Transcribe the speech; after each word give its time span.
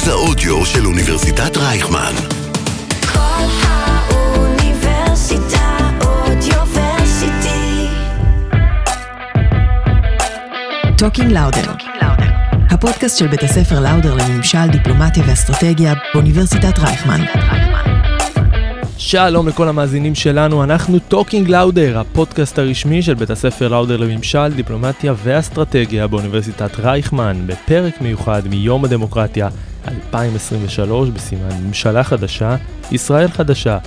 מרכז 0.00 0.08
האודיו 0.08 0.66
של 0.66 0.86
אוניברסיטת 0.86 1.56
רייכמן. 1.56 2.12
קול 3.12 3.44
האוניברסיטה 3.62 4.68
Audioversity. 6.00 7.86
Talking 10.98 11.32
Lauder. 11.32 11.72
הפודקאסט 12.70 13.18
של 13.18 13.26
בית 13.26 13.42
הספר 13.42 13.80
לאודר 13.80 14.14
לממשל, 14.14 14.66
דיפלומטיה 14.72 15.24
ואסטרטגיה 15.26 15.94
באוניברסיטת 16.14 16.78
רייכמן. 16.78 17.20
שלום 18.98 19.48
לכל 19.48 19.68
המאזינים 19.68 20.14
שלנו, 20.14 20.64
אנחנו 20.64 20.98
Talking 20.98 21.48
Lauder, 21.48 21.98
הפודקאסט 21.98 22.58
הרשמי 22.58 23.02
של 23.02 23.14
בית 23.14 23.30
הספר 23.30 23.68
לאודר 23.68 23.96
לממשל, 23.96 24.52
דיפלומטיה 24.56 25.14
ואסטרטגיה 25.22 26.06
באוניברסיטת 26.06 26.80
רייכמן, 26.80 27.42
בפרק 27.46 28.00
מיוחד 28.00 28.42
מיום 28.48 28.84
הדמוקרטיה 28.84 29.48
2023 29.88 31.08
בסימן 31.08 31.62
ממשלה 31.66 32.04
חדשה, 32.04 32.56
ישראל 32.92 33.28
חדשה. 33.28 33.78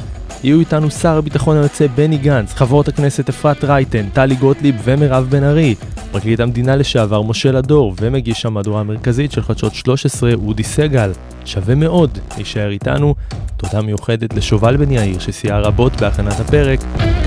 יהיו 0.44 0.60
איתנו 0.60 0.92
שר 0.92 1.18
הביטחון 1.18 1.58
היוצא 1.58 1.88
בני 1.88 2.18
גנץ, 2.18 2.54
חברות 2.54 2.88
הכנסת 2.88 3.30
אפרת 3.30 3.64
רייטן, 3.64 4.10
טלי 4.14 4.36
גוטליב 4.36 4.82
ומירב 4.84 5.28
בן 5.30 5.44
ארי, 5.44 5.76
פרקליט 6.12 6.40
המדינה 6.40 6.76
לשעבר 6.76 7.22
משה 7.22 7.52
לדור 7.52 7.96
ומגיש 8.02 8.46
המהדורה 8.46 8.80
המרכזית 8.80 9.32
של 9.32 9.42
חדשות 9.42 9.76
13 9.76 10.34
אודי 10.34 10.64
סגל. 10.64 11.12
שווה 11.46 11.76
מאוד 11.76 12.18
להישאר 12.36 12.70
איתנו. 12.70 13.16
תודה 13.58 13.82
מיוחדת 13.82 14.34
לשובל 14.34 14.78
בן 14.78 14.92
יאיר 14.92 15.20
שסייע 15.20 15.60
רבות 15.60 15.96
בהכנת 16.02 16.40
הפרק. 16.40 16.80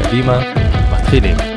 קדימה, 0.02 0.40
מתחילים. 0.92 1.55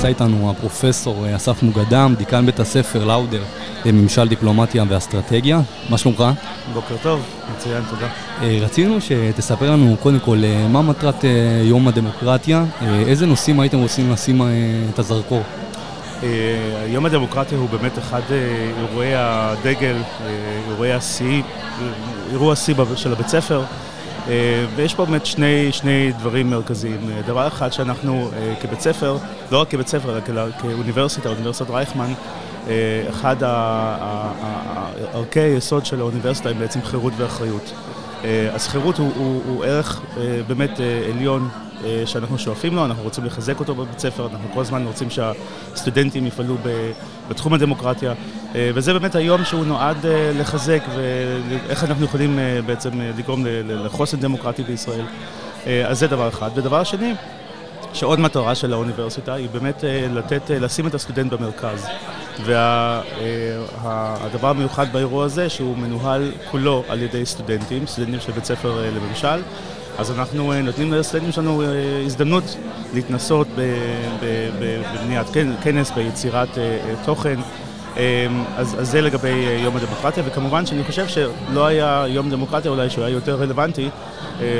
נמצא 0.00 0.08
איתנו 0.08 0.50
הפרופסור 0.50 1.26
אה, 1.26 1.36
אסף 1.36 1.62
מוגדם, 1.62 2.14
דיקן 2.18 2.46
בית 2.46 2.60
הספר 2.60 3.04
לאודר 3.04 3.42
לממשל 3.84 4.28
דיפלומטיה 4.28 4.84
ואסטרטגיה. 4.88 5.60
מה 5.90 5.98
שלומך? 5.98 6.24
בוקר 6.74 6.94
טוב, 7.02 7.20
מצוין, 7.56 7.82
תודה. 7.90 8.06
אה, 8.42 8.58
רצינו 8.62 8.98
שתספר 9.00 9.70
לנו 9.70 9.96
קודם 10.02 10.18
כל 10.20 10.38
אה, 10.44 10.68
מה 10.68 10.82
מטרת 10.82 11.24
אה, 11.24 11.30
יום 11.64 11.88
הדמוקרטיה, 11.88 12.64
אה, 12.82 13.00
איזה 13.06 13.26
נושאים 13.26 13.60
הייתם 13.60 13.78
רוצים 13.78 14.12
לשים 14.12 14.42
אה, 14.42 14.46
את 14.94 14.98
הזרקור? 14.98 15.42
אה, 16.22 16.28
יום 16.86 17.06
הדמוקרטיה 17.06 17.58
הוא 17.58 17.68
באמת 17.68 17.98
אחד 17.98 18.22
אה, 18.30 18.70
אירועי 18.78 19.12
הדגל, 19.14 19.96
אה, 19.96 20.26
אירועי 20.70 20.92
השיא, 20.92 21.42
אה, 21.42 21.86
אירוע 22.30 22.52
השיא 22.52 22.74
של 22.96 23.12
הבית 23.12 23.28
ספר. 23.28 23.62
אה, 24.30 24.66
ויש 24.76 24.94
פה 24.94 25.04
באמת 25.04 25.26
שני, 25.26 25.72
שני 25.72 26.12
דברים 26.18 26.50
מרכזיים. 26.50 27.10
אה, 27.10 27.22
דבר 27.26 27.46
אחד 27.46 27.72
שאנחנו 27.72 28.30
אה, 28.36 28.54
כבית 28.60 28.80
ספר, 28.80 29.16
לא 29.52 29.60
רק 29.60 29.70
כבית 29.70 29.88
ספר, 29.88 30.18
אלא 30.28 30.42
כאוניברסיטה, 30.60 31.28
אוניברסיטת 31.28 31.70
רייכמן, 31.70 32.12
אחד 33.10 33.36
ערכי 35.12 35.40
היסוד 35.40 35.86
של 35.86 36.00
האוניברסיטה 36.00 36.48
הם 36.48 36.58
בעצם 36.58 36.82
חירות 36.82 37.12
ואחריות. 37.16 37.72
אז 38.54 38.68
חירות 38.68 38.98
הוא, 38.98 39.12
הוא, 39.16 39.42
הוא 39.46 39.64
ערך 39.64 40.00
באמת 40.46 40.80
עליון 41.14 41.48
שאנחנו 42.06 42.38
שואפים 42.38 42.76
לו, 42.76 42.84
אנחנו 42.84 43.02
רוצים 43.02 43.24
לחזק 43.24 43.60
אותו 43.60 43.74
בבית 43.74 43.98
ספר, 43.98 44.28
אנחנו 44.32 44.48
כל 44.54 44.60
הזמן 44.60 44.86
רוצים 44.86 45.08
שהסטודנטים 45.10 46.26
יפעלו 46.26 46.56
בתחום 47.28 47.54
הדמוקרטיה, 47.54 48.14
אה, 48.54 48.70
וזה 48.74 48.92
באמת 48.92 49.14
היום 49.14 49.44
שהוא 49.44 49.64
נועד 49.64 50.06
אה, 50.06 50.32
לחזק 50.34 50.82
ואיך 50.96 51.84
אנחנו 51.84 52.04
יכולים 52.04 52.38
אה, 52.38 52.60
בעצם 52.66 53.00
אה, 53.00 53.10
לגרום 53.18 53.44
לחוסן 53.68 54.20
דמוקרטי 54.20 54.62
בישראל. 54.62 55.04
אה, 55.66 55.86
אז 55.86 55.98
זה 55.98 56.06
דבר 56.06 56.28
אחד. 56.28 56.50
ודבר 56.54 56.84
שני, 56.84 57.14
שעוד 57.92 58.20
מטרה 58.20 58.54
של 58.54 58.72
האוניברסיטה 58.72 59.34
היא 59.34 59.48
באמת 59.52 59.84
אה, 59.84 60.06
לתת, 60.10 60.50
אה, 60.50 60.58
לשים 60.58 60.86
את 60.86 60.94
הסטודנט 60.94 61.32
במרכז. 61.32 61.86
והדבר 62.44 64.48
המיוחד 64.48 64.92
באירוע 64.92 65.24
הזה 65.24 65.48
שהוא 65.48 65.76
מנוהל 65.76 66.32
כולו 66.50 66.84
על 66.88 67.02
ידי 67.02 67.26
סטודנטים, 67.26 67.86
סטודנטים 67.86 68.20
של 68.20 68.32
בית 68.32 68.44
ספר 68.44 68.84
אה, 68.84 68.90
לממשל. 68.90 69.42
אז 69.98 70.10
אנחנו 70.10 70.52
אה, 70.52 70.62
נותנים 70.62 70.92
לסטודנטים 70.92 71.32
שלנו 71.32 71.62
אה, 71.62 71.66
הזדמנות 72.06 72.56
להתנסות 72.94 73.46
בבניית 74.60 75.26
כנ- 75.26 75.62
כנס, 75.64 75.90
ביצירת 75.90 76.58
אה, 76.58 76.78
תוכן. 77.04 77.36
אה, 77.96 78.26
אז, 78.56 78.76
אז 78.80 78.90
זה 78.90 79.00
לגבי 79.00 79.28
יום 79.64 79.76
הדמוקרטיה, 79.76 80.22
וכמובן 80.26 80.66
שאני 80.66 80.84
חושב 80.84 81.08
שלא 81.08 81.66
היה 81.66 82.04
יום 82.08 82.30
דמוקרטיה 82.30 82.70
אולי 82.70 82.90
שהוא 82.90 83.04
היה 83.04 83.12
יותר 83.14 83.34
רלוונטי 83.34 83.88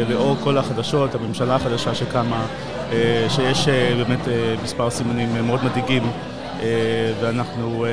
לאור 0.08 0.36
כל 0.44 0.58
החדשות, 0.58 1.14
הממשלה 1.14 1.54
החדשה 1.56 1.94
שקמה, 1.94 2.46
שיש 3.28 3.69
באמת 3.96 4.19
מספר 4.62 4.90
סימנים 4.90 5.46
מאוד 5.46 5.60
מדאיגים, 5.64 6.02
ואנחנו 7.20 7.86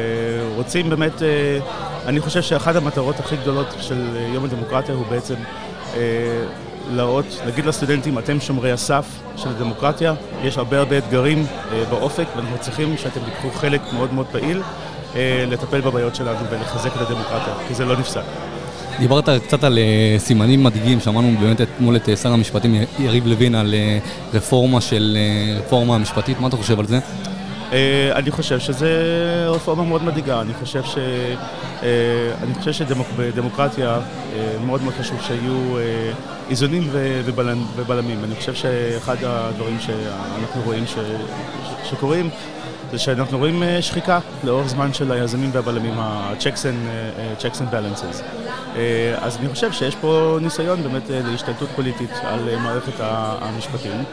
רוצים 0.55 0.89
באמת, 0.89 1.21
אני 2.05 2.19
חושב 2.19 2.41
שאחת 2.41 2.75
המטרות 2.75 3.19
הכי 3.19 3.35
גדולות 3.37 3.75
של 3.79 3.97
יום 4.33 4.45
הדמוקרטיה 4.45 4.95
הוא 4.95 5.05
בעצם 5.09 5.35
להראות, 6.91 7.25
להגיד 7.45 7.65
לסטודנטים, 7.65 8.19
אתם 8.19 8.39
שומרי 8.39 8.71
הסף 8.71 9.05
של 9.35 9.49
הדמוקרטיה, 9.49 10.13
יש 10.43 10.57
הרבה 10.57 10.79
הרבה 10.79 10.97
אתגרים 10.97 11.45
אה, 11.71 11.83
באופק, 11.89 12.25
ואנחנו 12.35 12.57
צריכים 12.59 12.97
שאתם 12.97 13.19
תיקחו 13.25 13.49
חלק 13.51 13.81
מאוד 13.93 14.13
מאוד 14.13 14.25
פעיל 14.31 14.61
אה, 15.15 15.45
לטפל 15.47 15.81
בבעיות 15.81 16.15
שלנו 16.15 16.49
ולחזק 16.51 16.95
את 16.95 17.01
הדמוקרטיה, 17.01 17.53
כי 17.67 17.73
זה 17.73 17.85
לא 17.85 17.97
נפסק. 17.97 18.21
דיברת 18.99 19.29
קצת 19.29 19.63
על 19.63 19.77
אה, 19.77 20.15
סימנים 20.19 20.63
מדאיגים, 20.63 20.99
שמענו 20.99 21.35
באמת 21.39 21.61
אתמול 21.61 21.95
את 21.95 22.09
אה, 22.09 22.15
שר 22.15 22.31
המשפטים 22.33 22.75
יריב 22.99 23.27
לוין 23.27 23.55
על 23.55 23.73
אה, 23.73 23.99
רפורמה 24.33 24.81
של 24.81 25.17
רפורמה 25.59 25.97
משפטית, 25.97 26.39
מה 26.39 26.47
אתה 26.47 26.57
חושב 26.57 26.79
על 26.79 26.85
זה? 26.85 26.99
אה, 27.73 28.11
אני 28.15 28.31
חושב 28.31 28.59
שזה 28.59 28.89
רפורמה 29.47 29.83
מאוד 29.83 30.03
מדאיגה. 30.03 30.41
אני 30.41 30.53
חושב 30.53 30.83
ש... 30.83 30.97
אה, 31.83 31.87
אני 32.43 32.53
חושב 32.53 32.71
שבדמוקרטיה 32.71 33.89
אה, 33.89 33.99
מאוד 34.65 34.81
מאוד 34.81 34.93
חשוב 34.99 35.21
שיהיו 35.21 35.77
איזונים 36.49 36.89
ובלמים. 37.75 38.23
אני 38.23 38.35
חושב 38.35 38.53
שאחד 38.53 39.15
הדברים 39.23 39.77
שאנחנו 39.79 40.61
רואים 40.65 40.83
שקורים 41.83 42.29
זה 42.91 42.97
שאנחנו 42.97 43.37
רואים 43.37 43.63
שחיקה 43.81 44.19
לאורך 44.43 44.67
זמן 44.67 44.93
של 44.93 45.11
היזמים 45.11 45.49
והבלמים, 45.53 45.93
ה-checks 45.99 46.63
and, 47.59 47.73
balances. 47.73 48.23
אז 49.17 49.37
אני 49.37 49.49
חושב 49.49 49.71
שיש 49.71 49.95
פה 49.95 50.37
ניסיון 50.41 50.83
באמת 50.83 51.03
להשתלטות 51.09 51.69
פוליטית 51.75 52.11
על 52.23 52.39
מערכת 52.59 52.93
המשפטים. 52.99 54.03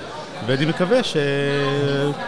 ואני 0.47 0.65
מקווה 0.65 1.03
ש... 1.03 1.17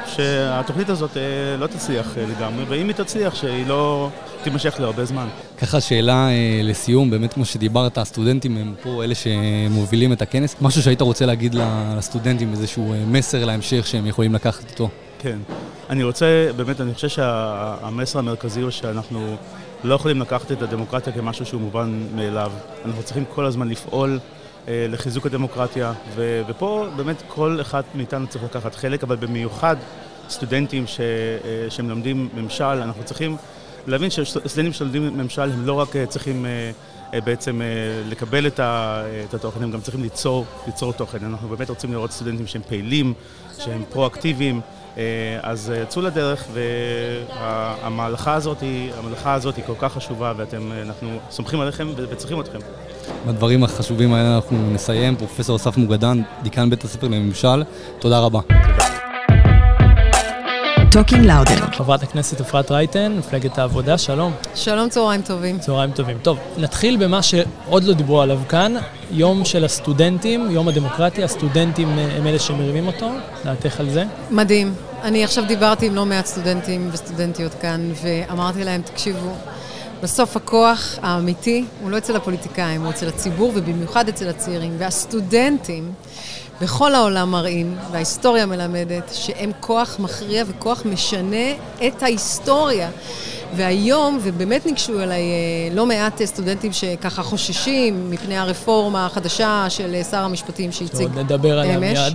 שהתוכנית 0.06 0.88
הזאת 0.88 1.16
אה, 1.16 1.56
לא 1.58 1.66
תצליח 1.66 2.18
אה, 2.18 2.24
לגמרי, 2.26 2.64
ואם 2.68 2.86
היא 2.86 2.94
תצליח, 2.94 3.34
שהיא 3.34 3.66
לא 3.66 4.10
תימשך 4.42 4.80
להרבה 4.80 5.04
זמן. 5.04 5.26
ככה 5.58 5.80
שאלה 5.80 6.28
אה, 6.28 6.60
לסיום, 6.62 7.10
באמת 7.10 7.32
כמו 7.32 7.44
שדיברת, 7.44 7.98
הסטודנטים 7.98 8.56
הם 8.56 8.74
פה 8.82 9.04
אלה 9.04 9.14
שמובילים 9.14 10.12
את 10.12 10.22
הכנס, 10.22 10.56
משהו 10.60 10.82
שהיית 10.82 11.00
רוצה 11.00 11.26
להגיד 11.26 11.54
לסטודנטים, 11.96 12.52
איזשהו 12.52 12.94
מסר 13.06 13.44
להמשך 13.44 13.86
שהם 13.86 14.06
יכולים 14.06 14.34
לקחת 14.34 14.70
איתו. 14.70 14.88
כן. 15.18 15.38
אני 15.90 16.04
רוצה, 16.04 16.50
באמת, 16.56 16.80
אני 16.80 16.94
חושב 16.94 17.08
שהמסר 17.08 18.18
המרכזי 18.18 18.60
הוא 18.60 18.70
שאנחנו 18.70 19.36
לא 19.84 19.94
יכולים 19.94 20.20
לקחת 20.20 20.52
את 20.52 20.62
הדמוקרטיה 20.62 21.12
כמשהו 21.12 21.46
שהוא 21.46 21.60
מובן 21.60 22.06
מאליו. 22.14 22.52
אנחנו 22.84 23.02
צריכים 23.02 23.24
כל 23.34 23.46
הזמן 23.46 23.68
לפעול 23.68 24.18
לחיזוק 24.69 25.27
הדמוקרטיה, 25.27 25.93
ו- 26.15 26.43
ופה 26.49 26.87
באמת 26.97 27.22
כל 27.28 27.59
אחד 27.60 27.82
מאיתנו 27.94 28.27
צריך 28.27 28.44
לקחת 28.44 28.75
חלק, 28.75 29.03
אבל 29.03 29.16
במיוחד 29.16 29.77
סטודנטים 30.28 30.87
ש- 30.87 31.00
אה, 31.00 31.71
שמלמדים 31.71 32.28
ממשל, 32.34 32.65
אנחנו 32.65 33.04
צריכים 33.04 33.37
להבין 33.87 34.10
שסטודנטים 34.10 34.72
שלומדים 34.72 35.19
ממשל 35.19 35.43
הם 35.43 35.66
לא 35.66 35.72
רק 35.72 35.97
אה, 35.97 36.06
צריכים... 36.06 36.47
אה, 36.47 36.71
אה, 37.15 37.21
בעצם 37.21 37.62
אה, 37.62 37.66
לקבל 38.09 38.47
את, 38.47 38.60
ה, 38.60 39.03
את 39.28 39.34
התוכן, 39.34 39.62
הם 39.62 39.71
גם 39.71 39.81
צריכים 39.81 40.03
ליצור, 40.03 40.44
ליצור 40.66 40.93
תוכן. 40.93 41.19
אנחנו 41.25 41.48
באמת 41.48 41.71
רוצים 41.71 41.93
לראות 41.93 42.10
סטודנטים 42.12 42.47
שהם 42.47 42.62
פעילים, 42.69 43.15
שהם 43.59 43.83
פרואקטיביים, 43.91 44.57
אה, 44.57 44.75
אז 45.43 45.72
אה, 45.77 45.87
צאו 45.87 46.03
לדרך, 46.03 46.45
והמלאכה 47.33 48.34
הזאת, 48.34 48.63
המלאכה 48.98 49.34
הזאת 49.34 49.57
היא 49.57 49.65
כל 49.65 49.72
כך 49.78 49.93
חשובה, 49.93 50.33
ואנחנו 50.37 51.19
סומכים 51.31 51.60
עליכם 51.60 51.89
וצריכים 51.97 52.41
אתכם. 52.41 52.59
בדברים 53.27 53.65
החשובים 53.65 54.15
האלה 54.15 54.37
אנחנו 54.37 54.71
נסיים. 54.72 55.16
פרופסור 55.16 55.57
אסף 55.57 55.77
מוגדם, 55.77 56.22
דיקן 56.43 56.71
בית 56.71 56.84
הספר 56.84 57.09
לממשל, 57.09 57.63
תודה 57.98 58.19
רבה. 58.19 58.41
Talking 60.97 61.27
Lauder. 61.27 61.72
חברת 61.72 62.03
הכנסת 62.03 62.41
אפרת 62.41 62.71
רייטן, 62.71 63.13
מפלגת 63.19 63.59
העבודה, 63.59 63.98
שלום. 63.98 64.33
שלום, 64.54 64.89
צהריים 64.89 65.22
טובים. 65.22 65.59
צהריים 65.59 65.91
טובים. 65.91 66.19
טוב, 66.22 66.39
נתחיל 66.59 66.97
במה 66.97 67.22
שעוד 67.22 67.84
לא 67.84 67.95
דיברו 67.95 68.21
עליו 68.22 68.41
כאן, 68.48 68.75
יום 69.10 69.45
של 69.45 69.65
הסטודנטים, 69.65 70.51
יום 70.51 70.69
הדמוקרטיה, 70.69 71.25
הסטודנטים 71.25 71.98
אה, 71.98 72.16
הם 72.16 72.27
אלה 72.27 72.39
שמרימים 72.39 72.87
אותו, 72.87 73.10
דעתך 73.45 73.81
על 73.81 73.91
זה? 73.91 74.04
מדהים. 74.31 74.75
אני 75.03 75.25
עכשיו 75.25 75.45
דיברתי 75.48 75.87
עם 75.87 75.95
לא 75.95 76.07
מעט 76.07 76.27
סטודנטים 76.27 76.89
וסטודנטיות 76.93 77.54
כאן, 77.60 77.93
ואמרתי 78.03 78.65
להם, 78.65 78.83
תקשיבו, 78.83 79.34
בסוף 80.03 80.37
הכוח 80.37 80.98
האמיתי 81.03 81.65
הוא 81.83 81.91
לא 81.91 81.98
אצל 81.98 82.16
הפוליטיקאים, 82.16 82.83
הוא 82.83 82.91
אצל 82.91 83.09
הציבור, 83.09 83.53
ובמיוחד 83.54 84.09
אצל 84.09 84.28
הצעירים. 84.28 84.75
והסטודנטים 84.78 85.93
בכל 86.60 86.94
העולם 86.94 87.30
מראים, 87.30 87.76
וההיסטוריה 87.92 88.47
מלמדת, 88.47 89.10
שהם 89.12 89.50
כוח 89.60 89.97
מכריע 89.98 90.44
וכוח 90.48 90.82
משנה 90.84 91.53
את 91.86 92.03
ההיסטוריה. 92.03 92.91
והיום, 93.56 94.18
ובאמת 94.22 94.66
ניגשו 94.66 95.03
אליי 95.03 95.22
אה, 95.22 95.74
לא 95.74 95.86
מעט 95.86 96.22
סטודנטים 96.24 96.72
שככה 96.72 97.22
חוששים 97.22 98.10
מפני 98.10 98.38
הרפורמה 98.38 99.06
החדשה 99.06 99.66
של 99.68 99.94
אה, 99.94 100.04
שר 100.04 100.24
המשפטים 100.24 100.72
שהציג 100.72 100.98
שעוד 100.98 101.18
נדבר 101.18 101.58
עליה 101.58 101.76
אמש. 101.76 101.98
מיד. 101.98 102.14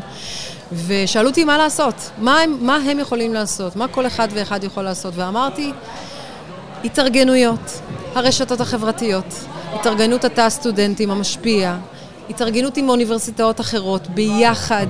ושאלו 0.87 1.29
אותי 1.29 1.44
מה 1.44 1.57
לעשות, 1.57 2.09
מה 2.17 2.39
הם, 2.39 2.57
מה 2.61 2.75
הם 2.75 2.99
יכולים 2.99 3.33
לעשות, 3.33 3.75
מה 3.75 3.87
כל 3.87 4.07
אחד 4.07 4.27
ואחד 4.33 4.63
יכול 4.63 4.83
לעשות, 4.83 5.13
ואמרתי, 5.15 5.71
התארגנויות, 6.83 7.81
הרשתות 8.15 8.61
החברתיות, 8.61 9.45
התארגנות 9.73 10.25
התא 10.25 10.41
הסטודנטים 10.41 11.11
המשפיע, 11.11 11.77
התארגנות 12.31 12.78
עם 12.78 12.89
אוניברסיטאות 12.89 13.60
אחרות, 13.60 14.07
ביחד, 14.07 14.88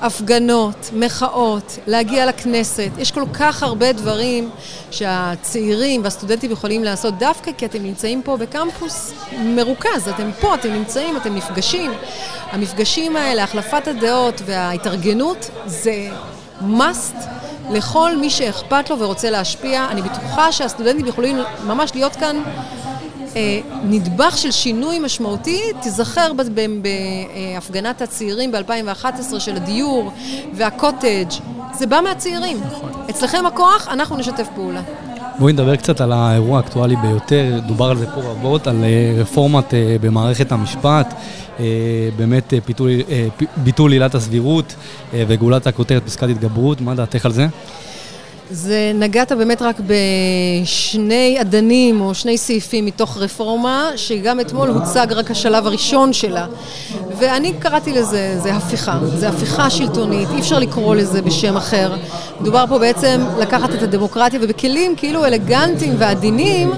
הפגנות, 0.00 0.90
מחאות, 0.92 1.78
להגיע 1.86 2.26
לכנסת. 2.26 2.90
יש 2.98 3.10
כל 3.10 3.24
כך 3.32 3.62
הרבה 3.62 3.92
דברים 3.92 4.50
שהצעירים 4.90 6.04
והסטודנטים 6.04 6.50
יכולים 6.50 6.84
לעשות 6.84 7.18
דווקא 7.18 7.50
כי 7.58 7.66
אתם 7.66 7.82
נמצאים 7.82 8.22
פה 8.22 8.36
בקמפוס 8.36 9.12
מרוכז, 9.38 10.08
אתם 10.08 10.30
פה, 10.40 10.54
אתם 10.54 10.72
נמצאים, 10.72 11.16
אתם 11.16 11.34
נפגשים. 11.34 11.90
המפגשים 12.50 13.16
האלה, 13.16 13.44
החלפת 13.44 13.88
הדעות 13.88 14.42
וההתארגנות 14.46 15.50
זה 15.66 16.08
must 16.60 17.16
לכל 17.70 18.16
מי 18.16 18.30
שאכפת 18.30 18.90
לו 18.90 18.98
ורוצה 18.98 19.30
להשפיע. 19.30 19.86
אני 19.90 20.02
בטוחה 20.02 20.52
שהסטודנטים 20.52 21.06
יכולים 21.06 21.38
ממש 21.66 21.90
להיות 21.94 22.16
כאן 22.16 22.42
נדבך 23.84 24.38
של 24.38 24.50
שינוי 24.50 24.98
משמעותי, 24.98 25.60
תיזכר 25.82 26.32
בהפגנת 26.82 28.02
הצעירים 28.02 28.52
ב-2011 28.52 29.38
של 29.40 29.56
הדיור 29.56 30.12
והקוטג', 30.54 31.28
זה 31.78 31.86
בא 31.86 32.00
מהצעירים. 32.04 32.60
אצלכם 33.10 33.46
הכוח, 33.46 33.88
אנחנו 33.90 34.16
נשתף 34.16 34.46
פעולה. 34.54 34.82
בואי 35.38 35.52
נדבר 35.52 35.76
קצת 35.76 36.00
על 36.00 36.12
האירוע 36.12 36.56
האקטואלי 36.58 36.96
ביותר, 36.96 37.60
דובר 37.66 37.90
על 37.90 37.98
זה 37.98 38.06
פה 38.06 38.20
רבות, 38.20 38.66
על 38.66 38.84
אה, 38.84 39.20
רפורמת 39.20 39.74
אה, 39.74 39.96
במערכת 40.00 40.52
המשפט, 40.52 41.14
אה, 41.60 41.64
באמת 42.16 42.54
אה, 42.54 42.58
אה, 43.10 43.26
ביטול 43.56 43.92
עילת 43.92 44.14
הסבירות 44.14 44.74
אה, 45.14 45.24
וגאולת 45.28 45.66
הכותרת 45.66 46.02
פסקת 46.06 46.28
התגברות, 46.28 46.80
מה 46.80 46.94
דעתך 46.94 47.26
על 47.26 47.32
זה? 47.32 47.46
זה 48.52 48.92
נגעת 48.94 49.32
באמת 49.32 49.62
רק 49.62 49.76
בשני 49.80 51.40
אדנים 51.40 52.00
או 52.00 52.14
שני 52.14 52.38
סעיפים 52.38 52.86
מתוך 52.86 53.16
רפורמה, 53.18 53.90
שגם 53.96 54.40
אתמול 54.40 54.68
הוצג 54.68 55.06
רק 55.10 55.30
השלב 55.30 55.66
הראשון 55.66 56.12
שלה. 56.12 56.46
ואני 57.18 57.52
קראתי 57.58 57.92
לזה, 57.92 58.38
זה 58.42 58.54
הפיכה. 58.54 58.98
זה 59.14 59.28
הפיכה 59.28 59.70
שלטונית, 59.70 60.28
אי 60.34 60.40
אפשר 60.40 60.58
לקרוא 60.58 60.94
לזה 60.94 61.22
בשם 61.22 61.56
אחר. 61.56 61.94
מדובר 62.40 62.64
פה 62.68 62.78
בעצם 62.78 63.20
לקחת 63.38 63.74
את 63.74 63.82
הדמוקרטיה 63.82 64.40
ובכלים 64.42 64.96
כאילו 64.96 65.24
אלגנטיים 65.24 65.94
ועדינים, 65.98 66.70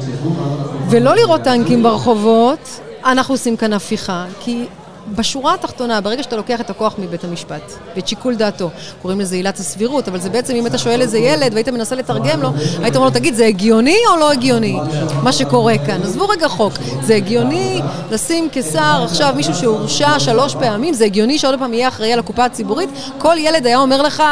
ולא 0.91 1.15
לראות 1.15 1.43
טנקים 1.43 1.83
ברחובות, 1.83 2.81
אנחנו 3.05 3.35
עושים 3.35 3.57
כאן 3.57 3.73
הפיכה. 3.73 4.25
כי 4.41 4.65
בשורה 5.09 5.55
התחתונה, 5.55 6.01
ברגע 6.01 6.23
שאתה 6.23 6.37
לוקח 6.37 6.61
את 6.61 6.71
הכוח 6.71 6.95
מבית 6.99 7.25
המשפט 7.25 7.73
ואת 7.97 8.09
שיקול 8.09 8.35
דעתו, 8.35 8.71
קוראים 9.03 9.21
לזה 9.21 9.37
עילת 9.37 9.59
הסבירות, 9.59 10.09
אבל 10.09 10.21
זה 10.21 10.31
בעצם, 10.31 10.55
אם 10.55 10.67
אתה 10.67 10.79
שואל 10.79 11.01
איזה 11.01 11.19
ילד 11.19 11.53
והיית 11.53 11.69
מנסה 11.69 11.97
לתרגם 11.97 12.43
לו, 12.43 12.49
היית 12.83 12.97
אומר 12.97 13.07
לו, 13.07 13.15
תגיד, 13.15 13.35
זה 13.35 13.47
הגיוני 13.47 13.99
או 14.11 14.17
לא 14.17 14.33
הגיוני? 14.33 14.77
מה 15.23 15.33
שקורה 15.33 15.75
כאן. 15.87 16.03
עזבו 16.03 16.29
רגע 16.29 16.49
חוק, 16.49 16.73
זה 17.03 17.15
הגיוני 17.15 17.81
לשים 18.11 18.49
כשר 18.53 19.05
עכשיו 19.05 19.33
מישהו 19.37 19.55
שהורשע 19.55 20.19
שלוש 20.19 20.55
פעמים, 20.55 20.95
זה 20.95 21.05
הגיוני 21.05 21.39
שעוד 21.39 21.59
פעם 21.59 21.75
יהיה 21.75 21.89
אחראי 21.89 22.13
על 22.13 22.19
הקופה 22.19 22.45
הציבורית? 22.45 22.91
כל 23.19 23.37
ילד 23.39 23.67
היה 23.67 23.79
אומר 23.79 24.03
לך, 24.03 24.23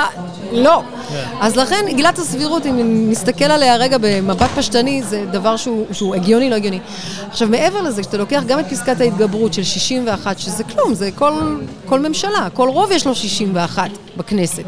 לא. 0.52 0.82
אז 1.40 1.56
לכן 1.56 1.84
עילת 1.87 2.19
הסבירות, 2.19 2.66
אם 2.66 3.10
נסתכל 3.10 3.44
עליה 3.44 3.76
רגע 3.76 3.96
במבט 4.00 4.50
פשטני, 4.56 5.02
זה 5.02 5.25
דבר 5.31 5.56
שהוא, 5.56 5.87
שהוא 5.93 6.14
הגיוני, 6.14 6.50
לא 6.50 6.54
הגיוני. 6.54 6.81
עכשיו, 7.31 7.49
מעבר 7.49 7.82
לזה, 7.82 8.02
כשאתה 8.02 8.16
לוקח 8.16 8.43
גם 8.46 8.58
את 8.60 8.66
פסקת 8.66 9.00
ההתגברות 9.00 9.54
של 9.54 9.62
61, 9.62 10.38
שזה 10.38 10.64
כלום, 10.64 10.94
זה 10.94 11.10
כל, 11.14 11.32
כל 11.87 12.00
ממשלה, 12.00 12.49
כל 12.54 12.69
רוב 12.69 12.93
יש 12.93 13.06
לו 13.06 13.14
61 13.14 13.90
בכנסת. 14.16 14.64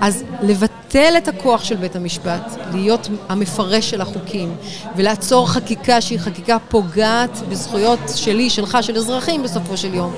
אז 0.00 0.24
לבטל 0.42 1.14
את 1.18 1.28
הכוח 1.28 1.64
של 1.64 1.76
בית 1.76 1.96
המשפט, 1.96 2.58
להיות 2.74 3.08
המפרש 3.28 3.90
של 3.90 4.00
החוקים, 4.00 4.54
ולעצור 4.96 5.48
חקיקה 5.48 6.00
שהיא 6.00 6.18
חקיקה 6.18 6.56
פוגעת 6.68 7.38
בזכויות 7.48 8.00
שלי, 8.14 8.50
שלך, 8.50 8.78
של 8.82 8.96
אזרחים 8.96 9.42
בסופו 9.42 9.76
של 9.76 9.94
יום. 9.94 10.14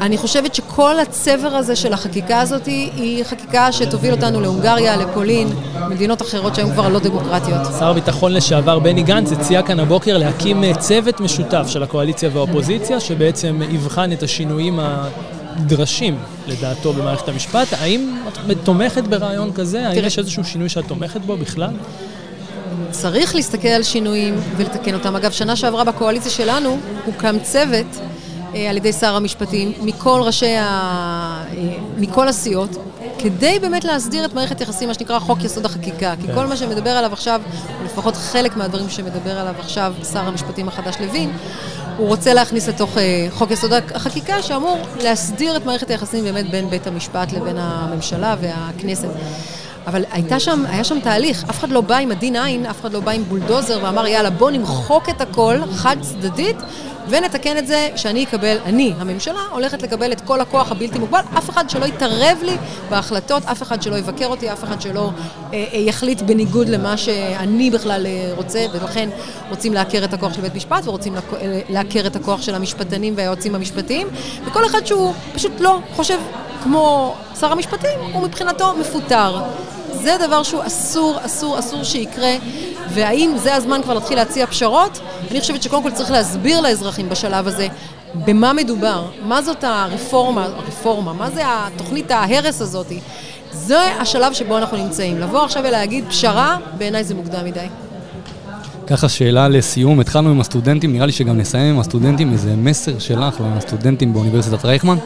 אני 0.00 0.18
חושבת 0.18 0.54
שכל 0.54 0.98
הצבר 0.98 1.48
הזה 1.48 1.76
של 1.76 1.92
החקיקה 1.92 2.40
הזאת 2.40 2.66
היא 2.66 3.24
חקיקה 3.24 3.72
שתוביל 3.72 4.12
אותנו 4.12 4.40
להונגריה, 4.40 4.96
לפולין, 4.96 5.48
מדינות 5.88 6.22
אחרות 6.22 6.54
שהיום 6.54 6.72
כבר 6.72 6.88
לא 6.88 6.98
דמוקרטיות. 6.98 7.60
שר 7.78 7.90
הביטחון 7.90 8.32
לשעבר 8.32 8.78
בני 8.78 9.02
גנץ 9.02 9.32
הציע 9.32 9.62
כאן 9.62 9.80
הבוקר 9.80 10.18
להקים 10.18 10.64
אה, 10.64 10.74
צוות 10.74 11.20
משותף 11.20 11.66
של 11.68 11.82
הקואליציה 11.82 12.30
והאופוזיציה, 12.32 13.00
שבעצם 13.00 13.60
יבחן 13.70 14.12
את 14.12 14.22
השינויים 14.22 14.80
הנדרשים 14.80 16.18
לדעתו 16.46 16.92
במערכת 16.92 17.28
המשפט. 17.28 17.68
האם 17.72 18.16
את 18.50 18.56
תומכת 18.64 19.04
ברעיון 19.04 19.52
כזה? 19.52 19.88
האם 19.88 20.04
יש 20.04 20.18
איזשהו 20.18 20.44
שינוי 20.44 20.68
שאת 20.68 20.84
תומכת 20.86 21.20
בו 21.20 21.36
בכלל? 21.36 21.70
צריך 22.90 23.34
להסתכל 23.34 23.68
על 23.68 23.82
שינויים 23.82 24.34
ולתקן 24.56 24.94
אותם. 24.94 25.16
אגב, 25.16 25.30
שנה 25.30 25.56
שעברה 25.56 25.84
בקואליציה 25.84 26.30
שלנו 26.30 26.78
הוקם 27.06 27.36
צוות 27.42 27.86
על 28.54 28.76
ידי 28.76 28.92
שר 28.92 29.16
המשפטים 29.16 29.72
מכל 29.82 30.20
ראשי 30.24 30.56
ה... 30.56 30.64
אה, 31.56 31.76
מכל 31.96 32.28
הסיעות, 32.28 32.70
כדי 33.18 33.58
באמת 33.60 33.84
להסדיר 33.84 34.24
את 34.24 34.34
מערכת 34.34 34.60
יחסים, 34.60 34.88
מה 34.88 34.94
שנקרא 34.94 35.18
חוק 35.18 35.44
יסוד 35.44 35.64
החקיקה. 35.64 36.14
כי 36.20 36.32
כל 36.34 36.46
מה 36.46 36.56
שמדבר 36.56 36.90
עליו 36.90 37.12
עכשיו, 37.12 37.40
או 37.80 37.84
לפחות 37.84 38.16
חלק 38.16 38.56
מהדברים 38.56 38.88
שמדבר 38.90 39.38
עליו 39.38 39.54
עכשיו 39.58 39.94
שר 40.12 40.18
המשפטים 40.18 40.68
החדש 40.68 40.96
לוין, 41.00 41.30
הוא 41.96 42.08
רוצה 42.08 42.34
להכניס 42.34 42.68
לתוך 42.68 42.98
אה, 42.98 43.26
חוק 43.30 43.50
יסוד 43.50 43.72
החקיקה 43.94 44.42
שאמור 44.42 44.78
להסדיר 45.02 45.56
את 45.56 45.66
מערכת 45.66 45.90
היחסים 45.90 46.24
באמת 46.24 46.50
בין 46.50 46.70
בית 46.70 46.86
המשפט 46.86 47.32
לבין 47.32 47.56
הממשלה 47.58 48.36
והכנסת. 48.40 49.08
אבל 49.90 50.04
הייתה 50.10 50.40
שם, 50.40 50.64
היה 50.68 50.84
שם 50.84 51.00
תהליך, 51.00 51.44
אף 51.50 51.58
אחד 51.58 51.70
לא 51.70 51.80
בא 51.80 51.96
עם 51.96 52.10
הדין 52.10 52.36
עין, 52.36 52.66
אף 52.66 52.80
אחד 52.80 52.92
לא 52.92 53.00
בא 53.00 53.10
עם 53.10 53.24
בולדוזר 53.24 53.78
ואמר 53.82 54.06
יאללה 54.06 54.30
בוא 54.30 54.50
נמחוק 54.50 55.08
את 55.08 55.20
הכל 55.20 55.56
חד 55.74 55.96
צדדית 56.00 56.56
ונתקן 57.08 57.58
את 57.58 57.66
זה. 57.66 57.88
שאני 57.96 58.24
אקבל, 58.24 58.56
אני, 58.64 58.92
הממשלה, 58.98 59.40
הולכת 59.52 59.82
לקבל 59.82 60.12
את 60.12 60.20
כל 60.20 60.40
הכוח 60.40 60.70
הבלתי 60.70 60.98
מוגבל, 60.98 61.20
אף 61.38 61.50
אחד 61.50 61.70
שלא 61.70 61.84
יתערב 61.84 62.38
לי 62.42 62.56
בהחלטות, 62.90 63.44
אף 63.44 63.62
אחד 63.62 63.82
שלא 63.82 63.96
יבקר 63.96 64.26
אותי, 64.26 64.52
אף 64.52 64.64
אחד 64.64 64.80
שלא 64.80 65.10
אה, 65.52 65.64
אה, 65.72 65.78
יחליט 65.78 66.22
בניגוד 66.22 66.68
למה 66.68 66.96
שאני 66.96 67.70
בכלל 67.70 68.06
אה, 68.06 68.32
רוצה, 68.36 68.66
ולכן 68.72 69.08
רוצים 69.50 69.74
לעקר 69.74 70.04
את 70.04 70.14
הכוח 70.14 70.34
של 70.34 70.40
בית 70.40 70.54
משפט 70.54 70.86
ורוצים 70.86 71.16
אה, 71.16 71.60
לעקר 71.68 72.06
את 72.06 72.16
הכוח 72.16 72.42
של 72.42 72.54
המשפטנים 72.54 73.14
והיועצים 73.16 73.54
המשפטיים, 73.54 74.06
וכל 74.44 74.66
אחד 74.66 74.86
שהוא 74.86 75.14
פשוט 75.34 75.60
לא 75.60 75.78
חושב 75.96 76.18
כמו 76.62 77.14
שר 77.40 77.52
המשפטים, 77.52 78.00
הוא 78.12 78.22
מבחינתו 78.22 78.74
מפוטר. 78.80 79.42
זה 79.92 80.16
דבר 80.26 80.42
שהוא 80.42 80.62
אסור, 80.66 81.18
אסור, 81.22 81.58
אסור 81.58 81.84
שיקרה, 81.84 82.32
והאם 82.94 83.32
זה 83.36 83.54
הזמן 83.54 83.80
כבר 83.82 83.94
להתחיל 83.94 84.18
להציע 84.18 84.46
פשרות? 84.46 85.00
אני 85.30 85.40
חושבת 85.40 85.62
שקודם 85.62 85.82
כל 85.82 85.90
צריך 85.90 86.10
להסביר 86.10 86.60
לאזרחים 86.60 87.08
בשלב 87.08 87.46
הזה 87.46 87.68
במה 88.14 88.52
מדובר, 88.52 89.04
מה 89.22 89.42
זאת 89.42 89.64
הרפורמה, 89.64 90.44
הרפורמה, 90.44 91.12
מה 91.12 91.30
זה 91.30 91.42
התוכנית 91.44 92.10
ההרס 92.10 92.60
הזאת. 92.60 92.92
זה 93.52 93.80
השלב 94.00 94.32
שבו 94.32 94.58
אנחנו 94.58 94.76
נמצאים. 94.76 95.18
לבוא 95.18 95.44
עכשיו 95.44 95.62
ולהגיד 95.66 96.04
פשרה, 96.08 96.56
בעיניי 96.78 97.04
זה 97.04 97.14
מוקדם 97.14 97.44
מדי. 97.44 97.66
ככה 98.86 99.08
שאלה 99.08 99.48
לסיום, 99.48 100.00
התחלנו 100.00 100.30
עם 100.30 100.40
הסטודנטים, 100.40 100.92
נראה 100.92 101.06
לי 101.06 101.12
שגם 101.12 101.38
נסיים 101.38 101.74
עם 101.74 101.80
הסטודנטים, 101.80 102.32
איזה 102.32 102.56
מסר 102.56 102.98
שלך 102.98 103.42
לסטודנטים 103.56 104.12
באוניברסיטת 104.12 104.64
רייכמן? 104.64 104.96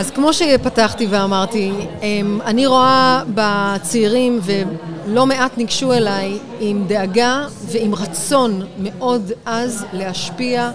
אז 0.00 0.10
כמו 0.10 0.32
שפתחתי 0.32 1.06
ואמרתי, 1.06 1.72
אמ, 2.02 2.40
אני 2.44 2.66
רואה 2.66 3.22
בצעירים, 3.34 4.40
ולא 4.42 5.26
מעט 5.26 5.58
ניגשו 5.58 5.92
אליי, 5.92 6.38
עם 6.60 6.84
דאגה 6.88 7.46
ועם 7.66 7.94
רצון 7.94 8.62
מאוד 8.78 9.32
עז 9.44 9.84
להשפיע, 9.92 10.70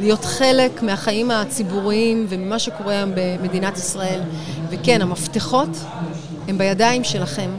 להיות 0.00 0.24
חלק 0.24 0.82
מהחיים 0.82 1.30
הציבוריים 1.30 2.26
וממה 2.28 2.58
שקורה 2.58 2.92
היום 2.92 3.10
במדינת 3.14 3.76
ישראל. 3.76 4.20
וכן, 4.70 5.02
המפתחות 5.02 5.68
הם 6.48 6.58
בידיים 6.58 7.04
שלכם. 7.04 7.50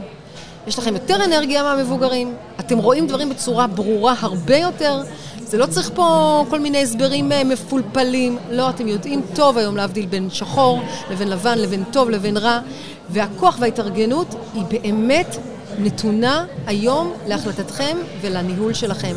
יש 0.66 0.78
לכם 0.78 0.94
יותר 0.94 1.24
אנרגיה 1.24 1.62
מהמבוגרים, 1.62 2.34
אתם 2.60 2.78
רואים 2.78 3.06
דברים 3.06 3.28
בצורה 3.30 3.66
ברורה 3.66 4.14
הרבה 4.20 4.56
יותר. 4.56 5.02
זה 5.50 5.58
לא 5.58 5.66
צריך 5.66 5.90
פה 5.94 6.44
כל 6.50 6.60
מיני 6.60 6.82
הסברים 6.82 7.32
אה, 7.32 7.44
מפולפלים. 7.44 8.38
לא, 8.50 8.70
אתם 8.70 8.88
יודעים 8.88 9.22
טוב 9.34 9.58
היום 9.58 9.76
להבדיל 9.76 10.06
בין 10.06 10.30
שחור 10.30 10.82
לבין 11.10 11.28
לבן, 11.28 11.58
לבין 11.58 11.84
טוב 11.84 12.10
לבין 12.10 12.36
רע, 12.36 12.60
והכוח 13.08 13.56
וההתארגנות 13.60 14.34
היא 14.54 14.62
באמת 14.62 15.36
נתונה 15.78 16.44
היום 16.66 17.12
להחלטתכם 17.26 17.96
ולניהול 18.20 18.74
שלכם. 18.74 19.14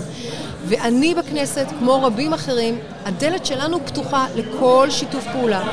ואני 0.66 1.16
בכנסת, 1.16 1.66
כמו 1.80 2.04
רבים 2.04 2.34
אחרים, 2.34 2.78
הדלת 3.06 3.46
שלנו 3.46 3.86
פתוחה 3.86 4.26
לכל 4.36 4.88
שיתוף 4.90 5.28
פעולה. 5.32 5.64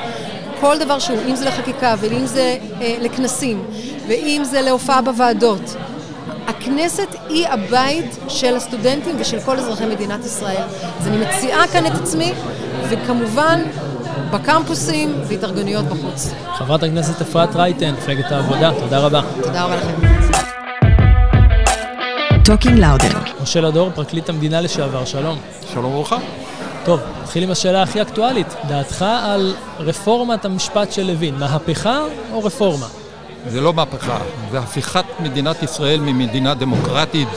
כל 0.61 0.79
דבר 0.79 0.99
שהוא, 0.99 1.19
אם 1.29 1.37
זה 1.37 1.45
לחקיקה 1.45 1.95
ואם 2.01 2.27
זה 2.27 2.57
אה, 2.81 2.97
לכנסים 3.01 3.65
ואם 4.09 4.43
זה 4.45 4.61
להופעה 4.61 5.03
בוועדות. 5.03 5.77
הכנסת 6.51 7.09
היא 7.29 7.49
הבית 7.49 8.19
של 8.29 8.57
הסטודנטים 8.57 9.17
ושל 9.19 9.41
כל 9.41 9.59
אזרחי 9.59 9.87
מדינת 9.87 10.25
ישראל. 10.25 10.63
אז 11.01 11.07
אני 11.07 11.17
מציעה 11.17 11.69
כאן 11.69 11.87
את 11.87 11.93
עצמי, 11.95 12.33
וכמובן 12.91 13.63
בקמפוסים 14.31 15.15
והתארגנויות 15.29 15.85
בחוץ. 15.85 16.31
חברת 16.55 16.83
הכנסת 16.83 17.21
אפרת 17.21 17.57
רייטן, 17.57 17.95
מפלגת 17.95 18.33
העבודה, 18.33 18.71
תודה 18.81 18.99
רבה. 18.99 19.23
תודה 19.43 19.65
רבה 19.65 19.77
לכם. 19.77 19.95
Talking 22.45 22.79
Louder. 22.79 23.43
משה 23.43 23.61
לדור, 23.61 23.91
פרקליט 23.95 24.29
המדינה 24.29 24.61
לשעבר, 24.61 25.05
שלום. 25.05 25.39
שלום 25.73 25.85
וברכה. 25.85 26.17
טוב, 26.85 27.01
נתחיל 27.23 27.43
עם 27.43 27.51
השאלה 27.51 27.83
הכי 27.83 28.03
אקטואלית. 28.03 28.47
דעתך 28.69 29.05
על 29.23 29.55
רפורמת 29.79 30.45
המשפט 30.45 30.93
של 30.93 31.03
לוין, 31.03 31.35
מהפכה 31.35 32.01
או 32.33 32.45
רפורמה? 32.45 32.87
זה 33.49 33.61
לא 33.61 33.73
מהפכה, 33.73 34.19
זה 34.51 34.59
הפיכת 34.59 35.05
מדינת 35.21 35.63
ישראל 35.63 36.01
ממדינה 36.01 36.55
דמוקרטית. 36.55 37.29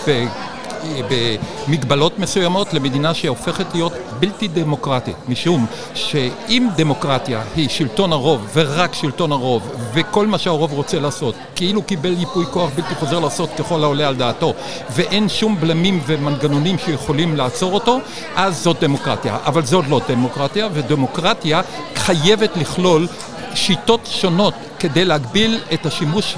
במגבלות 1.09 2.19
מסוימות 2.19 2.73
למדינה 2.73 3.13
שהופכת 3.13 3.65
להיות 3.73 3.93
בלתי 4.19 4.47
דמוקרטית, 4.47 5.15
משום 5.27 5.65
שאם 5.93 6.67
דמוקרטיה 6.75 7.41
היא 7.55 7.69
שלטון 7.69 8.13
הרוב 8.13 8.49
ורק 8.53 8.93
שלטון 8.93 9.31
הרוב 9.31 9.75
וכל 9.93 10.27
מה 10.27 10.37
שהרוב 10.37 10.73
רוצה 10.73 10.99
לעשות 10.99 11.35
כאילו 11.55 11.83
קיבל 11.83 12.13
ייפוי 12.19 12.45
כוח 12.51 12.69
בלתי 12.75 12.95
חוזר 12.95 13.19
לעשות 13.19 13.49
ככל 13.57 13.83
העולה 13.83 14.07
על 14.07 14.15
דעתו 14.15 14.53
ואין 14.91 15.29
שום 15.29 15.57
בלמים 15.59 15.99
ומנגנונים 16.05 16.77
שיכולים 16.77 17.35
לעצור 17.35 17.73
אותו, 17.73 17.99
אז 18.35 18.63
זאת 18.63 18.79
דמוקרטיה. 18.79 19.37
אבל 19.45 19.65
זאת 19.65 19.85
לא 19.89 20.01
דמוקרטיה, 20.07 20.67
ודמוקרטיה 20.73 21.61
חייבת 21.95 22.57
לכלול 22.57 23.07
שיטות 23.55 24.07
שונות 24.11 24.53
כדי 24.79 25.05
להגביל 25.05 25.59
את 25.73 25.85
השימוש 25.85 26.35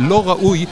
הלא 0.00 0.28
ראוי 0.28 0.66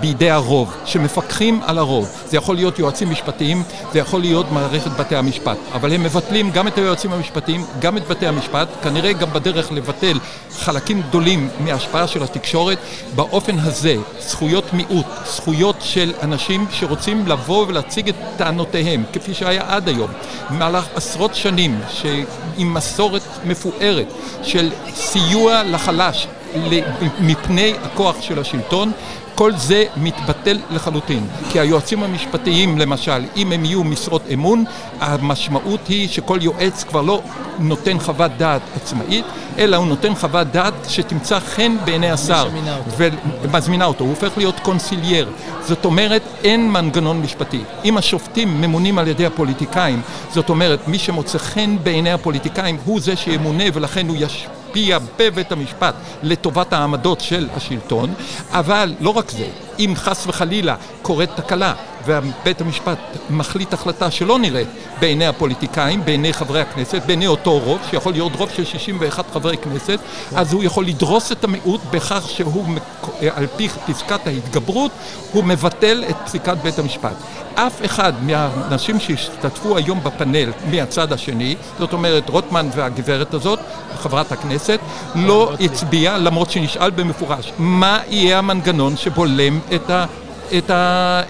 בידי 0.00 0.30
הרוב, 0.30 0.74
שמפקחים 0.84 1.60
על 1.66 1.78
הרוב. 1.78 2.08
זה 2.26 2.36
יכול 2.36 2.56
להיות 2.56 2.78
יועצים 2.78 3.10
משפטיים, 3.10 3.62
זה 3.92 3.98
יכול 3.98 4.20
להיות 4.20 4.52
מערכת 4.52 4.90
בתי 4.90 5.16
המשפט. 5.16 5.56
אבל 5.72 5.92
הם 5.92 6.02
מבטלים 6.02 6.50
גם 6.50 6.68
את 6.68 6.78
היועצים 6.78 7.12
המשפטיים, 7.12 7.64
גם 7.78 7.96
את 7.96 8.08
בתי 8.08 8.26
המשפט, 8.26 8.68
כנראה 8.82 9.12
גם 9.12 9.32
בדרך 9.32 9.72
לבטל 9.72 10.18
חלקים 10.58 11.02
גדולים 11.02 11.48
מההשפעה 11.60 12.06
של 12.06 12.22
התקשורת. 12.22 12.78
באופן 13.14 13.58
הזה, 13.58 13.96
זכויות 14.20 14.72
מיעוט, 14.72 15.06
זכויות 15.26 15.76
של 15.80 16.12
אנשים 16.22 16.66
שרוצים 16.70 17.26
לבוא 17.26 17.66
ולהציג 17.68 18.08
את 18.08 18.14
טענותיהם, 18.36 19.02
כפי 19.12 19.34
שהיה 19.34 19.62
עד 19.68 19.88
היום, 19.88 20.10
במהלך 20.50 20.84
עשרות 20.94 21.34
שנים, 21.34 21.80
עם 22.58 22.74
מסורת 22.74 23.22
מפוארת 23.44 24.06
של 24.42 24.70
סיוע 24.94 25.62
לחלש, 25.62 26.26
מפני 27.20 27.74
הכוח 27.82 28.20
של 28.20 28.38
השלטון, 28.38 28.92
כל 29.36 29.52
זה 29.56 29.84
מתבטל 29.96 30.58
לחלוטין. 30.70 31.26
כי 31.50 31.60
היועצים 31.60 32.02
המשפטיים, 32.02 32.78
למשל, 32.78 33.24
אם 33.36 33.52
הם 33.52 33.64
יהיו 33.64 33.84
משרות 33.84 34.22
אמון, 34.34 34.64
המשמעות 35.00 35.80
היא 35.88 36.08
שכל 36.08 36.38
יועץ 36.42 36.84
כבר 36.84 37.00
לא 37.00 37.22
נותן 37.58 37.98
חוות 37.98 38.30
דעת 38.36 38.62
עצמאית, 38.76 39.24
אלא 39.58 39.76
הוא 39.76 39.86
נותן 39.86 40.14
חוות 40.14 40.46
דעת 40.46 40.74
שתמצא 40.88 41.40
חן 41.40 41.76
בעיני 41.84 42.10
השר. 42.10 42.48
ומזמינה 43.42 43.84
אותו. 43.84 44.04
הוא 44.04 44.10
הופך 44.10 44.38
להיות 44.38 44.60
קונסיליירי. 44.60 45.28
זאת 45.60 45.84
אומרת, 45.84 46.22
אין 46.44 46.72
מנגנון 46.72 47.20
משפטי. 47.20 47.60
אם 47.84 47.96
השופטים 47.96 48.60
ממונים 48.60 48.98
על 48.98 49.08
ידי 49.08 49.26
הפוליטיקאים, 49.26 50.00
זאת 50.34 50.48
אומרת, 50.48 50.88
מי 50.88 50.98
שמוצא 50.98 51.38
חן 51.38 51.76
בעיני 51.82 52.12
הפוליטיקאים 52.12 52.76
הוא 52.84 53.00
זה 53.00 53.16
שימונה 53.16 53.64
ולכן 53.72 54.08
הוא 54.08 54.16
ישפיע. 54.20 54.55
להשפיע 54.76 54.98
בבית 55.18 55.52
המשפט 55.52 55.94
לטובת 56.22 56.72
העמדות 56.72 57.20
של 57.20 57.48
השלטון, 57.56 58.14
אבל 58.50 58.94
לא 59.00 59.10
רק 59.10 59.30
זה, 59.30 59.48
אם 59.78 59.92
חס 59.96 60.26
וחלילה 60.26 60.76
קורית 61.02 61.30
תקלה 61.36 61.74
ובית 62.06 62.60
המשפט 62.60 62.98
מחליט 63.30 63.72
החלטה 63.72 64.10
שלא 64.10 64.38
נראית 64.38 64.68
בעיני 65.00 65.26
הפוליטיקאים, 65.26 66.04
בעיני 66.04 66.32
חברי 66.32 66.60
הכנסת, 66.60 67.02
בעיני 67.06 67.26
אותו 67.26 67.58
רוב, 67.58 67.78
שיכול 67.90 68.12
להיות 68.12 68.36
רוב 68.36 68.50
של 68.50 68.64
61 68.64 69.24
חברי 69.32 69.56
כנסת, 69.56 69.98
אז 70.34 70.52
הוא 70.52 70.64
יכול 70.64 70.86
לדרוס 70.86 71.32
את 71.32 71.44
המיעוט 71.44 71.80
בכך 71.90 72.24
שהוא, 72.28 72.64
על 73.34 73.46
פי 73.56 73.68
פסקת 73.68 74.26
ההתגברות, 74.26 74.90
הוא 75.32 75.44
מבטל 75.44 76.04
את 76.10 76.16
פסיקת 76.24 76.56
בית 76.62 76.78
המשפט. 76.78 77.16
אף 77.54 77.84
אחד 77.84 78.12
מהאנשים 78.22 79.00
שהשתתפו 79.00 79.76
היום 79.76 80.00
בפאנל 80.04 80.52
מהצד 80.70 81.12
השני, 81.12 81.56
זאת 81.78 81.92
אומרת 81.92 82.28
רוטמן 82.28 82.68
והגברת 82.74 83.34
הזאת, 83.34 83.58
חברת 83.98 84.32
הכנסת, 84.32 84.80
לא 85.14 85.52
הצביע, 85.60 86.18
למרות 86.18 86.50
שנשאל 86.50 86.90
במפורש, 86.90 87.52
מה 87.58 88.00
יהיה 88.08 88.38
המנגנון 88.38 88.96
שבולם 88.96 89.60
את 89.74 89.90
ה... 89.90 90.06
את, 90.58 90.70
ה, 90.70 90.74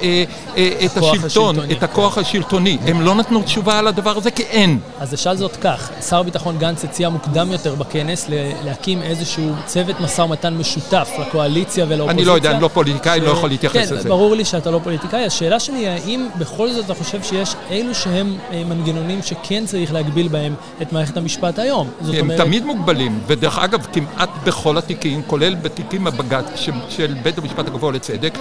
אה, 0.02 0.24
אה, 0.56 0.70
את 0.84 0.96
השלטון, 0.96 1.24
השלטוני. 1.24 1.72
את 1.72 1.82
הכוח 1.82 2.18
השלטוני. 2.18 2.78
הם 2.86 3.00
לא 3.00 3.14
נתנו 3.14 3.42
תשובה 3.42 3.78
על 3.78 3.86
הדבר 3.86 4.16
הזה 4.16 4.30
כי 4.30 4.42
אין. 4.42 4.78
אז 5.00 5.14
אשאל 5.14 5.36
זאת 5.36 5.56
כך, 5.56 5.90
שר 6.08 6.20
הביטחון 6.20 6.58
גנץ 6.58 6.84
הציע 6.84 7.08
מוקדם 7.08 7.52
יותר 7.52 7.74
בכנס 7.74 8.26
להקים 8.64 9.02
איזשהו 9.02 9.52
צוות 9.66 10.00
משא 10.00 10.22
ומתן 10.22 10.54
משותף 10.54 11.10
לקואליציה 11.20 11.84
ולאופוזיציה. 11.88 12.10
אני 12.10 12.24
לא 12.24 12.32
יודע, 12.32 12.50
אני 12.50 12.62
לא 12.62 12.68
פוליטיקאי, 12.68 13.20
ש... 13.20 13.22
לא 13.22 13.30
יכול 13.30 13.48
להתייחס 13.48 13.88
כן, 13.88 13.94
לזה. 13.94 14.08
ברור 14.08 14.34
לי 14.34 14.44
שאתה 14.44 14.70
לא 14.70 14.80
פוליטיקאי. 14.84 15.24
השאלה 15.26 15.60
שלי 15.60 15.78
היא, 15.78 15.88
האם 15.88 16.28
בכל 16.38 16.70
זאת 16.72 16.84
אתה 16.84 16.94
חושב 16.94 17.22
שיש 17.22 17.54
אילו 17.70 17.94
שהם 17.94 18.36
אה, 18.52 18.62
מנגנונים 18.64 19.22
שכן 19.22 19.66
צריך 19.66 19.92
להגביל 19.92 20.28
בהם 20.28 20.54
את 20.82 20.92
מערכת 20.92 21.16
המשפט 21.16 21.58
היום? 21.58 21.90
הם 22.00 22.20
אומרת... 22.20 22.40
תמיד 22.40 22.64
מוגבלים, 22.64 23.20
ודרך 23.26 23.58
אגב, 23.58 23.86
כמעט 23.92 24.30
בכל 24.44 24.78
התיקים, 24.78 25.22
כולל 25.26 25.54
בתיקים 25.54 26.04
בבג"ץ 26.04 26.44
של, 26.56 26.72
של 26.88 27.14
בית 27.22 27.38
המשפט 27.38 27.66
הגבוה 27.66 27.92
לצדק, 27.92 28.38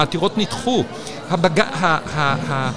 העתירות 0.00 0.38
נדחו. 0.38 0.84
הבג... 1.30 1.60
ה... 1.60 1.64
ה... 1.82 2.36
ה... 2.52 2.70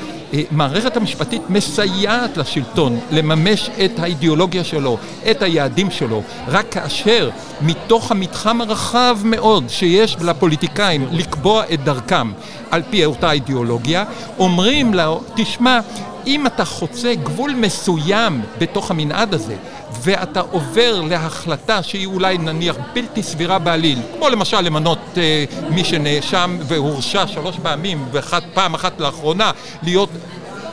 המערכת 0.52 0.98
המשפטית 0.98 1.42
מסייעת 1.50 2.38
לשלטון 2.38 3.00
לממש 3.12 3.70
את 3.86 4.00
האידיאולוגיה 4.00 4.64
שלו, 4.64 4.98
את 5.32 5.42
היעדים 5.42 5.92
שלו, 5.92 6.24
רק 6.48 6.66
כאשר 6.72 7.30
מתוך 7.62 8.12
המתחם 8.12 8.62
הרחב 8.62 9.18
מאוד 9.24 9.64
שיש 9.68 10.18
לפוליטיקאים 10.22 11.08
לקבוע 11.12 11.64
את 11.74 11.84
דרכם 11.84 12.32
על 12.72 12.82
פי 12.90 13.06
אותה 13.06 13.32
אידיאולוגיה, 13.32 14.04
אומרים 14.40 14.94
לו, 14.94 15.22
תשמע, 15.36 15.80
אם 16.28 16.48
אתה 16.48 16.66
חוצה 16.66 17.16
גבול 17.16 17.52
מסוים 17.52 18.42
בתוך 18.58 18.92
המנעד 18.92 19.34
הזה, 19.34 19.56
ואתה 20.02 20.40
עובר 20.40 21.02
להחלטה 21.02 21.84
שהיא 21.84 22.08
אולי 22.08 22.38
נניח 22.38 22.76
בלתי 22.94 23.24
סבירה 23.24 23.60
בעליל, 23.60 24.00
כמו 24.18 24.30
למשל 24.30 24.62
למנות 24.62 25.00
אה, 25.18 25.46
מי 25.70 25.84
שנאשם 25.84 26.58
והורשע 26.64 27.28
שלוש 27.28 27.56
פעמים 27.64 28.06
ופעם 28.12 28.74
אחת 28.74 29.00
לאחרונה 29.00 29.52
להיות 29.84 30.10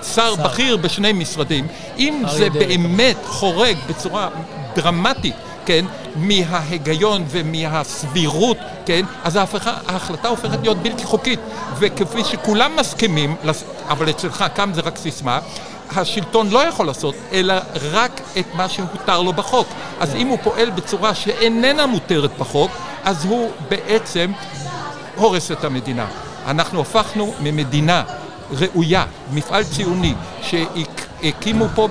שר, 0.03 0.35
שר 0.37 0.43
בכיר 0.43 0.77
בשני 0.77 1.13
משרדים, 1.13 1.67
אם 1.99 2.23
זה 2.31 2.51
באמת 2.51 3.17
חורג 3.25 3.77
בצורה 3.89 4.29
דרמטית 4.75 5.35
כן, 5.67 5.85
מההיגיון 6.17 7.25
ומהסבירות, 7.29 8.57
כן, 8.87 9.05
אז 9.25 9.37
ההפכה, 9.37 9.75
ההחלטה 9.87 10.29
הופכת 10.29 10.59
להיות 10.63 10.77
בלתי 10.77 11.05
חוקית. 11.05 11.41
וכפי 11.79 12.25
שכולם 12.25 12.77
מסכימים, 12.77 13.37
אבל 13.91 14.11
אצלך 14.11 14.45
כאן 14.55 14.75
זה 14.75 14.81
רק 14.81 14.97
סיסמה, 14.97 15.39
השלטון 15.97 16.51
לא 16.51 16.69
יכול 16.69 16.87
לעשות, 16.87 17.15
אלא 17.33 17.55
רק 17.93 18.21
את 18.39 18.55
מה 18.55 18.69
שהותר 18.69 19.23
לו 19.23 19.33
בחוק. 19.33 19.69
אז 20.01 20.15
אם 20.15 20.27
הוא 20.27 20.39
פועל 20.43 20.71
בצורה 20.71 21.15
שאיננה 21.15 21.87
מותרת 21.87 22.39
בחוק, 22.39 22.71
אז 23.05 23.25
הוא 23.25 23.51
בעצם 23.69 24.33
הורס 25.17 25.53
את 25.53 25.65
המדינה. 25.65 26.07
אנחנו 26.47 26.81
הפכנו 26.81 27.35
ממדינה 27.41 28.03
ראויה, 28.53 29.05
מפעל 29.33 29.65
ציוני, 29.65 30.15
שהקימו 30.43 31.67
פה 31.75 31.89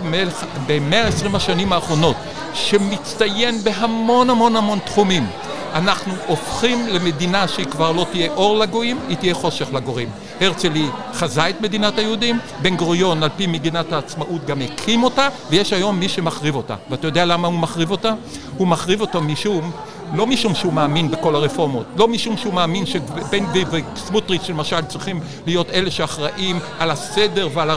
במאה 0.67 1.07
עשרים 1.07 1.35
השנים 1.35 1.73
האחרונות, 1.73 2.15
שמצטיין 2.53 3.63
בהמון 3.63 4.29
המון 4.29 4.55
המון 4.55 4.79
תחומים. 4.85 5.27
אנחנו 5.73 6.13
הופכים 6.27 6.87
למדינה 6.87 7.47
שהיא 7.47 7.65
כבר 7.65 7.91
לא 7.91 8.05
תהיה 8.11 8.31
אור 8.31 8.57
לגויים, 8.57 8.99
היא 9.07 9.17
תהיה 9.17 9.33
חושך 9.33 9.73
לגויים. 9.73 10.09
הרצלי 10.41 10.85
חזה 11.13 11.49
את 11.49 11.61
מדינת 11.61 11.97
היהודים, 11.97 12.39
בן 12.61 12.75
גוריון 12.75 13.23
על 13.23 13.29
פי 13.37 13.47
מדינת 13.47 13.93
העצמאות 13.93 14.45
גם 14.45 14.61
הקים 14.61 15.03
אותה, 15.03 15.27
ויש 15.49 15.73
היום 15.73 15.99
מי 15.99 16.09
שמחריב 16.09 16.55
אותה. 16.55 16.75
ואתה 16.89 17.07
יודע 17.07 17.25
למה 17.25 17.47
הוא 17.47 17.59
מחריב 17.59 17.91
אותה? 17.91 18.13
הוא 18.57 18.67
מחריב 18.67 19.01
אותה 19.01 19.19
משום 19.19 19.71
לא 20.13 20.27
משום 20.27 20.55
שהוא 20.55 20.73
מאמין 20.73 21.11
בכל 21.11 21.35
הרפורמות, 21.35 21.85
לא 21.95 22.07
משום 22.07 22.37
שהוא 22.37 22.53
מאמין 22.53 22.85
שבן 22.85 23.45
גביר 23.45 23.67
וסמוטריץ' 23.71 24.49
למשל 24.49 24.81
צריכים 24.81 25.19
להיות 25.45 25.69
אלה 25.69 25.91
שאחראים 25.91 26.59
על 26.79 26.91
הסדר 26.91 27.49
ועל 27.53 27.69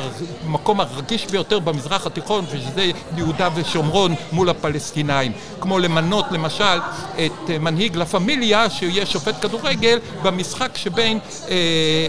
המקום 0.47 0.81
הרגיש 0.81 1.27
ביותר 1.27 1.59
במזרח 1.59 2.07
התיכון, 2.07 2.45
ושזה 2.51 2.91
יהודה 3.17 3.49
ושומרון 3.55 4.15
מול 4.33 4.49
הפלסטינאים. 4.49 5.33
כמו 5.61 5.79
למנות 5.79 6.25
למשל 6.31 6.79
את 7.15 7.51
מנהיג 7.61 7.97
לה 7.97 8.07
פמיליה, 8.07 8.71
שיהיה 8.71 9.07
שופט 9.07 9.35
כדורגל, 9.43 9.99
במשחק 10.23 10.71
שבין 10.77 11.19
אה, 11.19 11.55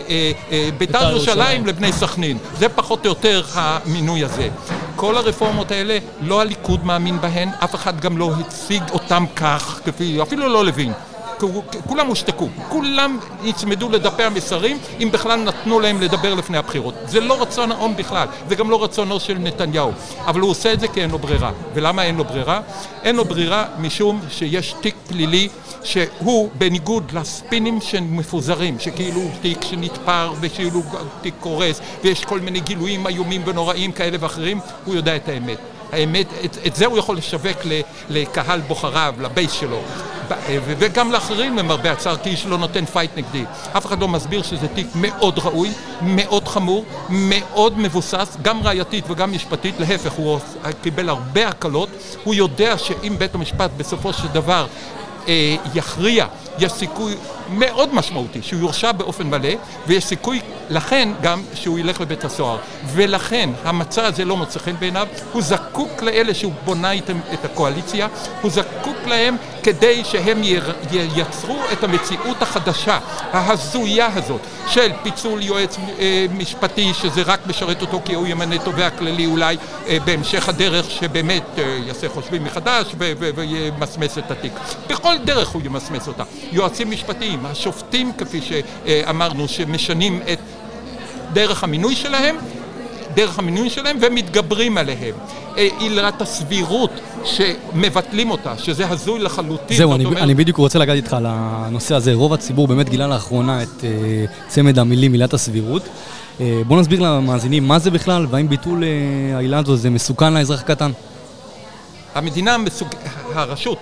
אה, 0.09 0.31
אה, 0.51 0.69
בית"ר 0.77 1.09
ירושלים 1.09 1.65
לבני 1.65 1.91
סכנין. 1.91 2.37
זה 2.57 2.69
פחות 2.69 3.05
או 3.05 3.09
יותר 3.09 3.43
המינוי 3.53 4.23
הזה. 4.23 4.49
כל 4.95 5.17
הרפורמות 5.17 5.71
האלה, 5.71 5.97
לא 6.21 6.41
הליכוד 6.41 6.85
מאמין 6.85 7.21
בהן, 7.21 7.49
אף 7.63 7.75
אחד 7.75 7.99
גם 7.99 8.17
לא 8.17 8.31
הציג 8.39 8.83
אותם 8.91 9.25
כך, 9.35 9.79
כפי, 9.85 10.21
אפילו 10.21 10.47
לא 10.47 10.65
לוין. 10.65 10.93
כולם 11.87 12.07
הושתקו, 12.07 12.47
כולם 12.69 13.19
נצמדו 13.43 13.89
לדפי 13.89 14.23
המסרים, 14.23 14.77
אם 14.99 15.09
בכלל 15.11 15.39
נתנו 15.39 15.79
להם 15.79 16.01
לדבר 16.01 16.33
לפני 16.33 16.57
הבחירות. 16.57 16.93
זה 17.05 17.19
לא 17.19 17.41
רצון 17.41 17.71
העם 17.71 17.95
בכלל, 17.95 18.27
זה 18.49 18.55
גם 18.55 18.69
לא 18.69 18.83
רצונו 18.83 19.19
של 19.19 19.37
נתניהו. 19.37 19.91
אבל 20.25 20.39
הוא 20.39 20.49
עושה 20.49 20.73
את 20.73 20.79
זה 20.79 20.87
כי 20.87 21.01
אין 21.01 21.09
לו 21.09 21.19
ברירה. 21.19 21.51
ולמה 21.73 22.03
אין 22.03 22.15
לו 22.15 22.23
ברירה? 22.23 22.61
אין 23.03 23.15
לו 23.15 23.25
ברירה 23.25 23.65
משום 23.77 24.21
שיש 24.29 24.75
תיק 24.81 24.95
פלילי 25.07 25.49
שהוא 25.83 26.49
בניגוד 26.57 27.11
לספינים 27.13 27.81
שמפוזרים, 27.81 28.79
שכאילו 28.79 29.21
הוא 29.21 29.31
תיק 29.41 29.61
שנתפר 29.61 30.33
ושאילו 30.39 30.81
תיק 31.21 31.33
קורס 31.39 31.81
ויש 32.03 32.25
כל 32.25 32.39
מיני 32.39 32.59
גילויים 32.59 33.07
איומים 33.07 33.41
ונוראים 33.45 33.91
כאלה 33.91 34.17
ואחרים, 34.19 34.59
הוא 34.85 34.95
יודע 34.95 35.15
את 35.15 35.29
האמת. 35.29 35.72
האמת, 35.93 36.27
את, 36.45 36.57
את 36.67 36.75
זה 36.75 36.85
הוא 36.85 36.97
יכול 36.97 37.17
לשווק 37.17 37.57
לקהל 38.09 38.61
בוחריו, 38.61 39.13
ל 39.21 39.27
base 39.27 39.51
שלו. 39.51 39.81
וגם 40.65 41.11
לאחרים 41.11 41.57
למרבה 41.57 41.91
הצער, 41.91 42.17
כי 42.17 42.29
איש 42.29 42.45
לא 42.45 42.57
נותן 42.57 42.85
fight 42.85 43.11
נגדי. 43.17 43.43
אף 43.77 43.85
אחד 43.85 44.01
לא 44.01 44.07
מסביר 44.07 44.43
שזה 44.43 44.67
תיק 44.67 44.87
מאוד 44.95 45.39
ראוי, 45.39 45.71
מאוד 46.01 46.47
חמור, 46.47 46.85
מאוד 47.09 47.79
מבוסס, 47.79 48.37
גם 48.41 48.63
ראייתית 48.63 49.05
וגם 49.09 49.31
משפטית, 49.31 49.79
להפך, 49.79 50.11
הוא 50.11 50.39
קיבל 50.81 51.09
הרבה 51.09 51.47
הקלות. 51.47 51.89
הוא 52.23 52.35
יודע 52.35 52.77
שאם 52.77 53.15
בית 53.17 53.35
המשפט 53.35 53.69
בסופו 53.77 54.13
של 54.13 54.27
דבר 54.27 54.67
אה, 55.27 55.55
יכריע, 55.73 56.25
יש 56.59 56.71
סיכוי 56.71 57.15
מאוד 57.49 57.93
משמעותי 57.93 58.41
שהוא 58.41 58.59
יורשע 58.59 58.91
באופן 58.91 59.27
מלא, 59.27 59.49
ויש 59.87 60.05
סיכוי 60.05 60.39
לכן 60.69 61.09
גם 61.21 61.41
שהוא 61.53 61.79
ילך 61.79 62.01
לבית 62.01 62.25
הסוהר. 62.25 62.57
ולכן 62.85 63.49
המצע 63.63 64.05
הזה 64.05 64.25
לא 64.25 64.37
מוצא 64.37 64.59
חן 64.59 64.75
בעיניו, 64.79 65.07
הוא 65.31 65.41
זקוק 65.41 66.03
לאלה 66.03 66.33
שהוא 66.33 66.53
בונה 66.65 66.91
איתם 66.91 67.17
את 67.33 67.45
הקואליציה, 67.45 68.07
הוא 68.41 68.51
זקוק 68.51 68.97
להם 69.07 69.35
כדי 69.63 70.03
שהם 70.03 70.41
ייצרו 70.91 71.59
את 71.73 71.83
המציאות 71.83 72.41
החדשה, 72.41 72.99
ההזויה 73.31 74.09
הזאת, 74.15 74.41
של 74.67 74.91
פיצול 75.03 75.41
יועץ 75.41 75.77
אה, 75.99 76.25
משפטי 76.33 76.93
שזה 76.93 77.21
רק 77.21 77.47
משרת 77.47 77.81
אותו 77.81 78.01
כי 78.05 78.13
הוא 78.13 78.27
ימנה 78.27 78.57
תובע 78.57 78.89
כללי 78.89 79.25
אולי 79.25 79.57
אה, 79.87 79.97
בהמשך 80.05 80.49
הדרך 80.49 80.91
שבאמת 80.91 81.43
אה, 81.57 81.79
יעשה 81.87 82.09
חושבים 82.09 82.43
מחדש 82.43 82.95
וימסמס 83.35 84.17
את 84.17 84.31
התיק. 84.31 84.53
בכל 84.87 85.15
דרך 85.25 85.47
הוא 85.49 85.61
ימסמס 85.65 86.07
אותה. 86.07 86.23
יועצים 86.51 86.91
משפטיים, 86.91 87.45
השופטים 87.45 88.11
כפי 88.17 88.41
שאמרנו 88.41 89.47
שמשנים 89.47 90.19
את 90.33 90.39
דרך 91.33 91.63
המינוי 91.63 91.95
שלהם, 91.95 92.35
דרך 93.13 93.39
המינוי 93.39 93.69
שלהם 93.69 93.97
ומתגברים 94.01 94.77
עליהם. 94.77 95.15
אה, 95.57 95.67
עילת 95.79 96.21
הסבירות 96.21 96.91
שמבטלים 97.23 98.31
אותה, 98.31 98.57
שזה 98.57 98.89
הזוי 98.89 99.19
לחלוטין. 99.19 99.77
זהו, 99.77 99.95
אני, 99.95 100.05
אומר... 100.05 100.23
אני 100.23 100.33
בדיוק 100.35 100.57
רוצה 100.57 100.79
לגעת 100.79 100.95
איתך 100.95 101.13
על 101.13 101.25
הנושא 101.29 101.95
הזה. 101.95 102.13
רוב 102.13 102.33
הציבור 102.33 102.67
באמת 102.67 102.89
גילה 102.89 103.07
לאחרונה 103.07 103.63
את 103.63 103.67
uh, 103.79 103.83
צמד 104.47 104.79
המילים 104.79 105.13
עילת 105.13 105.33
הסבירות. 105.33 105.83
Uh, 105.83 106.41
בוא 106.67 106.81
נסביר 106.81 106.99
למאזינים 107.01 107.67
מה 107.67 107.79
זה 107.79 107.91
בכלל, 107.91 108.27
והאם 108.29 108.49
ביטול 108.49 108.83
uh, 108.83 108.85
העילה 109.35 109.59
הזו 109.59 109.75
זה 109.75 109.89
מסוכן 109.89 110.33
לאזרח 110.33 110.59
הקטן. 110.61 110.91
המדינה 112.15 112.57
מסוג... 112.57 112.87
הרשות 113.33 113.79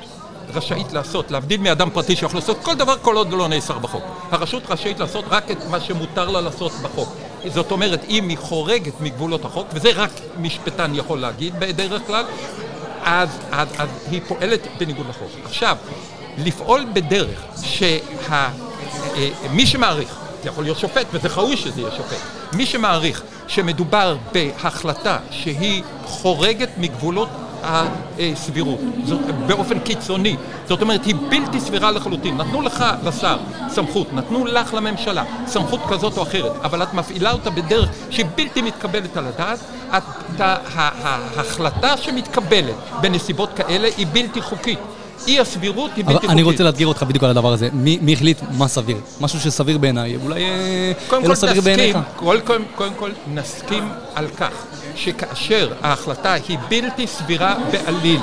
רשאית 0.53 0.93
לעשות, 0.93 1.31
להבדיל 1.31 1.61
מאדם 1.61 1.89
פרטי 1.89 2.15
שיכול 2.15 2.39
לעשות 2.39 2.57
כל 2.61 2.75
דבר 2.75 2.95
כל 3.01 3.15
עוד 3.15 3.33
לא 3.33 3.47
נאסר 3.47 3.79
בחוק. 3.79 4.03
הרשות 4.31 4.63
רשאית 4.69 4.99
לעשות 4.99 5.25
רק 5.29 5.51
את 5.51 5.57
מה 5.69 5.79
שמותר 5.79 6.29
לה 6.29 6.41
לעשות 6.41 6.71
בחוק. 6.81 7.09
זאת 7.47 7.71
אומרת, 7.71 8.05
אם 8.09 8.29
היא 8.29 8.37
חורגת 8.37 9.01
מגבולות 9.01 9.45
החוק, 9.45 9.67
וזה 9.73 9.91
רק 9.95 10.11
משפטן 10.37 10.91
יכול 10.95 11.19
להגיד 11.19 11.59
בדרך 11.59 12.01
כלל, 12.07 12.25
אז, 13.03 13.29
אז, 13.51 13.67
אז 13.77 13.89
היא 14.11 14.21
פועלת 14.27 14.67
בניגוד 14.79 15.05
לחוק. 15.09 15.29
עכשיו, 15.45 15.77
לפעול 16.37 16.85
בדרך 16.93 17.43
שמי 17.63 17.99
שה, 19.65 19.65
שמעריך, 19.65 20.15
זה 20.43 20.49
יכול 20.49 20.63
להיות 20.63 20.79
שופט, 20.79 21.05
וזה 21.11 21.27
ראוי 21.35 21.57
שזה 21.57 21.81
יהיה 21.81 21.91
שופט, 21.91 22.17
מי 22.53 22.65
שמעריך 22.65 23.23
שמדובר 23.47 24.17
בהחלטה 24.31 25.17
שהיא 25.31 25.83
חורגת 26.05 26.69
מגבולות 26.77 27.29
הסבירות, 27.63 28.79
זאת, 29.03 29.19
באופן 29.47 29.79
קיצוני. 29.79 30.35
זאת 30.67 30.81
אומרת, 30.81 31.05
היא 31.05 31.15
בלתי 31.29 31.59
סבירה 31.59 31.91
לחלוטין. 31.91 32.37
נתנו 32.37 32.61
לך, 32.61 32.85
לשר, 33.03 33.37
סמכות, 33.69 34.13
נתנו 34.13 34.45
לך, 34.45 34.73
לממשלה, 34.73 35.23
סמכות 35.47 35.79
כזאת 35.89 36.17
או 36.17 36.23
אחרת, 36.23 36.51
אבל 36.63 36.83
את 36.83 36.93
מפעילה 36.93 37.31
אותה 37.31 37.49
בדרך 37.49 37.89
שהיא 38.09 38.25
בלתי 38.35 38.61
מתקבלת 38.61 39.17
על 39.17 39.27
הדעת. 39.27 39.59
את, 39.97 40.03
ההחלטה 40.75 41.97
שמתקבלת 41.97 42.75
בנסיבות 43.01 43.49
כאלה 43.55 43.89
היא 43.97 44.07
בלתי 44.11 44.41
חוקית. 44.41 44.79
אי 45.27 45.39
הסבירות 45.39 45.91
היא 45.95 46.05
בלתי 46.05 46.15
חוקית. 46.15 46.29
אני 46.29 46.43
רוצה 46.43 46.63
לאתגר 46.63 46.87
אותך 46.87 47.03
בדיוק 47.03 47.23
על 47.23 47.29
הדבר 47.29 47.53
הזה. 47.53 47.69
מי, 47.73 47.99
מי 48.01 48.13
החליט 48.13 48.37
מה 48.57 48.67
סביר? 48.67 48.97
משהו 49.21 49.39
שסביר 49.39 49.77
בעיניי, 49.77 50.17
אולי 50.23 50.43
אה, 50.43 51.19
לא 51.27 51.35
סביר 51.35 51.61
בעיניך. 51.61 51.97
קודם 52.15 52.41
כל, 52.41 52.61
קודם 52.75 52.93
כל 52.93 53.11
נסכים 53.33 53.89
על 54.15 54.27
כך 54.27 54.51
שכאשר 54.95 55.73
ההחלטה 55.81 56.33
היא 56.33 56.57
בלתי 56.69 57.07
סבירה 57.07 57.55
בעליל, 57.71 58.19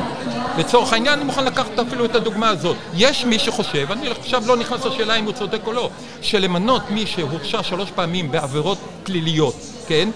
לצורך 0.58 0.92
העניין 0.92 1.14
אני 1.14 1.24
מוכן 1.24 1.44
לקחת 1.44 1.78
אפילו 1.88 2.04
את 2.04 2.14
הדוגמה 2.14 2.48
הזאת. 2.48 2.76
יש 2.94 3.24
מי 3.24 3.38
שחושב, 3.38 3.92
אני 3.92 4.08
עכשיו 4.10 4.42
לא 4.46 4.56
נכנס 4.56 4.84
לשאלה 4.84 5.14
אם 5.14 5.24
הוא 5.24 5.32
צודק 5.32 5.60
או 5.66 5.72
לא, 5.72 5.90
שלמנות 6.22 6.82
מי 6.90 7.06
שהורשע 7.06 7.62
שלוש 7.62 7.90
פעמים 7.90 8.30
בעבירות 8.30 8.78
פליליות, 9.02 9.54
כן? 9.88 10.08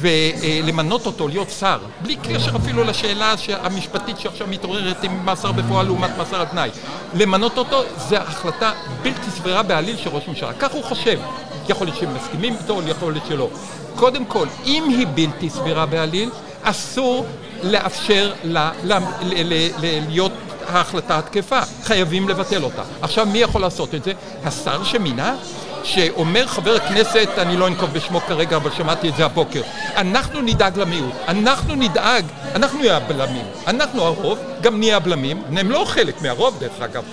ולמנות 0.00 1.06
אותו 1.06 1.28
להיות 1.28 1.50
שר, 1.50 1.78
בלי 2.02 2.16
קשר 2.16 2.56
אפילו 2.56 2.84
לשאלה 2.84 3.34
המשפטית 3.62 4.18
שעכשיו 4.18 4.46
מתעוררת 4.46 5.04
עם 5.04 5.24
מאסר 5.24 5.52
בפועל 5.52 5.86
לעומת 5.86 6.10
מאסר 6.18 6.40
על 6.40 6.46
תנאי. 6.46 6.70
למנות 7.14 7.58
אותו 7.58 7.82
זה 8.08 8.20
החלטה 8.20 8.72
בלתי 9.02 9.30
סבירה 9.30 9.62
בעליל 9.62 9.96
של 9.96 10.10
ראש 10.10 10.28
ממשלה. 10.28 10.52
כך 10.52 10.72
הוא 10.72 10.84
חושב. 10.84 11.20
יכול 11.68 11.86
להיות 11.86 11.98
שהם 11.98 12.14
מסכימים 12.14 12.56
איתו, 12.62 12.80
יכול 12.86 13.12
להיות 13.12 13.26
שלא. 13.28 13.48
קודם 13.96 14.24
כל, 14.24 14.46
אם 14.66 14.84
היא 14.88 15.06
בלתי 15.14 15.50
סבירה 15.50 15.86
בעליל, 15.86 16.30
אסור 16.62 17.26
לאפשר 17.62 18.32
לה, 18.44 18.72
לה, 18.84 18.98
ל, 19.22 19.52
ל, 19.52 19.68
ל, 19.80 20.00
להיות 20.08 20.32
ההחלטה 20.76 21.18
התקפה. 21.18 21.60
חייבים 21.82 22.28
לבטל 22.28 22.62
אותה. 22.64 22.82
עכשיו, 23.02 23.26
מי 23.26 23.38
יכול 23.38 23.60
לעשות 23.60 23.94
את 23.94 24.04
זה? 24.04 24.12
השר 24.44 24.84
שמינה? 24.84 25.36
שאומר 25.84 26.46
חבר 26.46 26.74
הכנסת, 26.74 27.28
אני 27.38 27.56
לא 27.56 27.68
אנקוב 27.68 27.90
בשמו 27.92 28.20
כרגע, 28.20 28.56
אבל 28.56 28.70
שמעתי 28.70 29.08
את 29.08 29.16
זה 29.16 29.24
הבוקר, 29.24 29.62
אנחנו 29.96 30.40
נדאג 30.40 30.78
למיעוט, 30.78 31.12
אנחנו 31.28 31.74
נדאג, 31.74 32.24
אנחנו 32.54 32.78
נהיה 32.78 32.96
הבלמים, 32.96 33.44
אנחנו 33.66 34.02
הרוב, 34.02 34.38
גם 34.60 34.78
נהיה 34.78 34.96
הבלמים, 34.96 35.42
הם 35.56 35.70
לא 35.70 35.84
חלק 35.86 36.22
מהרוב 36.22 36.56
דרך 36.60 36.80
אגב, 36.80 37.04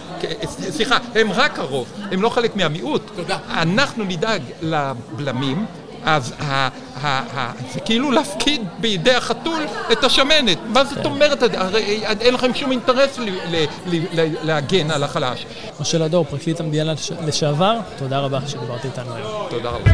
סליחה, 0.45 0.97
הם 1.15 1.31
רק 1.31 1.59
הרוב, 1.59 1.87
הם 2.11 2.21
לא 2.21 2.29
חלק 2.29 2.55
מהמיעוט, 2.55 3.01
תודה. 3.15 3.37
אנחנו 3.49 4.03
נדאג 4.03 4.41
לבלמים, 4.61 5.65
אז 6.07 6.33
ה, 6.39 6.67
ה, 7.01 7.07
ה, 7.37 7.51
זה 7.73 7.79
כאילו 7.79 8.11
להפקיד 8.11 8.61
בידי 8.79 9.15
החתול 9.15 9.63
את 9.91 10.03
השמנת. 10.03 10.57
מה 10.67 10.85
זאת 10.85 10.97
כן. 10.97 11.05
אומרת? 11.05 11.43
הרי 11.53 12.03
אין 12.21 12.33
לכם 12.33 12.53
שום 12.53 12.71
אינטרס 12.71 13.19
ל, 13.19 13.29
ל, 13.29 13.65
ל, 13.85 14.21
ל, 14.21 14.35
להגן 14.43 14.91
על 14.91 15.03
החלש. 15.03 15.45
משה 15.79 15.97
לדור, 15.97 16.25
פרקליט 16.25 16.59
המדינה 16.59 16.93
לשעבר, 17.25 17.79
תודה 17.97 18.19
רבה 18.19 18.39
שדיברת 18.47 18.85
איתנו 18.85 19.15
היום. 19.15 19.47
תודה 19.49 19.69
רבה. 19.69 19.91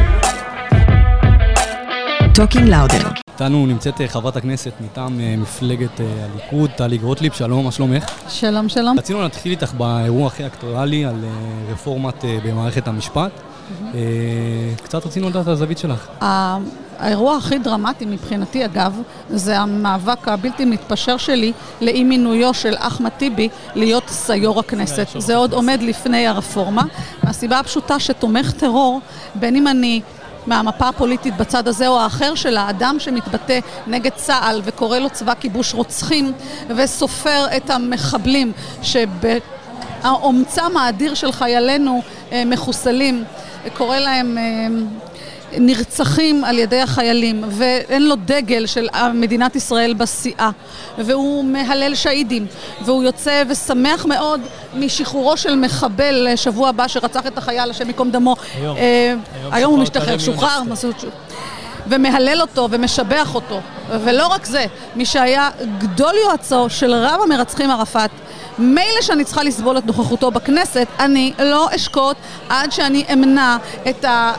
Talking 2.34 2.68
לאודר. 2.68 3.08
איתנו 3.32 3.66
נמצאת 3.66 4.00
אה, 4.00 4.08
חברת 4.08 4.36
הכנסת 4.36 4.72
מטעם 4.80 5.20
אה, 5.20 5.34
מפלגת 5.38 6.00
אה, 6.00 6.06
הליכוד, 6.24 6.70
טלי 6.70 6.98
גרוטליב, 6.98 7.32
שלום, 7.32 7.64
מה 7.64 7.72
שלומך? 7.72 8.04
שלום, 8.28 8.68
שלום. 8.68 8.98
רצינו 8.98 9.22
להתחיל 9.22 9.52
איתך 9.52 9.72
באירוע 9.72 10.26
הכי 10.26 10.46
אקטואלי 10.46 11.04
על 11.04 11.24
רפורמת 11.70 12.24
במערכת 12.44 12.88
המשפט. 12.88 13.30
אה, 13.94 14.00
קצת 14.82 15.06
רצינו 15.06 15.28
לדעת 15.28 15.46
על 15.46 15.52
הזווית 15.52 15.78
שלך. 15.78 16.08
האירוע 16.98 17.36
הכי 17.36 17.58
דרמטי 17.58 18.04
מבחינתי, 18.04 18.64
אגב, 18.64 19.00
זה 19.30 19.58
המאבק 19.58 20.28
הבלתי 20.28 20.64
מתפשר 20.64 21.16
שלי 21.16 21.52
לאי 21.80 22.04
מינויו 22.04 22.54
של 22.54 22.74
אחמד 22.78 23.10
טיבי 23.10 23.48
להיות 23.74 24.08
סיו"ר 24.08 24.60
הכנסת. 24.60 25.06
זה 25.18 25.36
עוד 25.36 25.52
עומד 25.52 25.78
לפני 25.82 26.26
הרפורמה, 26.26 26.82
מהסיבה 27.22 27.58
הפשוטה 27.58 28.00
שתומך 28.00 28.52
טרור, 28.52 29.00
בין 29.34 29.56
אם 29.56 29.68
אני... 29.68 30.00
מהמפה 30.46 30.88
הפוליטית 30.88 31.36
בצד 31.36 31.68
הזה 31.68 31.88
או 31.88 32.00
האחר 32.00 32.34
של 32.34 32.56
האדם 32.56 32.96
שמתבטא 32.98 33.58
נגד 33.86 34.10
צה"ל 34.14 34.60
וקורא 34.64 34.98
לו 34.98 35.10
צבא 35.10 35.34
כיבוש 35.40 35.74
רוצחים 35.74 36.32
וסופר 36.76 37.46
את 37.56 37.70
המחבלים 37.70 38.52
שבאומצם 38.82 40.76
האדיר 40.76 41.14
של 41.14 41.32
חיילינו 41.32 42.02
אה, 42.32 42.44
מחוסלים 42.44 43.24
קורא 43.76 43.98
להם 43.98 44.38
אה, 44.38 44.66
נרצחים 45.58 46.44
על 46.44 46.58
ידי 46.58 46.80
החיילים 46.80 47.44
ואין 47.48 48.08
לו 48.08 48.16
דגל 48.16 48.66
של 48.66 48.88
מדינת 49.14 49.56
ישראל 49.56 49.94
בשיאה. 49.94 50.50
והוא 50.98 51.44
מהלל 51.44 51.94
שהידים 51.94 52.46
והוא 52.80 53.02
יוצא 53.02 53.42
ושמח 53.48 54.06
מאוד 54.06 54.40
משחרורו 54.74 55.36
של 55.36 55.56
מחבל 55.56 56.28
שבוע 56.36 56.68
הבא 56.68 56.88
שרצח 56.88 57.26
את 57.26 57.38
החייל, 57.38 57.70
השם 57.70 57.88
ייקום 57.88 58.10
דמו. 58.10 58.36
היום, 58.54 58.76
אה, 58.76 59.14
היום 59.52 59.74
הוא 59.74 59.82
משתחרר, 59.82 60.18
שוחרר, 60.18 60.62
מסעוד 60.62 60.94
שוחרר 61.00 61.10
ומהלל 61.86 62.40
אותו 62.40 62.68
ומשבח 62.70 63.34
אותו. 63.34 63.60
ולא 63.90 64.26
רק 64.26 64.44
זה, 64.44 64.66
מי 64.96 65.06
שהיה 65.06 65.50
גדול 65.78 66.14
יועצו 66.24 66.70
של 66.70 66.94
רב 66.94 67.20
המרצחים 67.22 67.70
ערפאת, 67.70 68.10
מילא 68.58 69.00
שאני 69.00 69.24
צריכה 69.24 69.42
לסבול 69.42 69.78
את 69.78 69.86
נוכחותו 69.86 70.30
בכנסת, 70.30 70.86
אני 71.00 71.32
לא 71.38 71.68
אשקוט 71.76 72.16
עד 72.48 72.72
שאני 72.72 73.04
אמנע 73.12 73.56
את 73.88 74.04
ה... 74.04 74.32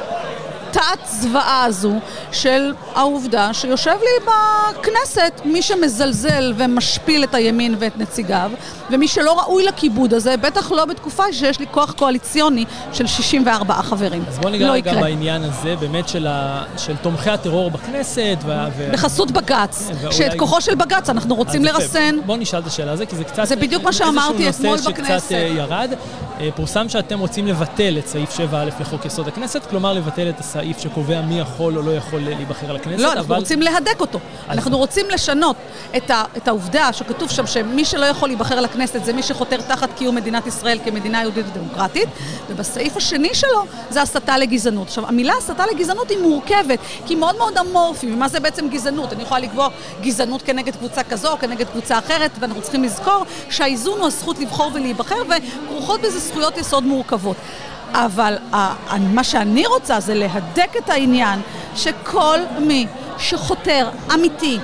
התת-זוועה 0.75 1.63
הזו 1.63 1.93
של 2.32 2.73
העובדה 2.95 3.54
שיושב 3.54 3.95
לי 4.01 4.25
בכנסת 4.25 5.41
מי 5.45 5.62
שמזלזל 5.62 6.54
ומשפיל 6.58 7.23
את 7.23 7.36
הימין 7.36 7.75
ואת 7.80 7.97
נציגיו 7.97 8.51
ומי 8.91 9.08
שלא 9.08 9.39
ראוי 9.39 9.65
לכיבוד 9.65 10.13
הזה, 10.13 10.38
בטח 10.38 10.71
לא 10.71 10.86
בתקופה 10.86 11.24
שיש 11.34 11.60
לי 11.60 11.65
כוח 11.71 11.91
קואליציוני 11.91 12.65
של 12.93 13.08
64 13.08 13.74
חברים. 13.74 14.24
אז 14.28 14.39
בוא 14.39 14.50
ניגע 14.50 14.67
לא 14.67 14.78
יקרה. 14.78 15.02
בעניין 15.02 15.43
הזה, 15.43 15.76
באמת 15.80 16.08
של, 16.08 16.28
ה... 16.28 16.63
של 16.78 16.95
תומכי 16.95 17.30
הטרור 17.30 17.71
בכנסת. 17.71 18.38
וה... 18.45 18.67
ו... 18.78 18.89
בחסות 18.93 19.32
בג"ץ, 19.32 19.89
ואולי- 20.02 20.15
שאת 20.15 20.39
כוחו 20.39 20.62
של 20.62 20.76
בג"ץ 20.76 21.10
אנחנו 21.10 21.36
רוצים 21.36 21.62
אז 21.62 21.67
יפה. 21.69 21.80
לרסן. 21.80 22.15
בוא 22.26 22.38
נשאל 22.38 22.60
את 22.60 22.67
השאלה 22.67 22.91
הזו, 22.91 23.04
כי 23.10 23.15
זה 23.15 23.24
קצת... 23.24 23.43
זה 23.45 23.56
בדיוק 23.56 23.84
מה 23.84 23.93
שאמרתי 23.93 24.48
איזשהו 24.48 24.62
אתמול 24.62 24.78
נושא 24.78 24.89
בכנסת. 24.89 25.19
שקצת 25.19 25.32
אה, 25.32 25.38
ירד. 25.38 25.89
אה, 26.39 26.50
פורסם 26.56 26.89
שאתם 26.89 27.19
רוצים 27.19 27.48
לבטל 27.48 27.98
את 28.00 28.08
סעיף 28.08 28.38
7א 28.38 28.82
לחוק 28.82 29.06
יסוד 29.06 29.28
הכנסת, 29.28 29.62
כלומר 29.69 29.93
לבטל 29.93 30.30
את 30.30 30.39
הסעיף 30.39 30.80
שקובע 30.80 31.21
מי 31.21 31.39
יכול 31.39 31.78
או 31.78 31.82
לא 31.82 31.91
יכול 31.91 32.19
להיבחר 32.19 32.74
לכנסת, 32.74 33.02
לא, 33.02 33.13
אנחנו 33.13 33.21
אבל... 33.21 33.36
רוצים 33.36 33.62
להדק 33.62 34.02
אותו. 34.02 34.19
אנחנו 34.50 34.78
רוצים 34.78 35.06
לשנות 35.13 35.56
את, 35.98 36.10
ה, 36.12 36.24
את 36.38 36.48
העובדה 36.48 36.93
שכתוב 36.93 37.30
שם 37.30 37.48
שמי 37.48 37.86
שלא 37.86 38.06
יכול 38.06 38.30
להיבחר 38.30 38.62
לכנסת 38.62 38.74
זה 39.03 39.13
מי 39.13 39.23
שחותר 39.23 39.61
תחת 39.61 39.89
קיום 39.97 40.15
מדינת 40.15 40.47
ישראל 40.47 40.79
כמדינה 40.85 41.21
יהודית 41.21 41.45
ודמוקרטית, 41.51 42.09
ובסעיף 42.49 42.97
השני 42.97 43.33
שלו 43.33 43.65
זה 43.89 44.01
הסתה 44.01 44.38
לגזענות. 44.38 44.88
עכשיו, 44.88 45.07
המילה 45.07 45.33
הסתה 45.38 45.63
לגזענות 45.73 46.09
היא 46.09 46.17
מורכבת, 46.21 46.79
כי 47.05 47.13
היא 47.13 47.17
מאוד 47.17 47.38
מאוד 47.38 47.57
אמורפי, 47.57 48.13
ומה 48.13 48.27
זה 48.27 48.39
בעצם 48.39 48.69
גזענות? 48.69 49.13
אני 49.13 49.23
יכולה 49.23 49.39
לקבוע 49.39 49.69
גזענות 50.01 50.41
כנגד 50.41 50.75
קבוצה 50.75 51.03
כזו 51.03 51.31
או 51.31 51.38
כנגד 51.38 51.69
קבוצה 51.69 51.99
אחרת, 51.99 52.31
ואנחנו 52.39 52.61
צריכים 52.61 52.83
לזכור 52.83 53.25
שהאיזון 53.49 53.99
הוא 53.99 54.07
הזכות 54.07 54.39
לבחור 54.39 54.71
ולהיבחר, 54.73 55.15
וכרוכות 55.29 56.01
בזה 56.01 56.19
זכויות 56.19 56.57
יסוד 56.57 56.83
מורכבות. 56.83 57.38
אבל 57.91 58.38
מה 58.99 59.23
שאני 59.23 59.67
רוצה 59.67 59.99
זה 59.99 60.13
להדק 60.13 60.77
את 60.77 60.89
העניין 60.89 61.39
שכל 61.75 62.39
מי 62.59 62.88
שחותר 63.17 63.89
אמיתי 64.13 64.59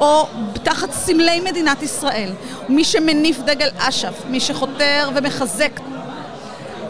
או 0.00 0.26
תחת 0.62 0.92
סמלי 0.92 1.40
מדינת 1.40 1.82
ישראל, 1.82 2.32
מי 2.68 2.84
שמניף 2.84 3.38
דגל 3.38 3.68
אש"ף, 3.78 4.22
מי 4.28 4.40
שחותר 4.40 5.10
ומחזק 5.14 5.80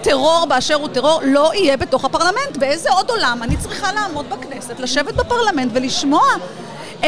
טרור 0.03 0.47
באשר 0.49 0.75
הוא 0.75 0.89
טרור, 0.89 1.21
לא 1.25 1.51
יהיה 1.55 1.77
בתוך 1.77 2.05
הפרלמנט. 2.05 2.57
באיזה 2.59 2.91
עוד 2.91 3.11
עולם 3.11 3.43
אני 3.43 3.57
צריכה 3.57 3.93
לעמוד 3.93 4.27
בכנסת, 4.31 4.81
לשבת 4.81 5.15
בפרלמנט 5.15 5.71
ולשמוע 5.75 6.23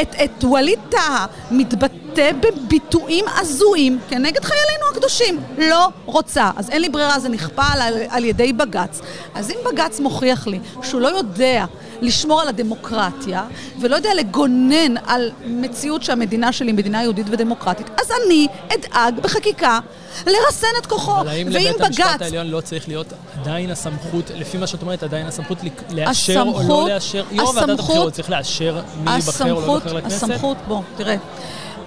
את, 0.01 0.15
את 0.23 0.43
ווליד 0.43 0.79
טאהא 0.89 1.25
מתבטא 1.51 2.31
בביטויים 2.39 3.25
הזויים 3.41 3.99
כנגד 4.09 4.43
חיילינו 4.45 4.85
הקדושים. 4.91 5.39
לא 5.57 5.87
רוצה. 6.05 6.51
אז 6.55 6.69
אין 6.69 6.81
לי 6.81 6.89
ברירה, 6.89 7.19
זה 7.19 7.29
נכפה 7.29 7.63
על, 7.73 7.81
על 8.09 8.25
ידי 8.25 8.53
בג"ץ. 8.53 9.01
אז 9.35 9.51
אם 9.51 9.57
בג"ץ 9.71 9.99
מוכיח 9.99 10.47
לי 10.47 10.59
שהוא 10.83 11.01
לא 11.01 11.07
יודע 11.07 11.65
לשמור 12.01 12.41
על 12.41 12.47
הדמוקרטיה, 12.47 13.43
ולא 13.79 13.95
יודע 13.95 14.09
לגונן 14.17 14.97
על 15.05 15.31
מציאות 15.45 16.03
שהמדינה 16.03 16.51
שלי 16.51 16.67
היא 16.67 16.75
מדינה 16.75 17.03
יהודית 17.03 17.27
ודמוקרטית, 17.29 17.89
אז 18.01 18.11
אני 18.25 18.47
אדאג 18.73 19.19
בחקיקה 19.19 19.79
לרסן 20.27 20.67
את 20.81 20.85
כוחו. 20.85 21.19
אבל 21.21 21.27
האם 21.27 21.47
לבית 21.47 21.81
המשפט 21.81 22.05
בג"ץ... 22.05 22.21
העליון 22.21 22.47
לא 22.47 22.61
צריך 22.61 22.87
להיות 22.87 23.07
עדיין 23.41 23.71
הסמכות, 23.71 24.31
לפי 24.35 24.57
מה 24.57 24.67
שאת 24.67 24.81
אומרת, 24.81 25.03
עדיין 25.03 25.27
הסמכות 25.27 25.57
לאשר 25.89 26.41
או 26.41 26.59
הסמכות- 26.59 26.69
לא 26.69 26.89
לאשר? 26.89 27.23
יו"ר 27.31 27.51
ועדת 27.55 27.69
הבחירות 27.79 28.13
צריך 28.13 28.29
לאשר 28.29 28.81
מי 29.03 29.11
ייבחר 29.15 29.43
או 29.45 29.49
לא 29.49 29.59
הסמכות, 29.59 29.83
ייבחר 29.95 30.07
לכנסת? 30.07 30.23
הסמכות, 30.23 30.57
בוא, 30.67 30.81
תראה. 30.97 31.15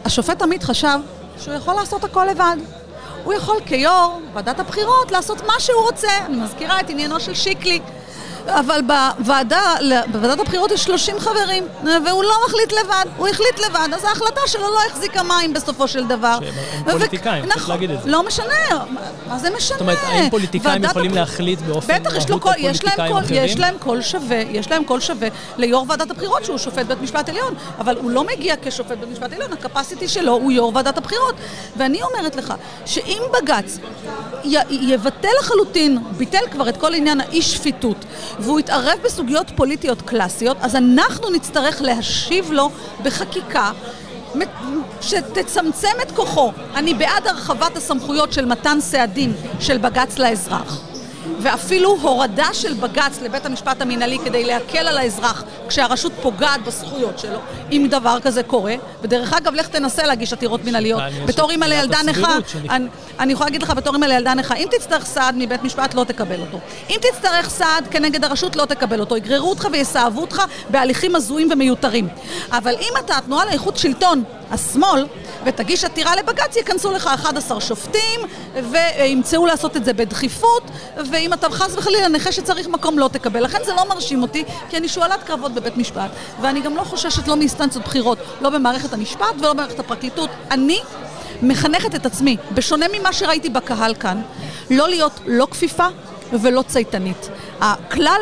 השופט 0.05 0.43
עמית 0.43 0.63
חשב 0.63 0.99
שהוא 1.39 1.55
יכול 1.55 1.75
לעשות 1.75 2.05
הכל 2.05 2.27
לבד. 2.31 2.57
הוא 3.25 3.33
יכול 3.33 3.57
כיו"ר 3.67 4.19
ועדת 4.35 4.61
הבחירות 4.61 5.13
לעשות 5.13 5.47
מה 5.47 5.53
שהוא 5.59 5.83
רוצה. 5.83 6.09
אני 6.27 6.37
מזכירה 6.37 6.81
את 6.81 6.91
עניינו 6.91 7.21
של 7.21 7.35
שיקלי. 7.35 7.81
אבל 8.47 8.81
בוועדה, 8.87 9.75
בוועדת 10.13 10.41
הבחירות 10.41 10.71
יש 10.71 10.85
30 10.85 11.19
חברים, 11.21 11.65
והוא 12.07 12.25
לא 12.25 12.35
מחליט 12.47 12.73
לבד, 12.73 13.05
הוא 13.17 13.29
החליט 13.29 13.59
לבד, 13.67 13.89
אז 13.95 14.05
ההחלטה 14.05 14.41
שלו 14.47 14.63
לא 14.63 14.79
החזיקה 14.91 15.23
מים 15.23 15.53
בסופו 15.53 15.89
של 15.89 16.07
דבר. 16.07 16.39
שהם 16.41 16.93
פוליטיקאים, 16.93 17.45
צריך 17.45 17.57
נכון, 17.57 17.75
להגיד 17.75 17.91
את 17.91 18.03
זה. 18.03 18.11
לא 18.11 18.27
משנה, 18.27 18.55
מה 19.29 19.39
זה 19.39 19.51
משנה? 19.51 19.79
זאת 19.79 19.81
אומרת, 19.81 19.99
האם 20.03 20.31
פוליטיקאים 20.31 20.85
יכולים 20.85 21.15
להחליט 21.15 21.61
באופן 21.61 22.03
מהות 22.03 22.43
קול, 22.43 22.53
על 22.53 22.59
יש, 22.59 22.85
להם 22.85 22.97
פוליטיקאים 22.97 23.13
קול, 23.13 23.25
אחרים? 23.25 23.45
יש 23.45 23.59
להם 23.59 23.75
קול 23.79 24.03
שווה, 24.03 24.37
יש 24.37 24.71
להם 24.71 24.85
קול 24.85 25.01
שווה 25.01 25.29
ליו"ר 25.57 25.85
ועדת 25.89 26.11
הבחירות 26.11 26.45
שהוא 26.45 26.59
שופט 26.59 26.87
בית 26.87 27.01
משפט 27.01 27.29
עליון, 27.29 27.55
אבל 27.79 27.97
הוא 27.97 28.11
לא 28.11 28.25
מגיע 28.25 28.55
כשופט 28.63 28.99
בית 28.99 29.09
משפט 29.13 29.33
עליון, 29.33 29.53
ה 29.53 29.59
capacity 29.59 30.09
שלו 30.09 30.33
הוא 30.33 30.53
יו"ר 30.53 30.73
ועדת 30.75 30.99
הבחירות. 30.99 31.35
ואני 31.77 32.03
אומרת 32.03 32.37
לך, 32.37 32.55
שאם 32.87 33.23
בג"ץ 33.33 33.79
יבטל 34.71 35.29
לחלוטין, 35.41 35.99
ביטל 36.17 36.43
כבר 36.51 36.69
את 36.69 36.77
כל 36.77 36.95
עניין 36.95 37.21
האי 37.21 37.43
שפיטות, 37.43 38.05
והוא 38.39 38.61
יתערב 38.61 38.99
בסוגיות 39.05 39.53
פוליטיות 39.57 40.03
קלאסיות, 40.03 40.57
אז 40.61 40.77
אנחנו 40.77 41.31
נצטרך 41.31 41.83
להשיב 41.83 42.53
לו 42.53 42.71
בחקיקה 43.03 43.71
שתצמצם 45.01 45.97
את 46.03 46.11
כוחו. 46.11 46.53
אני 46.75 46.95
בעד 46.95 47.27
הרחבת 47.27 47.77
הסמכויות 47.77 48.33
של 48.33 48.45
מתן 48.45 48.81
סעדים 48.81 49.33
של 49.61 49.79
בג"ץ 49.79 50.19
לאזרח. 50.19 50.92
ואפילו 51.43 51.97
הורדה 52.03 52.49
של 52.53 52.75
בג"ץ 52.75 53.21
לבית 53.23 53.47
המשפט 53.47 53.83
המינהלי 53.83 54.19
כדי 54.25 54.45
להקל 54.45 54.87
על 54.87 54.99
האזרח 54.99 55.45
כשהרשות 55.69 56.13
פוגעת 56.23 56.65
בזכויות 56.65 57.19
שלו, 57.19 57.39
אם 57.73 57.87
דבר 57.91 58.19
כזה 58.23 58.43
קורה. 58.43 58.75
ודרך 59.03 59.33
אגב, 59.33 59.55
לך 59.55 59.69
תנסה 59.69 60.07
להגיש 60.07 60.33
עתירות 60.33 60.65
מינהליות. 60.65 61.03
בתור 61.27 61.51
אימא 61.51 61.65
לילדה 61.65 61.99
נכה, 62.07 62.37
אני, 62.71 62.89
אני 63.19 63.33
יכולה 63.33 63.47
להגיד 63.47 63.63
לך 63.63 63.71
בתור 63.71 63.95
אימא 63.95 64.07
לילדה 64.07 64.35
נכה, 64.35 64.55
אם 64.55 64.69
תצטרך 64.71 65.07
סעד 65.07 65.35
מבית 65.39 65.63
משפט, 65.63 65.95
לא 65.95 66.05
תקבל 66.05 66.41
אותו. 66.41 66.59
אם 66.91 66.97
תצטרך 67.01 67.51
סעד 67.51 67.89
כנגד 67.91 68.25
הרשות, 68.25 68.57
לא 68.57 68.65
תקבל 68.65 69.01
אותו. 69.01 69.17
יגררו 69.17 69.51
אותך 69.51 69.69
ויסאבו 69.73 70.21
אותך 70.21 70.43
בהליכים 70.71 71.17
הזויים 71.17 71.49
ומיותרים. 71.53 72.09
אבל 72.53 72.75
אם 72.81 72.93
אתה, 73.05 73.17
התנועה 73.17 73.45
לאיכות 73.45 73.77
שלטון, 73.77 74.25
השמאל, 74.51 75.07
ותגיש 75.45 75.85
עתירה 75.85 76.17
לבג"ץ, 76.17 76.57
ייכנסו 76.57 76.93
לך 76.93 77.07
11 77.15 77.61
שופטים, 77.61 78.21
וימצאו 78.71 79.47
לעשות 79.47 79.77
את 79.77 79.85
זה 79.85 79.93
בדחיפות, 79.93 80.63
ואם 81.11 81.32
אתה 81.33 81.51
חס 81.51 81.75
וחלילה 81.77 82.09
נכה 82.09 82.33
שצריך 82.33 82.69
מקום, 82.69 82.99
לא 82.99 83.09
תקבל. 83.13 83.45
לכן 83.45 83.59
זה 83.65 83.73
לא 83.73 83.89
מרשים 83.89 84.23
אותי, 84.23 84.45
כי 84.71 84.77
אני 84.77 84.89
שועלת 84.89 85.23
קרבות 85.23 85.53
בבית 85.55 85.77
משפט, 85.77 86.11
ואני 86.41 86.61
גם 86.61 86.77
לא 86.77 86.83
חוששת 86.83 87.29
לא 87.29 87.37
מאינסטנציות 87.37 87.85
בחירות, 87.85 88.19
לא 88.41 88.51
במערכת 88.51 88.93
המשפט 88.93 89.35
ולא 89.39 89.53
במערכת 89.53 89.79
הפרקליטות. 89.79 90.31
אני 90.51 90.79
מחנכת 91.43 91.95
את 91.95 92.07
עצמי, 92.07 92.37
בשונה 92.55 92.87
ממה 92.93 93.13
שראיתי 93.13 93.49
בקהל 93.49 93.95
כאן, 93.95 94.23
לא 94.71 94.89
להיות 94.89 95.21
לא 95.27 95.47
כפיפה 95.51 95.87
ולא 96.33 96.63
צייתנית. 96.63 97.29
הכלל 97.61 98.21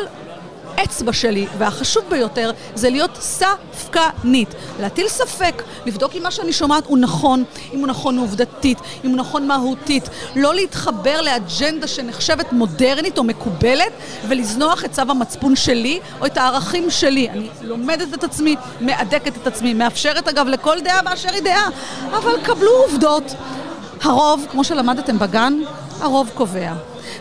אצבע 0.83 1.13
שלי, 1.13 1.47
והחשוב 1.57 2.03
ביותר, 2.09 2.51
זה 2.75 2.89
להיות 2.89 3.17
ספקנית. 3.21 4.49
להטיל 4.79 5.07
ספק, 5.07 5.63
לבדוק 5.85 6.15
אם 6.15 6.23
מה 6.23 6.31
שאני 6.31 6.53
שומעת 6.53 6.85
הוא 6.85 6.97
נכון, 6.97 7.43
אם 7.73 7.79
הוא 7.79 7.87
נכון 7.87 8.17
עובדתית, 8.17 8.77
אם 9.03 9.09
הוא 9.09 9.17
נכון 9.17 9.47
מהותית. 9.47 10.09
לא 10.35 10.55
להתחבר 10.55 11.21
לאג'נדה 11.21 11.87
שנחשבת 11.87 12.53
מודרנית 12.53 13.17
או 13.17 13.23
מקובלת, 13.23 13.91
ולזנוח 14.27 14.85
את 14.85 14.91
צו 14.91 15.01
המצפון 15.01 15.55
שלי 15.55 15.99
או 16.21 16.25
את 16.25 16.37
הערכים 16.37 16.89
שלי. 16.89 17.29
אני 17.29 17.49
לומדת 17.61 18.13
את 18.13 18.23
עצמי, 18.23 18.55
מהדקת 18.79 19.37
את 19.37 19.47
עצמי, 19.47 19.73
מאפשרת 19.73 20.27
אגב 20.27 20.47
לכל 20.47 20.79
דעה 20.83 21.01
באשר 21.01 21.29
היא 21.33 21.43
דעה, 21.43 21.69
אבל 22.11 22.41
קבלו 22.43 22.71
עובדות. 22.71 23.23
הרוב, 24.01 24.45
כמו 24.51 24.63
שלמדתם 24.63 25.19
בגן, 25.19 25.59
הרוב 26.01 26.31
קובע. 26.33 26.73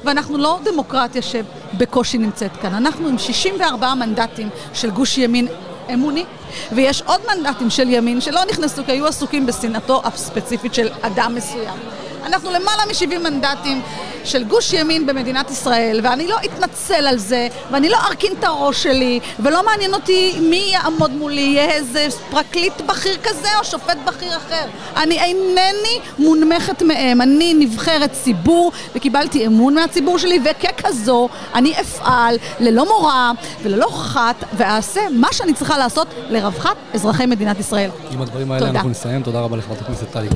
ואנחנו 0.05 0.39
לא 0.39 0.59
דמוקרטיה 0.65 1.23
שבקושי 1.23 2.19
נמצאת 2.19 2.57
כאן. 2.57 2.75
אנחנו 2.75 3.09
עם 3.09 3.19
64 3.19 3.95
מנדטים 3.95 4.49
של 4.75 4.91
גוש 4.91 5.19
ימין 5.19 5.49
אמוני, 5.93 6.25
ויש 6.73 7.03
עוד 7.03 7.21
מנדטים 7.35 7.71
של 7.71 7.89
ימין 7.89 8.21
שלא 8.21 8.41
נכנסו 8.51 8.85
כי 8.85 8.93
היו 8.93 9.07
עסוקים 9.07 9.47
בשנאתו 9.47 10.03
הספציפית 10.05 10.75
של 10.75 10.89
אדם 11.03 11.35
מסוים. 11.35 11.79
אנחנו 12.27 12.51
למעלה 12.51 12.83
מ-70 12.87 13.19
מנדטים 13.19 13.83
של 14.25 14.45
גוש 14.45 14.73
ימין 14.73 15.07
במדינת 15.07 15.51
ישראל, 15.51 16.01
ואני 16.03 16.29
לא 16.29 16.37
אתנצל 16.45 17.07
על 17.07 17.19
זה, 17.19 17.49
ואני 17.71 17.89
לא 17.89 17.97
ארכין 17.97 18.33
את 18.39 18.45
הראש 18.45 18.83
שלי, 18.83 19.21
ולא 19.39 19.65
מעניין 19.67 19.95
אותי 19.95 20.39
מי 20.41 20.71
יעמוד 20.73 21.11
מולי, 21.11 21.41
יהיה 21.41 21.71
איזה 21.71 22.07
פרקליט 22.31 22.81
בכיר 22.81 23.17
כזה 23.23 23.49
או 23.59 23.65
שופט 23.65 23.97
בכיר 24.05 24.37
אחר. 24.37 24.65
אני 24.97 25.21
אינני 25.21 26.01
מונמכת 26.19 26.83
מהם, 26.83 27.21
אני 27.21 27.55
נבחרת 27.55 28.13
ציבור, 28.13 28.73
וקיבלתי 28.95 29.47
אמון 29.47 29.75
מהציבור 29.75 30.19
שלי, 30.19 30.41
וככזו 30.45 31.29
אני 31.55 31.81
אפעל 31.81 32.37
ללא 32.61 32.85
מורא 32.85 33.33
וללא 33.63 33.89
חת, 33.93 34.45
ואעשה 34.57 35.01
מה 35.13 35.29
שאני 35.33 35.55
צריכה 35.55 35.79
לעשות 35.79 36.09
לרווחת 36.29 36.77
אזרחי 36.95 37.27
מדינת 37.27 37.61
ישראל. 37.61 37.91
עם 38.11 38.23
הדברים 38.23 38.53
האלה 38.53 38.67
תודה. 38.67 38.79
אנחנו 38.79 38.91
נסיים. 38.91 39.23
תודה 39.23 39.41
רבה 39.41 39.57
לחברת 39.57 39.81
הכנסת 39.81 40.11
טלי. 40.13 40.29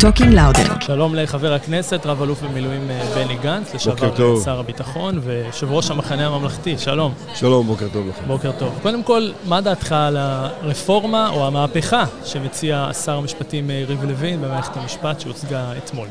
Talking 0.00 0.34
לאודר. 0.34 0.80
שלום 0.80 1.14
לחבר 1.14 1.52
הכנסת, 1.52 2.06
רב 2.06 2.22
אלוף 2.22 2.42
במילואים 2.42 2.90
אה, 2.90 3.24
בני 3.24 3.36
גנץ, 3.36 3.74
לשעבר. 3.74 4.40
שר 4.44 4.58
הביטחון 4.58 5.18
ויושב 5.22 5.72
ראש 5.72 5.90
המחנה 5.90 6.26
הממלכתי, 6.26 6.78
שלום. 6.78 7.14
שלום, 7.34 7.66
בוקר 7.66 7.86
טוב 7.92 8.08
לכם. 8.08 8.24
בוקר 8.26 8.52
טוב. 8.52 8.78
קודם 8.82 9.02
כל, 9.02 9.28
מה 9.44 9.60
דעתך 9.60 9.92
על 9.92 10.16
הרפורמה 10.16 11.28
או 11.30 11.46
המהפכה 11.46 12.04
שמציע 12.24 12.90
שר 13.04 13.16
המשפטים 13.16 13.70
אה, 13.70 13.74
יריב 13.74 14.04
לוין 14.04 14.42
במערכת 14.42 14.76
המשפט 14.76 15.20
שהוצגה 15.20 15.72
אתמול? 15.78 16.06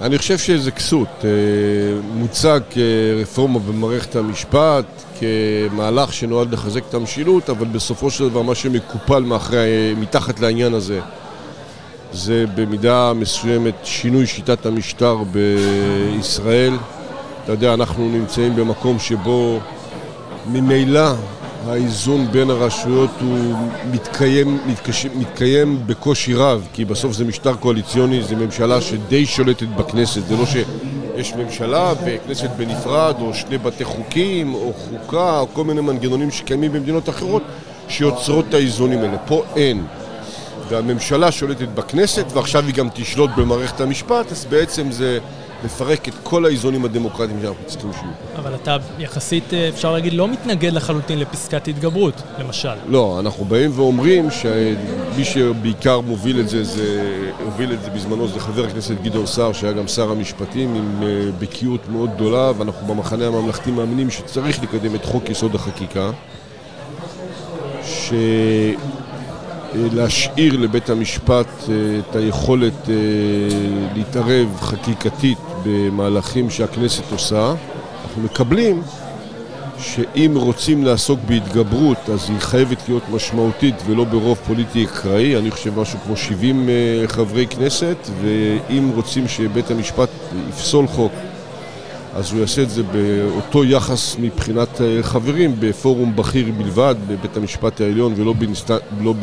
אני 0.00 0.18
חושב 0.18 0.38
שזה 0.38 0.70
כסות. 0.70 1.08
אה, 1.24 1.30
מוצג 2.14 2.60
כרפורמה 2.70 3.58
במערכת 3.58 4.16
המשפט, 4.16 4.84
כמהלך 5.20 6.12
שנועד 6.12 6.52
לחזק 6.52 6.82
את 6.88 6.94
המשילות, 6.94 7.50
אבל 7.50 7.66
בסופו 7.66 8.10
של 8.10 8.28
דבר 8.28 8.42
מה 8.42 8.54
שמקופל 8.54 9.22
מאחרי, 9.22 9.94
מתחת 9.96 10.40
לעניין 10.40 10.74
הזה 10.74 11.00
זה 12.12 12.44
במידה 12.54 13.12
מסוימת 13.12 13.74
שינוי 13.84 14.26
שיטת 14.26 14.66
המשטר 14.66 15.16
בישראל. 15.32 16.74
אתה 17.44 17.52
יודע, 17.52 17.74
אנחנו 17.74 18.08
נמצאים 18.08 18.56
במקום 18.56 18.98
שבו 18.98 19.58
ממילא 20.52 21.10
האיזון 21.66 22.26
בין 22.30 22.50
הרשויות 22.50 23.10
הוא 23.20 23.38
מתקיים, 23.90 24.58
מתקש... 24.66 25.06
מתקיים 25.06 25.82
בקושי 25.86 26.34
רב, 26.34 26.68
כי 26.72 26.84
בסוף 26.84 27.12
זה 27.12 27.24
משטר 27.24 27.54
קואליציוני, 27.54 28.22
זה 28.22 28.36
ממשלה 28.36 28.80
שדי 28.80 29.26
שולטת 29.26 29.68
בכנסת, 29.68 30.26
זה 30.26 30.36
לא 30.36 30.44
שיש 30.46 31.34
ממשלה 31.34 31.92
וכנסת 32.04 32.50
בנפרד, 32.56 33.14
או 33.20 33.34
שני 33.34 33.58
בתי 33.58 33.84
חוקים, 33.84 34.54
או 34.54 34.72
חוקה, 34.72 35.38
או 35.38 35.46
כל 35.52 35.64
מיני 35.64 35.80
מנגנונים 35.80 36.30
שקיימים 36.30 36.72
במדינות 36.72 37.08
אחרות, 37.08 37.42
שיוצרות 37.88 38.44
את 38.48 38.54
האיזונים 38.54 38.98
האלה. 38.98 39.18
פה 39.18 39.42
אין. 39.56 39.84
והממשלה 40.68 41.32
שולטת 41.32 41.68
בכנסת, 41.68 42.26
ועכשיו 42.34 42.64
היא 42.66 42.74
גם 42.74 42.88
תשלוט 42.94 43.30
במערכת 43.36 43.80
המשפט, 43.80 44.32
אז 44.32 44.44
בעצם 44.44 44.92
זה 44.92 45.18
לפרק 45.64 46.08
את 46.08 46.14
כל 46.22 46.44
האיזונים 46.44 46.84
הדמוקרטיים 46.84 47.38
שאנחנו 47.42 47.64
צריכים 47.66 47.92
שיהיו. 47.92 48.12
אבל 48.36 48.54
אתה 48.54 48.76
יחסית, 48.98 49.54
אה, 49.54 49.68
אפשר 49.68 49.92
להגיד, 49.92 50.12
לא 50.12 50.28
מתנגד 50.28 50.72
לחלוטין 50.72 51.18
לפסקת 51.18 51.68
התגברות, 51.68 52.22
למשל. 52.38 52.68
לא, 52.88 53.16
אנחנו 53.20 53.44
באים 53.44 53.70
ואומרים 53.74 54.30
שמי 54.30 55.24
שבעיקר 55.24 56.00
מוביל 56.00 56.40
את 56.40 56.48
זה, 56.48 56.64
זה 56.64 57.14
הוביל 57.44 57.72
את 57.72 57.82
זה 57.82 57.90
בזמנו, 57.90 58.28
זה 58.28 58.40
חבר 58.40 58.64
הכנסת 58.64 58.94
גדעון 59.02 59.26
סער, 59.26 59.52
שהיה 59.52 59.72
גם 59.72 59.88
שר 59.88 60.10
המשפטים, 60.10 60.74
עם 60.74 61.02
אה, 61.02 61.30
בקיאות 61.38 61.88
מאוד 61.88 62.10
גדולה, 62.14 62.52
ואנחנו 62.58 62.86
במחנה 62.86 63.26
הממלכתי 63.26 63.70
מאמינים 63.70 64.10
שצריך 64.10 64.62
לקדם 64.62 64.94
את 64.94 65.04
חוק 65.04 65.30
יסוד 65.30 65.54
החקיקה, 65.54 66.10
ש... 67.84 68.12
להשאיר 69.74 70.56
לבית 70.56 70.90
המשפט 70.90 71.46
אה, 71.68 71.74
את 71.98 72.16
היכולת 72.16 72.88
אה, 72.88 72.94
להתערב 73.94 74.56
חקיקתית 74.60 75.38
במהלכים 75.64 76.50
שהכנסת 76.50 77.12
עושה. 77.12 77.54
אנחנו 78.04 78.22
מקבלים 78.22 78.82
שאם 79.78 80.32
רוצים 80.34 80.84
לעסוק 80.84 81.20
בהתגברות 81.26 82.10
אז 82.12 82.30
היא 82.30 82.38
חייבת 82.38 82.88
להיות 82.88 83.02
משמעותית 83.12 83.74
ולא 83.86 84.04
ברוב 84.04 84.38
פוליטי 84.46 84.84
אקראי, 84.84 85.36
אני 85.36 85.50
חושב 85.50 85.80
משהו 85.80 85.98
כמו 86.06 86.16
70 86.16 86.68
אה, 86.68 87.08
חברי 87.08 87.46
כנסת, 87.46 87.96
ואם 88.22 88.90
רוצים 88.94 89.28
שבית 89.28 89.70
המשפט 89.70 90.08
יפסול 90.48 90.86
חוק 90.86 91.12
אז 92.18 92.32
הוא 92.32 92.40
יעשה 92.40 92.62
את 92.62 92.70
זה 92.70 92.82
באותו 92.82 93.64
יחס 93.64 94.16
מבחינת 94.18 94.80
אה, 94.80 95.02
חברים, 95.02 95.56
בפורום 95.60 96.16
בכיר 96.16 96.52
בלבד, 96.58 96.94
בבית 97.08 97.36
המשפט 97.36 97.80
העליון 97.80 98.14
ולא 98.16 98.32
באינסט... 98.32 98.70
לא 99.00 99.14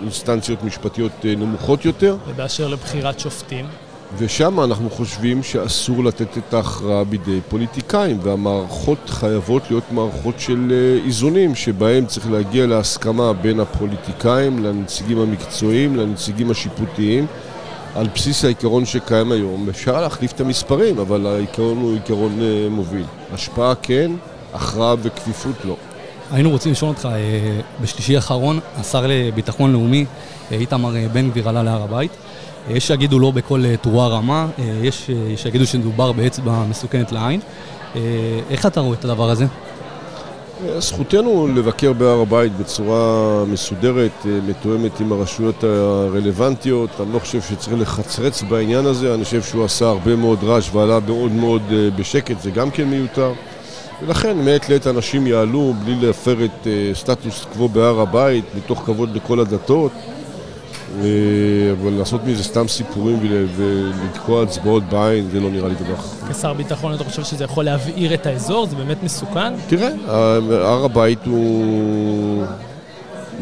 באינסטנציות 0.00 0.62
משפטיות 0.64 1.12
אה, 1.24 1.34
נמוכות 1.34 1.84
יותר. 1.84 2.16
ובאשר 2.28 2.68
לבחירת 2.68 3.20
שופטים? 3.20 3.66
ושם 4.18 4.60
אנחנו 4.60 4.90
חושבים 4.90 5.42
שאסור 5.42 6.04
לתת 6.04 6.38
את 6.38 6.54
ההכרעה 6.54 7.04
בידי 7.04 7.40
פוליטיקאים, 7.48 8.18
והמערכות 8.22 8.98
חייבות 9.06 9.62
להיות 9.70 9.84
מערכות 9.92 10.40
של 10.40 10.72
אה, 10.72 11.06
איזונים, 11.06 11.54
שבהם 11.54 12.06
צריך 12.06 12.30
להגיע 12.30 12.66
להסכמה 12.66 13.32
בין 13.32 13.60
הפוליטיקאים, 13.60 14.64
לנציגים 14.64 15.18
המקצועיים, 15.18 15.96
לנציגים 15.96 16.50
השיפוטיים. 16.50 17.26
על 17.94 18.06
בסיס 18.14 18.44
העיקרון 18.44 18.84
שקיים 18.84 19.32
היום. 19.32 19.68
אפשר 19.68 20.00
להחליף 20.00 20.32
את 20.32 20.40
המספרים, 20.40 20.98
אבל 20.98 21.26
העיקרון 21.26 21.78
הוא 21.78 21.94
עיקרון 21.94 22.38
אה, 22.42 22.68
מוביל. 22.70 23.04
השפעה 23.32 23.74
כן, 23.82 24.12
הכרעה 24.54 24.94
וכפיפות 25.02 25.64
לא. 25.64 25.76
היינו 26.32 26.50
רוצים 26.50 26.72
לשאול 26.72 26.88
אותך, 26.88 27.08
אה, 27.12 27.60
בשלישי 27.80 28.16
האחרון, 28.16 28.60
השר 28.76 29.06
לביטחון 29.08 29.72
לאומי, 29.72 30.04
אה, 30.52 30.56
איתמר 30.56 30.94
בן 31.12 31.30
גביר 31.30 31.48
עלה 31.48 31.62
להר 31.62 31.82
הבית. 31.82 32.10
יש 32.70 32.86
שיגידו 32.86 33.18
לא 33.18 33.30
בכל 33.30 33.64
תרועה 33.80 34.08
רמה, 34.08 34.46
יש 34.82 35.10
שיגידו 35.36 35.66
שמדובר 35.66 36.12
באצבע 36.12 36.64
מסוכנת 36.70 37.12
לעין. 37.12 37.40
איך 38.50 38.66
אתה 38.66 38.80
רואה 38.80 38.96
את 38.98 39.04
הדבר 39.04 39.30
הזה? 39.30 39.46
זכותנו 40.78 41.48
לבקר 41.54 41.92
בהר 41.92 42.20
הבית 42.20 42.52
בצורה 42.56 43.44
מסודרת, 43.44 44.10
אה, 44.26 44.38
מתואמת 44.48 45.00
עם 45.00 45.12
הרשויות 45.12 45.64
הרלוונטיות. 45.64 46.90
אני 47.00 47.12
לא 47.12 47.18
חושב 47.18 47.40
שצריך 47.40 47.80
לחצרץ 47.80 48.42
בעניין 48.42 48.86
הזה, 48.86 49.14
אני 49.14 49.24
חושב 49.24 49.42
שהוא 49.42 49.64
עשה 49.64 49.86
הרבה 49.86 50.16
מאוד 50.16 50.38
רעש 50.44 50.70
ועלה 50.72 50.98
מאוד 51.06 51.32
מאוד 51.32 51.62
אה, 51.72 51.88
בשקט, 51.96 52.40
זה 52.40 52.50
גם 52.50 52.70
כן 52.70 52.84
מיותר. 52.84 53.32
ולכן 54.02 54.36
מעת 54.44 54.68
לעת 54.68 54.86
אנשים 54.86 55.26
יעלו 55.26 55.74
בלי 55.84 56.06
להפר 56.06 56.44
את 56.44 56.66
אה, 56.66 56.90
סטטוס 56.94 57.44
קוו 57.52 57.68
בהר 57.68 58.00
הבית, 58.00 58.44
מתוך 58.56 58.82
כבוד 58.86 59.16
לכל 59.16 59.40
הדתות. 59.40 59.92
אבל 61.80 61.92
לעשות 61.92 62.20
מזה 62.26 62.44
סתם 62.44 62.68
סיפורים 62.68 63.18
ול- 63.22 63.46
ולתקוע 63.56 64.42
הצבעות 64.42 64.82
בעין, 64.82 65.28
זה 65.32 65.40
לא 65.40 65.50
נראה 65.50 65.68
לי 65.68 65.74
דבר 65.74 65.96
חכם. 65.96 66.32
כשר 66.32 66.52
ביטחון 66.52 66.94
אתה 66.94 67.04
חושב 67.04 67.24
שזה 67.24 67.44
יכול 67.44 67.64
להבעיר 67.64 68.14
את 68.14 68.26
האזור? 68.26 68.66
זה 68.66 68.76
באמת 68.76 69.02
מסוכן? 69.02 69.52
תראה, 69.68 69.88
הר 70.48 70.84
הבית 70.84 71.18
הוא 71.26 72.44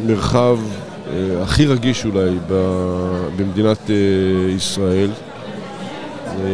מרחב 0.05 0.57
אה, 1.13 1.41
הכי 1.43 1.65
רגיש 1.65 2.05
אולי 2.05 2.29
במדינת 3.37 3.89
אה, 3.89 3.95
ישראל. 4.55 5.09
אה, 6.41 6.47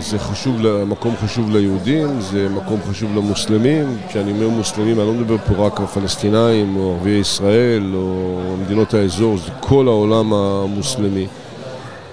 זה 0.00 0.18
חשוב, 0.18 0.56
מקום 0.86 1.14
חשוב 1.16 1.50
ליהודים, 1.56 2.20
זה 2.20 2.48
מקום 2.48 2.80
חשוב 2.90 3.16
למוסלמים. 3.16 3.96
כשאני 4.08 4.32
אומר 4.32 4.48
מוסלמים, 4.48 4.98
אני 5.00 5.06
לא 5.06 5.12
מדבר 5.12 5.36
פה 5.38 5.66
רק 5.66 5.80
על 5.80 5.86
פלסטינאים 5.86 6.76
או 6.76 6.92
ערביי 6.94 7.12
ישראל 7.18 7.94
או 7.94 8.34
מדינות 8.64 8.94
האזור, 8.94 9.36
זה 9.38 9.50
כל 9.60 9.88
העולם 9.88 10.32
המוסלמי. 10.32 11.26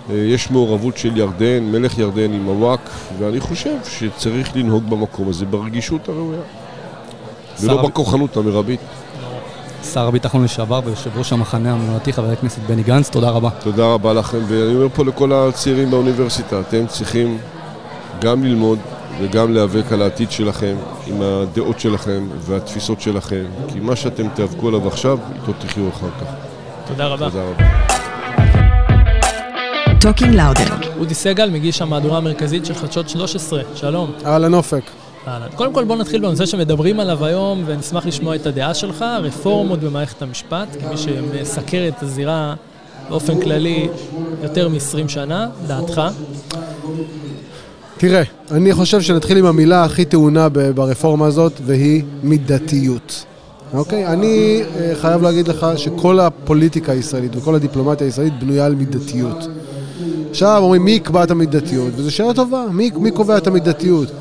אה, 0.10 0.16
יש 0.16 0.52
מעורבות 0.52 0.98
של 0.98 1.18
ירדן, 1.18 1.64
מלך 1.64 1.98
ירדן 2.00 2.34
עם 2.34 2.46
הוואקף, 2.46 3.10
ואני 3.20 3.40
חושב 3.40 3.76
שצריך 3.90 4.56
לנהוג 4.56 4.90
במקום 4.90 5.30
הזה 5.30 5.46
ברגישות 5.46 6.10
הראויה. 6.10 6.40
ולא 7.62 7.74
שר- 7.74 7.82
בכוחנות 7.88 8.38
המרבית. 8.38 8.80
שר 9.84 10.08
הביטחון 10.08 10.44
לשעבר 10.44 10.80
ויושב 10.86 11.18
ראש 11.18 11.34
המחנה 11.34 11.74
הממלכתי, 11.74 12.14
חבר 12.14 12.32
הכנסת 12.32 12.60
בני 12.68 12.84
גנץ, 12.84 13.10
תודה 13.10 13.30
רבה. 13.30 13.50
תודה 13.50 13.86
רבה 13.86 14.14
לכם, 14.14 14.38
ואני 14.48 14.76
אומר 14.76 14.90
פה 14.90 15.06
לכל 15.06 15.32
הצעירים 15.34 15.92
באוניברסיטה, 15.92 16.60
אתם 16.60 16.88
צריכים 16.88 17.38
גם 18.22 18.44
ללמוד 18.44 18.80
וגם 19.22 19.54
להיאבק 19.54 19.92
על 19.92 20.02
העתיד 20.02 20.32
שלכם, 20.32 20.76
עם 21.08 21.22
הדעות 21.22 21.80
שלכם 21.80 22.28
והתפיסות 22.40 23.02
שלכם, 23.02 23.44
כי 23.68 23.80
מה 23.80 23.96
שאתם 23.96 24.28
תיאבקו 24.30 24.68
עליו 24.68 24.88
עכשיו, 24.88 25.18
איתו 25.36 25.54
תחיו 25.60 25.90
אחר 25.90 26.10
כך. 26.22 26.34
תודה 26.88 27.08
רבה. 27.08 27.30
תודה 27.30 27.44
רבה. 27.44 27.64
Talking 30.02 30.36
לאודר. 30.36 30.90
אודי 31.00 31.14
סגל, 31.14 31.50
מגיש 31.50 31.82
המהדורה 31.82 32.18
המרכזית 32.18 32.66
של 32.66 32.74
חדשות 32.74 33.10
13, 33.10 33.62
שלום. 33.76 34.12
אהלן 34.26 34.54
אופק. 34.54 34.84
אהלן. 35.30 35.48
קודם 35.56 35.74
כל 35.74 35.84
בוא 35.84 35.96
נתחיל 35.96 36.22
בנושא 36.22 36.46
שמדברים 36.46 37.00
עליו 37.00 37.26
היום, 37.26 37.64
ונשמח 37.66 38.06
לשמוע 38.06 38.36
את 38.36 38.46
הדעה 38.46 38.74
שלך, 38.74 39.06
רפורמות 39.22 39.80
במערכת 39.80 40.22
המשפט, 40.22 40.68
כמי 40.80 40.98
שמסקר 40.98 41.88
את 41.88 42.04
הזירה 42.04 42.56
באופן 43.10 43.42
כללי 43.42 43.88
יותר 44.44 44.70
מ-20 44.70 45.08
שנה, 45.08 45.48
דעתך? 45.68 46.02
תראה, 47.98 48.24
אני 48.52 48.74
חושב 48.74 49.02
שנתחיל 49.02 49.38
עם 49.38 49.46
המילה 49.46 49.84
הכי 49.84 50.06
טעונה 50.06 50.50
ברפורמה 50.50 51.26
הזאת, 51.26 51.54
והיא 51.66 52.04
מידתיות. 52.24 53.26
אוקיי? 53.74 54.08
אני 54.08 54.64
אה, 54.76 54.92
חייב 55.02 55.22
להגיד 55.22 55.48
לך 55.48 55.68
שכל 55.76 56.20
הפוליטיקה 56.20 56.92
הישראלית 56.92 57.36
וכל 57.36 57.56
הדיפלומטיה 57.56 58.08
הישראלית 58.08 58.40
בנויה 58.40 58.66
על 58.66 58.76
מידתיות. 58.76 59.48
עכשיו 60.30 60.62
אומרים, 60.64 60.86
מי 60.86 60.92
יקבע 60.92 61.24
את 61.24 61.32
המידתיות? 61.32 61.94
וזו 61.96 62.12
שאלה 62.12 62.34
טובה, 62.34 62.66
מי, 62.72 62.92
מי 62.96 63.12
קובע 63.12 63.38
את 63.38 63.48
המידתיות? 63.48 64.12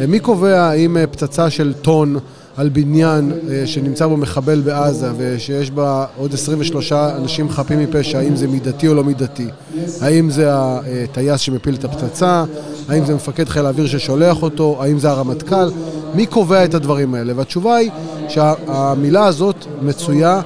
אה, 0.00 0.06
מי 0.06 0.20
קובע 0.20 0.72
אם 0.72 0.96
אה, 0.96 1.06
פצצה 1.06 1.50
של 1.50 1.72
טון 1.82 2.16
על 2.56 2.68
בניין 2.68 3.32
אה, 3.50 3.66
שנמצא 3.66 4.06
בו 4.06 4.16
מחבל 4.16 4.60
בעזה 4.60 5.10
ושיש 5.16 5.70
בה 5.70 6.06
עוד 6.16 6.34
23 6.34 6.92
אנשים 6.92 7.50
חפים 7.50 7.78
מפשע, 7.78 8.18
האם 8.18 8.36
זה 8.36 8.48
מידתי 8.48 8.88
או 8.88 8.94
לא 8.94 9.04
מידתי? 9.04 9.48
האם 10.00 10.30
זה 10.30 10.48
הטייס 10.52 11.40
שמפיל 11.40 11.74
את 11.74 11.84
הפצצה? 11.84 12.44
האם 12.88 13.04
זה 13.04 13.14
מפקד 13.14 13.48
חיל 13.48 13.66
האוויר 13.66 13.86
ששולח 13.86 14.42
אותו? 14.42 14.78
האם 14.80 14.98
זה 14.98 15.10
הרמטכ"ל? 15.10 15.70
מי 16.14 16.26
קובע 16.26 16.64
את 16.64 16.74
הדברים 16.74 17.14
האלה? 17.14 17.32
והתשובה 17.36 17.76
היא 17.76 17.90
שהמילה 18.28 19.26
הזאת 19.26 19.66
מצויה 19.82 20.40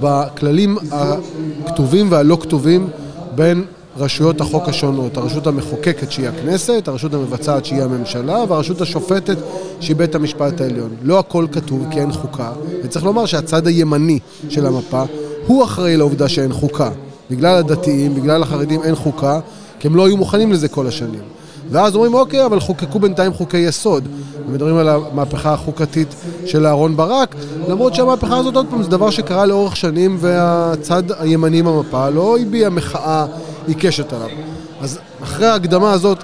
בכללים 0.00 0.76
הכתובים 0.90 2.06
והלא 2.12 2.38
כתובים 2.40 2.88
בין 3.34 3.64
רשויות 3.98 4.40
החוק 4.40 4.68
השונות, 4.68 5.16
הרשות 5.16 5.46
המחוקקת 5.46 6.12
שהיא 6.12 6.28
הכנסת, 6.28 6.88
הרשות 6.88 7.14
המבצעת 7.14 7.64
שהיא 7.64 7.82
הממשלה, 7.82 8.44
והרשות 8.48 8.80
השופטת 8.80 9.36
שהיא 9.80 9.96
בית 9.96 10.14
המשפט 10.14 10.60
העליון. 10.60 10.90
לא 11.02 11.18
הכל 11.18 11.46
כתוב 11.52 11.86
כי 11.90 12.00
אין 12.00 12.12
חוקה, 12.12 12.52
וצריך 12.84 13.04
לומר 13.04 13.26
שהצד 13.26 13.66
הימני 13.66 14.18
של 14.48 14.66
המפה 14.66 15.02
הוא 15.46 15.64
אחראי 15.64 15.96
לעובדה 15.96 16.28
שאין 16.28 16.52
חוקה. 16.52 16.90
בגלל 17.30 17.56
הדתיים, 17.58 18.14
בגלל 18.14 18.42
החרדים 18.42 18.82
אין 18.82 18.94
חוקה, 18.94 19.40
כי 19.78 19.88
הם 19.88 19.96
לא 19.96 20.06
היו 20.06 20.16
מוכנים 20.16 20.52
לזה 20.52 20.68
כל 20.68 20.86
השנים. 20.86 21.22
ואז 21.70 21.94
אומרים, 21.94 22.14
אוקיי, 22.14 22.44
אבל 22.44 22.60
חוקקו 22.60 22.98
בינתיים 22.98 23.32
חוקי 23.32 23.58
יסוד. 23.58 24.08
ומדברים 24.48 24.76
על 24.76 24.88
המהפכה 24.88 25.52
החוקתית 25.52 26.14
של 26.46 26.66
אהרן 26.66 26.96
ברק, 26.96 27.34
למרות 27.68 27.94
שהמהפכה 27.94 28.36
הזאת, 28.36 28.56
עוד 28.56 28.66
פעם, 28.70 28.82
זה 28.82 28.90
דבר 28.90 29.10
שקרה 29.10 29.46
לאורך 29.46 29.76
שנים, 29.76 30.16
והצד 30.20 31.02
הימני 31.18 31.62
במפה 31.62 32.08
לא 32.08 32.38
הביע 32.38 32.68
מחאה 32.68 33.26
עיקשת 33.68 34.12
עליו. 34.12 34.28
אז 34.80 34.98
אחרי 35.22 35.46
ההקדמה 35.46 35.92
הזאת, 35.92 36.18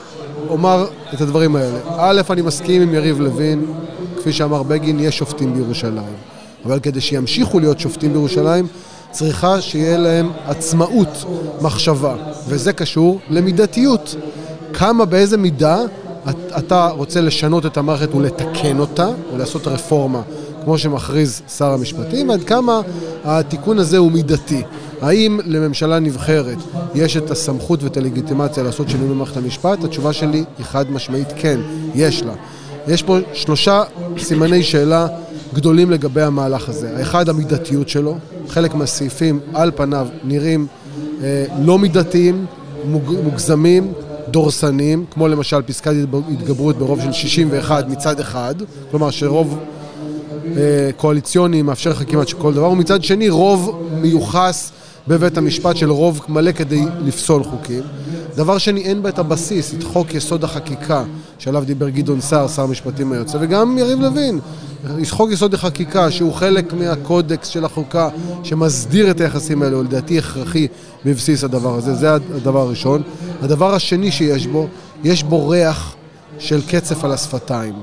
אומר 0.48 0.86
את 1.14 1.20
הדברים 1.20 1.56
האלה. 1.56 1.78
א', 1.98 2.20
אני 2.30 2.42
מסכים 2.42 2.82
עם 2.82 2.94
יריב 2.94 3.20
לוין, 3.20 3.64
כפי 4.18 4.32
שאמר 4.32 4.62
בגין, 4.62 5.00
יש 5.00 5.18
שופטים 5.18 5.54
בירושלים. 5.54 6.14
אבל 6.66 6.80
כדי 6.80 7.00
שימשיכו 7.00 7.58
להיות 7.60 7.80
שופטים 7.80 8.12
בירושלים, 8.12 8.66
צריכה 9.10 9.60
שיהיה 9.60 9.98
להם 9.98 10.30
עצמאות 10.46 11.24
מחשבה, 11.60 12.14
וזה 12.48 12.72
קשור 12.72 13.20
למידתיות. 13.30 14.14
כמה, 14.72 15.04
באיזה 15.04 15.36
מידה 15.36 15.78
את- 16.30 16.52
אתה 16.58 16.88
רוצה 16.88 17.20
לשנות 17.20 17.66
את 17.66 17.76
המערכת 17.76 18.14
ולתקן 18.14 18.78
אותה, 18.78 19.08
ולעשות 19.34 19.66
רפורמה, 19.66 20.20
כמו 20.64 20.78
שמכריז 20.78 21.42
שר 21.58 21.70
המשפטים, 21.72 22.28
ועד 22.28 22.44
כמה 22.44 22.80
התיקון 23.24 23.78
הזה 23.78 23.98
הוא 23.98 24.12
מידתי. 24.12 24.62
האם 25.00 25.40
לממשלה 25.44 25.98
נבחרת 25.98 26.58
יש 26.94 27.16
את 27.16 27.30
הסמכות 27.30 27.82
ואת 27.82 27.96
הלגיטימציה 27.96 28.62
לעשות 28.62 28.88
שינוי 28.88 29.08
במערכת 29.08 29.36
המשפט? 29.36 29.84
התשובה 29.84 30.12
שלי 30.12 30.44
היא 30.58 30.66
חד 30.66 30.90
משמעית 30.90 31.28
כן, 31.36 31.60
יש 31.94 32.22
לה. 32.22 32.32
יש 32.88 33.02
פה 33.02 33.18
שלושה 33.32 33.82
סימני 34.18 34.62
שאלה 34.62 35.06
גדולים 35.54 35.90
לגבי 35.90 36.22
המהלך 36.22 36.68
הזה. 36.68 36.96
האחד, 36.98 37.28
המידתיות 37.28 37.88
שלו. 37.88 38.18
חלק 38.48 38.74
מהסעיפים 38.74 39.40
על 39.54 39.70
פניו 39.76 40.08
נראים 40.24 40.66
אה, 41.22 41.44
לא 41.62 41.78
מידתיים, 41.78 42.46
מוג, 42.84 43.14
מוגזמים, 43.24 43.92
דורסניים, 44.28 45.04
כמו 45.10 45.28
למשל 45.28 45.62
פסקת 45.62 45.92
התגברות 46.32 46.78
ברוב 46.78 47.00
של 47.00 47.12
61 47.12 47.88
מצד 47.88 48.20
אחד, 48.20 48.54
כלומר 48.90 49.10
שרוב 49.10 49.58
אה, 50.56 50.90
קואליציוני 50.96 51.62
מאפשר 51.62 51.90
לך 51.90 52.02
כמעט 52.08 52.28
שכל 52.28 52.54
דבר, 52.54 52.70
ומצד 52.70 53.02
שני 53.02 53.28
רוב 53.28 53.88
מיוחס 54.00 54.72
בבית 55.08 55.38
המשפט 55.38 55.76
של 55.76 55.90
רוב 55.90 56.20
מלא 56.28 56.52
כדי 56.52 56.84
לפסול 57.04 57.44
חוקים. 57.44 57.82
דבר 58.36 58.58
שני, 58.58 58.80
אין 58.80 59.02
בה 59.02 59.08
את 59.08 59.18
הבסיס, 59.18 59.74
את 59.74 59.82
חוק 59.82 60.14
יסוד 60.14 60.44
החקיקה, 60.44 61.04
שעליו 61.38 61.64
דיבר 61.66 61.88
גדעון 61.88 62.20
סער, 62.20 62.48
שר 62.48 62.62
המשפטים 62.62 63.12
היוצא, 63.12 63.38
וגם 63.40 63.78
יריב 63.78 64.00
לוין. 64.00 64.40
חוק 65.10 65.30
יסוד 65.30 65.54
החקיקה, 65.54 66.10
שהוא 66.10 66.32
חלק 66.32 66.72
מהקודקס 66.72 67.48
של 67.48 67.64
החוקה, 67.64 68.08
שמסדיר 68.42 69.10
את 69.10 69.20
היחסים 69.20 69.62
האלו, 69.62 69.82
לדעתי 69.82 70.18
הכרחי 70.18 70.66
בבסיס 71.04 71.44
הדבר 71.44 71.74
הזה, 71.74 71.94
זה 71.94 72.14
הדבר 72.14 72.60
הראשון. 72.60 73.02
הדבר 73.42 73.74
השני 73.74 74.10
שיש 74.10 74.46
בו, 74.46 74.68
יש 75.04 75.22
בו 75.22 75.48
ריח 75.48 75.94
של 76.38 76.60
קצף 76.68 77.04
על 77.04 77.12
השפתיים. 77.12 77.74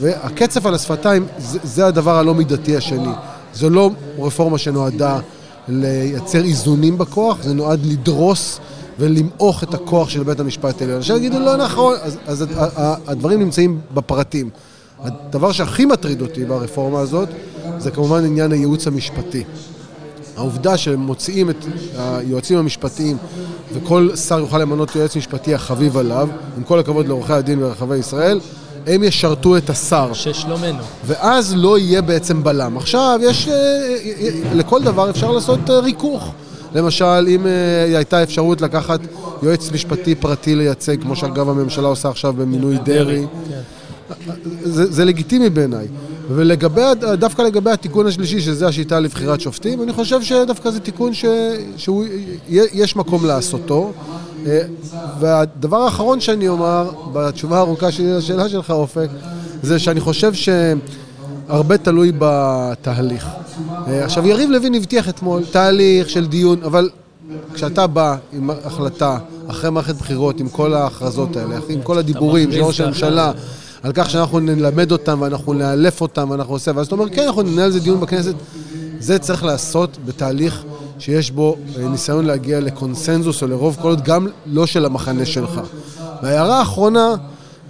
והקצף 0.00 0.66
על 0.66 0.74
השפתיים 0.74 1.26
זה, 1.38 1.58
זה 1.62 1.86
הדבר 1.86 2.16
הלא 2.16 2.34
מידתי 2.34 2.76
השני. 2.76 3.12
זו 3.54 3.70
לא 3.70 3.90
רפורמה 4.18 4.58
שנועדה 4.58 5.18
לייצר 5.68 6.44
איזונים 6.44 6.98
בכוח, 6.98 7.42
זה 7.42 7.54
נועד 7.54 7.80
לדרוס 7.86 8.60
ולמעוך 8.98 9.62
את 9.62 9.74
הכוח 9.74 10.08
של 10.08 10.22
בית 10.22 10.40
המשפט 10.40 10.80
העליון. 10.80 10.98
עכשיו 10.98 11.16
יגידו 11.16 11.38
לא 11.38 11.56
נכון, 11.56 11.94
אז, 12.02 12.18
אז 12.26 12.44
הדברים 13.06 13.40
נמצאים 13.40 13.80
בפרטים. 13.94 14.50
הדבר 15.02 15.52
שהכי 15.52 15.84
מטריד 15.84 16.20
אותי 16.20 16.44
ברפורמה 16.44 17.00
הזאת 17.00 17.28
זה 17.78 17.90
כמובן 17.90 18.24
עניין 18.24 18.52
הייעוץ 18.52 18.86
המשפטי. 18.86 19.44
העובדה 20.36 20.76
שמוציאים 20.76 21.50
את 21.50 21.56
היועצים 21.98 22.58
המשפטיים 22.58 23.16
וכל 23.72 24.16
שר 24.16 24.38
יוכל 24.38 24.58
למנות 24.58 24.96
יועץ 24.96 25.16
משפטי 25.16 25.54
החביב 25.54 25.96
עליו, 25.96 26.28
עם 26.56 26.64
כל 26.64 26.78
הכבוד 26.78 27.08
לעורכי 27.08 27.32
הדין 27.32 27.60
ברחבי 27.60 27.96
ישראל, 27.96 28.40
הם 28.86 29.02
ישרתו 29.02 29.56
את 29.56 29.70
השר. 29.70 30.12
ששלומנו. 30.12 30.82
ואז 31.06 31.54
לא 31.56 31.78
יהיה 31.78 32.02
בעצם 32.02 32.44
בלם. 32.44 32.76
עכשיו, 32.76 33.20
יש... 33.22 33.48
אה, 33.48 33.54
אה, 33.54 34.54
לכל 34.54 34.82
דבר 34.82 35.10
אפשר 35.10 35.30
לעשות 35.30 35.70
אה, 35.70 35.78
ריכוך. 35.78 36.32
למשל, 36.74 37.26
אם 37.28 37.46
אה, 37.46 37.96
הייתה 37.96 38.22
אפשרות 38.22 38.60
לקחת 38.60 39.00
יועץ 39.42 39.72
משפטי 39.72 40.14
פרטי 40.14 40.54
לייצג, 40.54 41.02
כמו 41.02 41.16
שאגב 41.16 41.48
הממשלה 41.48 41.88
עושה 41.88 42.08
עכשיו 42.08 42.32
במינוי 42.32 42.78
דרעי, 42.84 43.26
זה, 44.62 44.92
זה 44.92 45.04
לגיטימי 45.04 45.50
בעיניי. 45.50 45.86
ולגבי, 46.28 46.82
דווקא 47.18 47.42
לגבי 47.42 47.70
התיקון 47.70 48.06
השלישי, 48.06 48.40
שזה 48.40 48.66
השיטה 48.66 49.00
לבחירת 49.00 49.40
שופטים, 49.40 49.82
אני 49.82 49.92
חושב 49.92 50.22
שדווקא 50.22 50.70
זה 50.70 50.80
תיקון 50.80 51.14
ש, 51.14 51.24
שהוא, 51.76 52.04
יש 52.48 52.96
מקום 52.96 53.26
לעשותו. 53.26 53.92
אה, 54.46 54.60
והדבר 55.20 55.76
האחרון 55.76 56.20
שאני 56.20 56.48
אומר, 56.48 56.90
בתשובה 57.12 57.56
הארוכה 57.56 57.92
שלי 57.92 58.12
לשאלה 58.12 58.48
שלך, 58.48 58.70
אופק, 58.70 59.08
זה 59.62 59.78
שאני 59.78 60.00
חושב 60.00 60.32
שהרבה 60.34 61.78
תלוי 61.78 62.12
בתהליך. 62.18 63.26
אה, 63.88 64.04
עכשיו, 64.04 64.26
יריב 64.26 64.50
לוין 64.50 64.74
הבטיח 64.74 65.08
אתמול 65.08 65.42
תהליך 65.50 66.10
של 66.10 66.26
דיון, 66.26 66.62
אבל 66.62 66.90
כשאתה 67.54 67.86
בא 67.86 68.16
עם 68.32 68.50
החלטה 68.64 69.18
אחרי 69.46 69.70
מערכת 69.70 69.94
בחירות, 69.94 70.40
עם 70.40 70.48
כל 70.48 70.74
ההכרזות 70.74 71.36
האלה, 71.36 71.56
עם 71.68 71.82
כל 71.82 71.98
הדיבורים 71.98 72.52
של 72.52 72.62
ראש 72.62 72.80
הממשלה, 72.80 73.32
על 73.82 73.92
כך 73.94 74.10
שאנחנו 74.10 74.40
נלמד 74.40 74.92
אותם 74.92 75.18
ואנחנו 75.20 75.52
נאלף 75.52 76.00
אותם 76.00 76.30
ואנחנו 76.30 76.54
עושה, 76.54 76.70
ואז 76.74 76.86
אתה 76.86 76.94
אומר, 76.94 77.08
כן, 77.08 77.22
אנחנו 77.26 77.42
ננהל 77.42 77.64
על 77.64 77.70
זה 77.70 77.80
דיון 77.80 78.00
בכנסת. 78.00 78.34
זה 79.00 79.18
צריך 79.18 79.44
לעשות 79.44 79.98
בתהליך 80.04 80.64
שיש 80.98 81.30
בו 81.30 81.56
אה, 81.78 81.88
ניסיון 81.88 82.24
להגיע 82.24 82.60
לקונסנזוס 82.60 83.42
או 83.42 83.46
לרוב 83.48 83.76
קולות, 83.82 84.02
גם 84.02 84.26
לא 84.46 84.66
של 84.66 84.84
המחנה 84.84 85.24
שלך. 85.26 85.60
וההערה 86.22 86.58
האחרונה, 86.58 87.14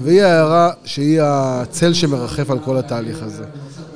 והיא 0.01 0.23
ההערה 0.23 0.71
שהיא 0.85 1.21
הצל 1.23 1.93
שמרחף 1.93 2.51
על 2.51 2.59
כל 2.59 2.77
התהליך 2.77 3.23
הזה. 3.23 3.45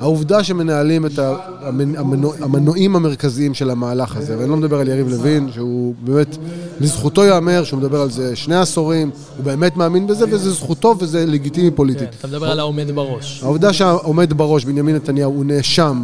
העובדה 0.01 0.43
שמנהלים 0.43 1.05
את 1.05 1.19
המנוע- 1.19 2.35
המנועים 2.41 2.95
המרכזיים 2.95 3.53
של 3.53 3.69
המהלך 3.69 4.17
הזה, 4.17 4.37
ואני 4.37 4.49
לא 4.49 4.57
מדבר 4.57 4.79
על 4.79 4.87
יריב 4.87 5.07
לוין, 5.09 5.49
שהוא 5.53 5.93
באמת, 6.03 6.37
לזכותו 6.79 7.23
ייאמר 7.23 7.63
שהוא 7.63 7.79
מדבר 7.79 8.01
על 8.01 8.11
זה 8.11 8.35
שני 8.35 8.55
עשורים, 8.55 9.09
הוא 9.37 9.45
באמת 9.45 9.77
מאמין 9.77 10.07
בזה, 10.07 10.25
וזה 10.31 10.51
זכותו 10.51 10.95
וזה 10.99 11.25
לגיטימי 11.25 11.71
פוליטית. 11.71 12.09
אתה 12.19 12.27
מדבר 12.27 12.51
על 12.51 12.59
העומד 12.59 12.91
בראש. 12.91 13.43
העובדה 13.43 13.73
שהעומד 13.73 14.33
בראש, 14.33 14.65
בנימין 14.65 14.95
נתניהו, 14.95 15.31
הוא 15.31 15.45
נאשם 15.45 16.03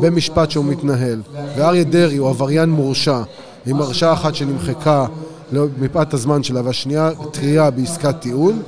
במשפט 0.00 0.50
שהוא 0.50 0.64
מתנהל, 0.64 1.22
ואריה 1.56 1.84
דרעי 1.84 2.16
הוא 2.16 2.28
עבריין 2.28 2.70
מורשע, 2.70 3.22
עם 3.66 3.80
הרשעה 3.80 4.12
אחת 4.12 4.34
שנמחקה 4.34 5.06
לא- 5.52 5.66
מפאת 5.78 6.14
הזמן 6.14 6.42
שלה, 6.42 6.60
והשנייה 6.64 7.10
טריה 7.30 7.70
בעסקת 7.70 8.20
טיעון, 8.20 8.62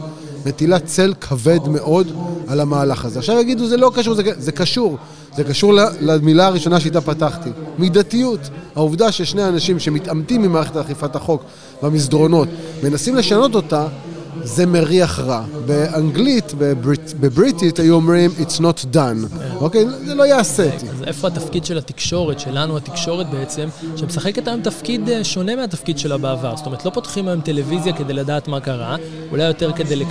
מטילה 0.46 0.78
צל 0.78 1.14
כבד 1.20 1.68
מאוד 1.68 2.12
על 2.48 2.60
המהלך 2.60 3.04
הזה. 3.04 3.18
עכשיו 3.18 3.40
יגידו, 3.40 3.66
זה 3.66 3.76
לא 3.76 3.90
קשור, 3.94 4.14
זה, 4.14 4.22
זה 4.38 4.52
קשור. 4.52 4.96
זה 5.36 5.44
קשור 5.44 5.72
למילה 6.00 6.46
הראשונה 6.46 6.80
שאיתה 6.80 7.00
פתחתי, 7.00 7.50
מידתיות. 7.78 8.40
העובדה 8.76 9.12
ששני 9.12 9.48
אנשים 9.48 9.78
שמתעמתים 9.78 10.42
ממערכת 10.42 10.76
אכיפת 10.76 11.16
החוק 11.16 11.42
במסדרונות, 11.82 12.48
מנסים 12.82 13.16
לשנות 13.16 13.54
אותה, 13.54 13.86
זה 14.44 14.66
מריח 14.66 15.18
רע. 15.18 15.44
באנגלית, 15.66 16.54
בברית, 16.58 17.14
בבריטית, 17.20 17.78
היו 17.78 17.94
אומרים 17.94 18.30
It's 18.38 18.60
not 18.60 18.94
done. 18.94 19.36
אוקיי? 19.60 19.84
זה 20.04 20.14
לא 20.14 20.26
יעשה 20.26 20.74
אותי. 20.74 20.88
אז 20.88 21.02
איפה 21.06 21.28
התפקיד 21.28 21.64
של 21.64 21.78
התקשורת, 21.78 22.40
שלנו 22.40 22.76
התקשורת 22.76 23.30
בעצם, 23.30 23.68
שמשחקת 23.96 24.48
היום 24.48 24.60
תפקיד 24.60 25.08
אה, 25.08 25.24
שונה 25.24 25.56
מהתפקיד 25.56 25.98
שלה 25.98 26.18
בעבר. 26.18 26.56
זאת 26.56 26.66
אומרת, 26.66 26.84
לא 26.84 26.90
פותחים 26.90 27.28
היום 27.28 27.40
טלוויזיה 27.40 27.92
כדי 27.92 28.12
לדעת 28.12 28.48
מה 28.48 28.60
קרה, 28.60 28.96
אולי 29.30 29.44
יותר 29.44 29.72
כדי 29.72 29.96
לק... 29.96 30.08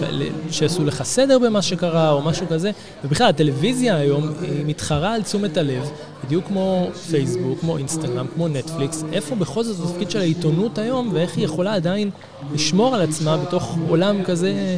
שיעשו 0.52 0.86
לך 0.86 1.04
סדר 1.04 1.40
במה 1.40 1.62
שקרה 1.62 2.12
או 2.12 2.22
משהו 2.22 2.48
כזה, 2.50 2.72
ובכלל, 3.04 3.28
הטלוויזיה 3.28 3.96
היום 3.96 4.34
היא 4.42 4.66
מתחרה 4.66 5.14
על 5.14 5.22
תשומת 5.24 5.58
הלב, 5.58 5.90
בדיוק 6.26 6.48
כמו 6.48 6.90
פייסבוק, 7.10 7.60
כמו 7.60 7.78
אינסטגרם, 7.78 8.26
כמו 8.36 8.48
נטפליקס. 8.48 9.04
איפה 9.14 9.36
בכל 9.36 9.64
זאת 9.64 9.90
התפקיד 9.90 10.12
של 10.12 10.20
העיתונות 10.20 10.78
היום, 10.78 11.10
ואיך 11.14 11.38
היא 11.38 11.46
יכולה 11.46 11.74
עדיין 11.74 12.10
לשמור 12.54 12.96
על 12.96 13.02
עצמה 13.02 13.38
בתוך 13.38 13.78
עולם 13.90 14.24
כזה 14.24 14.78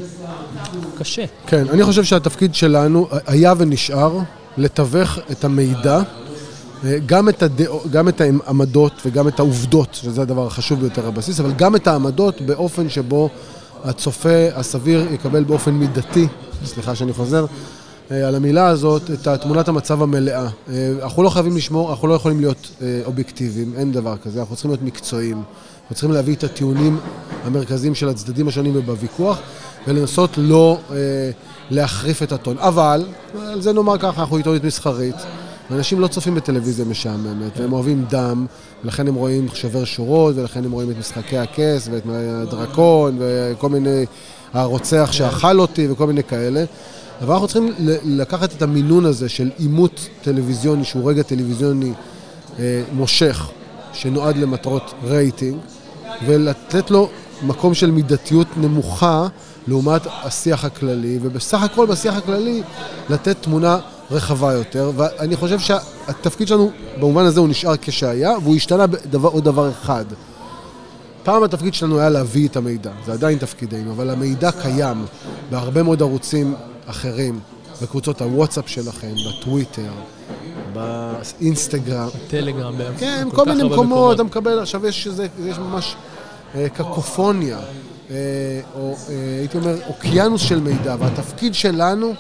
קשה. 1.00 1.26
כן, 1.48 1.70
אני 1.70 1.84
חושב 1.84 2.04
שהתפקיד 2.04 2.56
שלנו 2.56 3.08
היה 3.28 3.54
ונשאר 3.58 4.20
לתווך 4.58 5.20
את 5.32 5.44
המידע, 5.44 6.02
אה, 6.86 6.98
גם 7.06 7.30
את, 7.30 7.44
הדע... 7.44 7.66
גם 7.92 8.08
את 8.08 8.22
העמדות 8.22 9.02
וגם 9.06 9.28
את 9.28 9.40
העובדות, 9.40 9.94
שזה 9.94 10.22
הדבר 10.22 10.48
החשוב 10.48 10.80
ביותר 10.80 11.08
הבסיס, 11.08 11.40
אבל 11.40 11.52
גם 11.52 11.76
את 11.76 11.88
העמדות 11.88 12.42
באופן 12.42 12.90
שבו 12.90 13.30
הצופה 13.84 14.48
הסביר 14.56 15.08
יקבל 15.14 15.44
באופן 15.44 15.72
מידתי, 15.72 16.28
סליחה 16.66 16.96
שאני 16.96 17.14
חוזר, 17.14 17.46
על 18.12 18.36
המילה 18.36 18.68
הזאת, 18.68 19.12
את 19.12 19.28
תמונת 19.28 19.68
המצב 19.68 20.02
המלאה. 20.02 20.48
אה, 20.70 20.92
אנחנו 21.04 21.24
לא 21.24 21.30
חייבים 21.30 21.58
לשמור, 21.58 21.92
אנחנו 21.92 22.08
לא 22.08 22.14
יכולים 22.14 22.40
להיות 22.40 22.72
אה, 22.82 23.02
אובייקטיביים, 23.06 23.74
אין 23.78 23.92
דבר 23.92 24.18
כזה, 24.18 24.40
אנחנו 24.40 24.56
צריכים 24.56 24.72
להיות 24.72 24.82
מקצועיים. 24.82 25.38
אנחנו 25.82 25.96
צריכים 25.96 26.12
להביא 26.12 26.36
את 26.36 26.44
הטיעונים 26.44 27.00
המרכזיים 27.44 27.96
של 27.96 28.10
הצדדים 28.10 28.48
השונים 28.48 28.76
ובוויכוח, 28.76 29.40
ולנסות 29.88 30.30
לא 30.38 30.78
אה, 30.92 30.96
להחריף 31.70 32.24
את 32.24 32.32
הטון. 32.32 32.58
אבל, 32.58 33.06
על 33.48 33.62
זה 33.62 33.74
נאמר 33.74 33.98
ככה, 33.98 34.22
אנחנו 34.22 34.38
עיתונות 34.38 34.64
מסחרית. 34.64 35.16
ואנשים 35.72 36.00
לא 36.00 36.08
צופים 36.08 36.36
בטלוויזיה 36.36 36.86
משעממת, 36.86 37.60
והם 37.60 37.74
אוהבים 37.74 38.06
דם, 38.10 38.46
ולכן 38.84 39.08
הם 39.08 39.16
רואים 39.16 39.48
שובר 39.54 39.84
שורות, 39.84 40.36
ולכן 40.38 40.66
הם 40.66 40.72
רואים 40.72 40.92
את 40.92 40.98
משחקי 40.98 41.38
הכס, 41.38 41.90
ואת 41.92 42.04
הדרקון, 42.10 43.18
וכל 43.20 43.70
מיני, 43.70 44.06
הרוצח 44.54 45.10
שאכל 45.12 45.60
אותי, 45.60 45.88
וכל 45.92 46.08
מיני 46.08 46.24
כאלה. 46.24 46.66
אבל 47.22 47.34
אנחנו 47.34 47.48
צריכים 47.48 47.74
לקחת 48.04 48.54
את 48.54 48.62
המינון 48.62 49.06
הזה 49.06 49.30
של 49.30 49.50
עימות 49.58 50.08
טלוויזיוני, 50.24 50.84
שהוא 50.84 51.10
רגע 51.10 51.24
טלוויזיוני 51.24 51.94
אה, 52.60 52.84
מושך, 52.94 53.50
שנועד 53.94 54.38
למטרות 54.38 54.94
רייטינג, 55.04 55.58
ולתת 56.26 56.92
לו 56.92 57.10
מקום 57.44 57.74
של 57.74 57.92
מידתיות 57.92 58.48
נמוכה 58.58 59.28
לעומת 59.68 60.02
השיח 60.24 60.66
הכללי, 60.66 61.20
ובסך 61.22 61.64
הכל 61.64 61.86
בשיח 61.86 62.16
הכללי 62.16 62.62
לתת 63.10 63.38
תמונה 63.42 63.80
רחבה 64.12 64.54
יותר, 64.54 64.92
ואני 64.96 65.36
חושב 65.36 65.60
שהתפקיד 65.60 66.48
שלנו 66.48 66.72
במובן 66.98 67.26
הזה 67.26 67.40
הוא 67.40 67.48
נשאר 67.48 67.74
כשהיה, 67.82 68.38
והוא 68.44 68.56
השתנה 68.56 68.88
בעוד 68.88 69.44
דבר 69.44 69.70
אחד. 69.70 70.06
פעם 71.24 71.44
התפקיד 71.44 71.74
שלנו 71.74 72.00
היה 72.00 72.10
להביא 72.10 72.48
את 72.48 72.58
המידע, 72.58 72.92
זה 73.06 73.14
עדיין 73.14 73.38
תפקידנו, 73.38 73.92
אבל 73.92 74.10
המידע 74.10 74.52
קיים 74.52 75.06
בהרבה 75.52 75.84
מאוד 75.84 76.02
ערוצים 76.02 76.56
אחרים, 76.92 77.40
בקבוצות 77.82 78.22
הוואטסאפ 78.22 78.70
שלכם, 78.70 79.14
בטוויטר, 79.28 79.92
באינסטגרם. 80.74 82.10
טלגרם. 82.28 82.74
כן, 82.98 83.28
כל 83.36 83.46
מיני 83.46 83.64
מקומות, 83.64 84.16
אתה 84.16 84.24
מקבל, 84.24 84.60
עכשיו 84.60 84.88
יש, 84.88 85.08
איזה, 85.08 85.28
יש 85.46 85.58
ממש 85.58 85.96
אה, 86.56 86.70
קקופוניה, 86.70 87.60
אה, 88.12 88.16
או 88.76 88.96
אה, 89.10 89.16
הייתי 89.40 89.58
אומר, 89.58 89.76
אוקיינוס 89.88 90.42
של 90.42 90.60
מידע, 90.60 90.96
והתפקיד 91.00 91.54
שלנו 91.54 92.14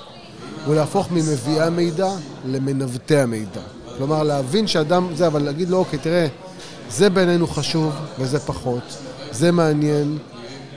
הוא 0.65 0.75
להפוך 0.75 1.11
ממביאי 1.11 1.61
המידע 1.61 2.09
למנווטי 2.45 3.17
המידע. 3.17 3.61
כלומר, 3.97 4.23
להבין 4.23 4.67
שאדם, 4.67 5.07
זה, 5.15 5.27
אבל 5.27 5.43
להגיד 5.43 5.69
לו, 5.69 5.77
אוקיי, 5.77 5.99
תראה, 5.99 6.27
זה 6.89 7.09
בעינינו 7.09 7.47
חשוב 7.47 7.93
וזה 8.19 8.39
פחות, 8.39 8.97
זה 9.31 9.51
מעניין 9.51 10.17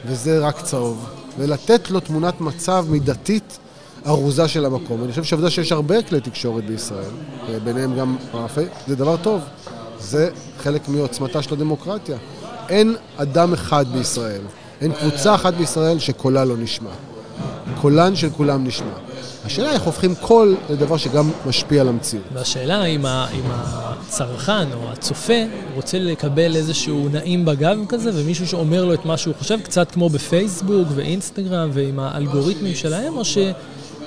וזה 0.07 0.39
רק 0.39 0.61
צהוב, 0.63 1.07
ולתת 1.39 1.91
לו 1.91 2.01
תמונת 2.01 2.41
מצב 2.41 2.87
מידתית 2.89 3.59
ארוזה 4.07 4.49
של 4.49 4.65
המקום. 4.65 5.03
אני 5.05 5.11
חושב 5.11 5.25
שהעובדה 5.25 5.51
שיש 5.51 5.73
הרבה 5.73 6.03
כלי 6.03 6.21
תקשורת 6.21 6.67
בישראל, 6.67 7.11
ביניהם 7.65 7.97
גם 7.99 8.17
רפי, 8.35 8.65
זה 8.87 8.97
דבר 8.97 9.17
טוב. 9.17 9.43
זה 10.01 10.31
חלק 10.59 10.89
מעוצמתה 10.89 11.43
של 11.43 11.55
הדמוקרטיה. 11.55 12.17
אין 12.69 12.97
אדם 13.17 13.53
אחד 13.53 13.87
בישראל, 13.93 14.41
אין 14.81 14.93
קבוצה 14.93 15.35
אחת 15.35 15.55
בישראל 15.55 15.99
שקולה 15.99 16.45
לא 16.45 16.57
נשמע. 16.57 16.91
קולן 17.81 18.17
של 18.17 18.31
כולם 18.31 18.67
נשמע. 18.67 18.93
השאלה 19.45 19.73
איך 19.73 19.83
הופכים 19.83 20.15
קול 20.15 20.57
לדבר 20.71 20.97
שגם 20.97 21.31
משפיע 21.47 21.81
על 21.81 21.89
המציאות. 21.89 22.25
והשאלה 22.33 22.85
אם, 22.85 23.07
ה, 23.07 23.27
אם 23.35 23.43
הצרכן 23.47 24.73
או 24.73 24.93
הצופה 24.93 25.43
רוצה 25.75 25.99
לקבל 25.99 26.57
איזשהו 26.57 27.09
נעים 27.13 27.45
בגב 27.45 27.79
כזה, 27.89 28.11
ומישהו 28.15 28.47
שאומר 28.47 28.85
לו 28.85 28.95
את 28.95 29.05
מה 29.05 29.17
שהוא 29.17 29.35
חושב, 29.39 29.61
קצת 29.61 29.91
כמו 29.91 30.09
בפייסבוק 30.09 30.89
ואינסטגרם 30.95 31.71
ועם 31.73 31.99
האלגוריתמים 31.99 32.75
שלהם, 32.75 33.17
או, 33.17 33.25
ש, 33.25 33.39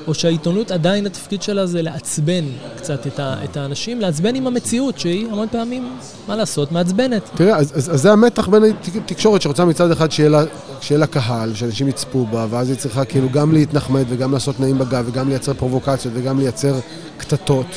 או 0.07 0.13
שהעיתונות 0.13 0.71
עדיין 0.71 1.05
התפקיד 1.05 1.41
שלה 1.41 1.65
זה 1.65 1.81
לעצבן 1.81 2.45
קצת 2.77 3.07
את, 3.07 3.19
ה, 3.19 3.35
את 3.43 3.57
האנשים, 3.57 4.01
לעצבן 4.01 4.35
עם 4.35 4.47
המציאות, 4.47 4.99
שהיא 4.99 5.27
המון 5.31 5.47
פעמים, 5.51 5.97
מה 6.27 6.35
לעשות, 6.35 6.71
מעצבנת. 6.71 7.29
תראה, 7.35 7.57
אז, 7.57 7.71
אז, 7.75 7.93
אז 7.93 8.01
זה 8.01 8.11
המתח 8.11 8.47
בין 8.47 8.63
התקשורת 8.95 9.41
שרוצה 9.41 9.65
מצד 9.65 9.91
אחד 9.91 10.11
שיהיה 10.11 10.29
לה, 10.29 10.43
שיהיה 10.81 10.99
לה 10.99 11.07
קהל, 11.07 11.53
שאנשים 11.53 11.87
יצפו 11.87 12.25
בה, 12.25 12.47
ואז 12.49 12.69
היא 12.69 12.77
צריכה 12.77 13.05
כאילו 13.05 13.29
גם 13.29 13.51
להתנחמד 13.51 14.05
וגם 14.09 14.33
לעשות 14.33 14.59
נעים 14.59 14.77
בגב 14.77 15.05
וגם 15.07 15.29
לייצר 15.29 15.53
פרובוקציות 15.53 16.13
וגם 16.17 16.39
לייצר 16.39 16.75
קטטות, 17.17 17.67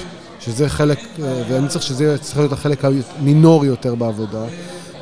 שזה 0.40 0.68
חלק, 0.68 0.98
אה, 1.22 1.42
ואני 1.48 1.68
צריך 1.68 1.84
שזה 1.84 2.18
צריך 2.20 2.38
להיות 2.38 2.52
החלק 2.52 2.84
המינורי 2.84 3.68
יותר 3.68 3.94
בעבודה. 3.94 4.44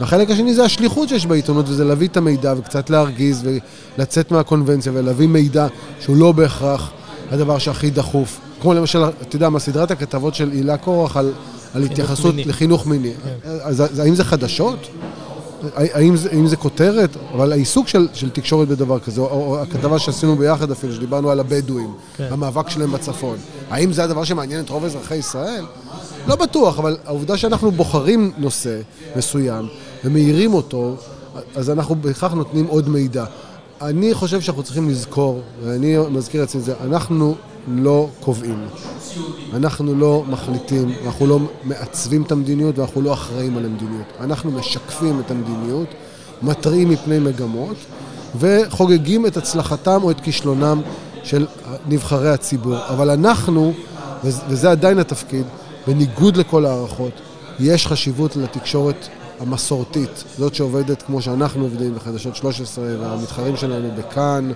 והחלק 0.00 0.30
השני 0.30 0.54
זה 0.54 0.64
השליחות 0.64 1.08
שיש 1.08 1.26
בעיתונות, 1.26 1.68
וזה 1.68 1.84
להביא 1.84 2.08
את 2.08 2.16
המידע 2.16 2.54
וקצת 2.58 2.90
להרגיז 2.90 3.48
ולצאת 3.98 4.30
מהקונבנציה 4.30 4.92
ולהביא 4.94 5.28
מידע 5.28 5.66
שהוא 6.00 6.16
לא 6.16 6.32
בהכרח 6.32 6.90
הדבר 7.30 7.58
שהכי 7.58 7.90
דחוף. 7.90 8.40
כמו 8.60 8.74
למשל, 8.74 9.04
אתה 9.04 9.36
יודע 9.36 9.48
מה, 9.48 9.58
סדרת 9.58 9.90
הכתבות 9.90 10.34
של 10.34 10.50
הילה 10.50 10.76
קורח 10.76 11.16
על, 11.16 11.32
על 11.74 11.82
התייחסות 11.82 12.34
מיני. 12.34 12.48
לחינוך 12.48 12.86
מיני. 12.86 13.12
כן. 13.24 13.50
אז, 13.62 13.80
אז 13.80 13.98
האם 13.98 14.14
זה 14.14 14.24
חדשות? 14.24 14.78
האם 15.76 16.16
זה, 16.16 16.28
האם 16.32 16.46
זה 16.46 16.56
כותרת? 16.56 17.16
אבל 17.34 17.52
העיסוק 17.52 17.88
של, 17.88 18.08
של 18.14 18.30
תקשורת 18.30 18.68
בדבר 18.68 18.98
כזה, 18.98 19.20
או, 19.20 19.26
או 19.26 19.62
הכתבה 19.62 19.98
שעשינו 19.98 20.36
ביחד 20.36 20.70
אפילו, 20.70 20.94
שדיברנו 20.94 21.30
על 21.30 21.40
הבדואים, 21.40 21.94
כן. 22.16 22.28
המאבק 22.30 22.68
שלהם 22.68 22.92
בצפון. 22.92 23.36
האם 23.70 23.92
זה 23.92 24.04
הדבר 24.04 24.24
שמעניין 24.24 24.64
את 24.64 24.70
רוב 24.70 24.84
אזרחי 24.84 25.16
ישראל? 25.16 25.64
לא 26.26 26.36
בטוח, 26.36 26.78
אבל 26.78 26.96
העובדה 27.06 27.36
שאנחנו 27.36 27.70
בוחרים 27.70 28.32
נושא 28.38 28.80
מסוים 29.16 29.68
ומאירים 30.04 30.54
אותו, 30.54 30.96
אז 31.54 31.70
אנחנו 31.70 31.94
בהכרח 31.94 32.32
נותנים 32.32 32.66
עוד 32.66 32.88
מידע. 32.88 33.24
אני 33.82 34.14
חושב 34.14 34.40
שאנחנו 34.40 34.62
צריכים 34.62 34.88
לזכור, 34.88 35.40
ואני 35.62 35.96
מזכיר 36.10 36.44
אצלי 36.44 36.60
זה, 36.60 36.74
אנחנו 36.84 37.34
לא 37.68 38.08
קובעים. 38.20 38.66
אנחנו 39.54 39.94
לא 39.94 40.24
מחליטים, 40.28 40.92
אנחנו 41.06 41.26
לא 41.26 41.38
מעצבים 41.64 42.22
את 42.22 42.32
המדיניות 42.32 42.78
ואנחנו 42.78 43.02
לא 43.02 43.12
אחראים 43.12 43.56
על 43.56 43.64
המדיניות. 43.64 44.06
אנחנו 44.20 44.50
משקפים 44.50 45.20
את 45.20 45.30
המדיניות, 45.30 45.88
מתריעים 46.42 46.88
מפני 46.88 47.18
מגמות 47.18 47.76
וחוגגים 48.38 49.26
את 49.26 49.36
הצלחתם 49.36 50.02
או 50.02 50.10
את 50.10 50.20
כישלונם 50.20 50.80
של 51.24 51.46
נבחרי 51.88 52.30
הציבור. 52.30 52.76
אבל 52.88 53.10
אנחנו, 53.10 53.72
וזה 54.24 54.70
עדיין 54.70 54.98
התפקיד, 54.98 55.44
בניגוד 55.86 56.36
לכל 56.36 56.66
ההערכות, 56.66 57.12
יש 57.60 57.86
חשיבות 57.86 58.36
לתקשורת 58.36 59.08
המסורתית, 59.40 60.24
זאת 60.38 60.54
שעובדת 60.54 61.02
כמו 61.02 61.22
שאנחנו 61.22 61.62
עובדים 61.62 61.94
בחדשות 61.94 62.36
13 62.36 62.84
והמתחרים 63.00 63.56
שלנו 63.56 63.88
בכאן 63.98 64.50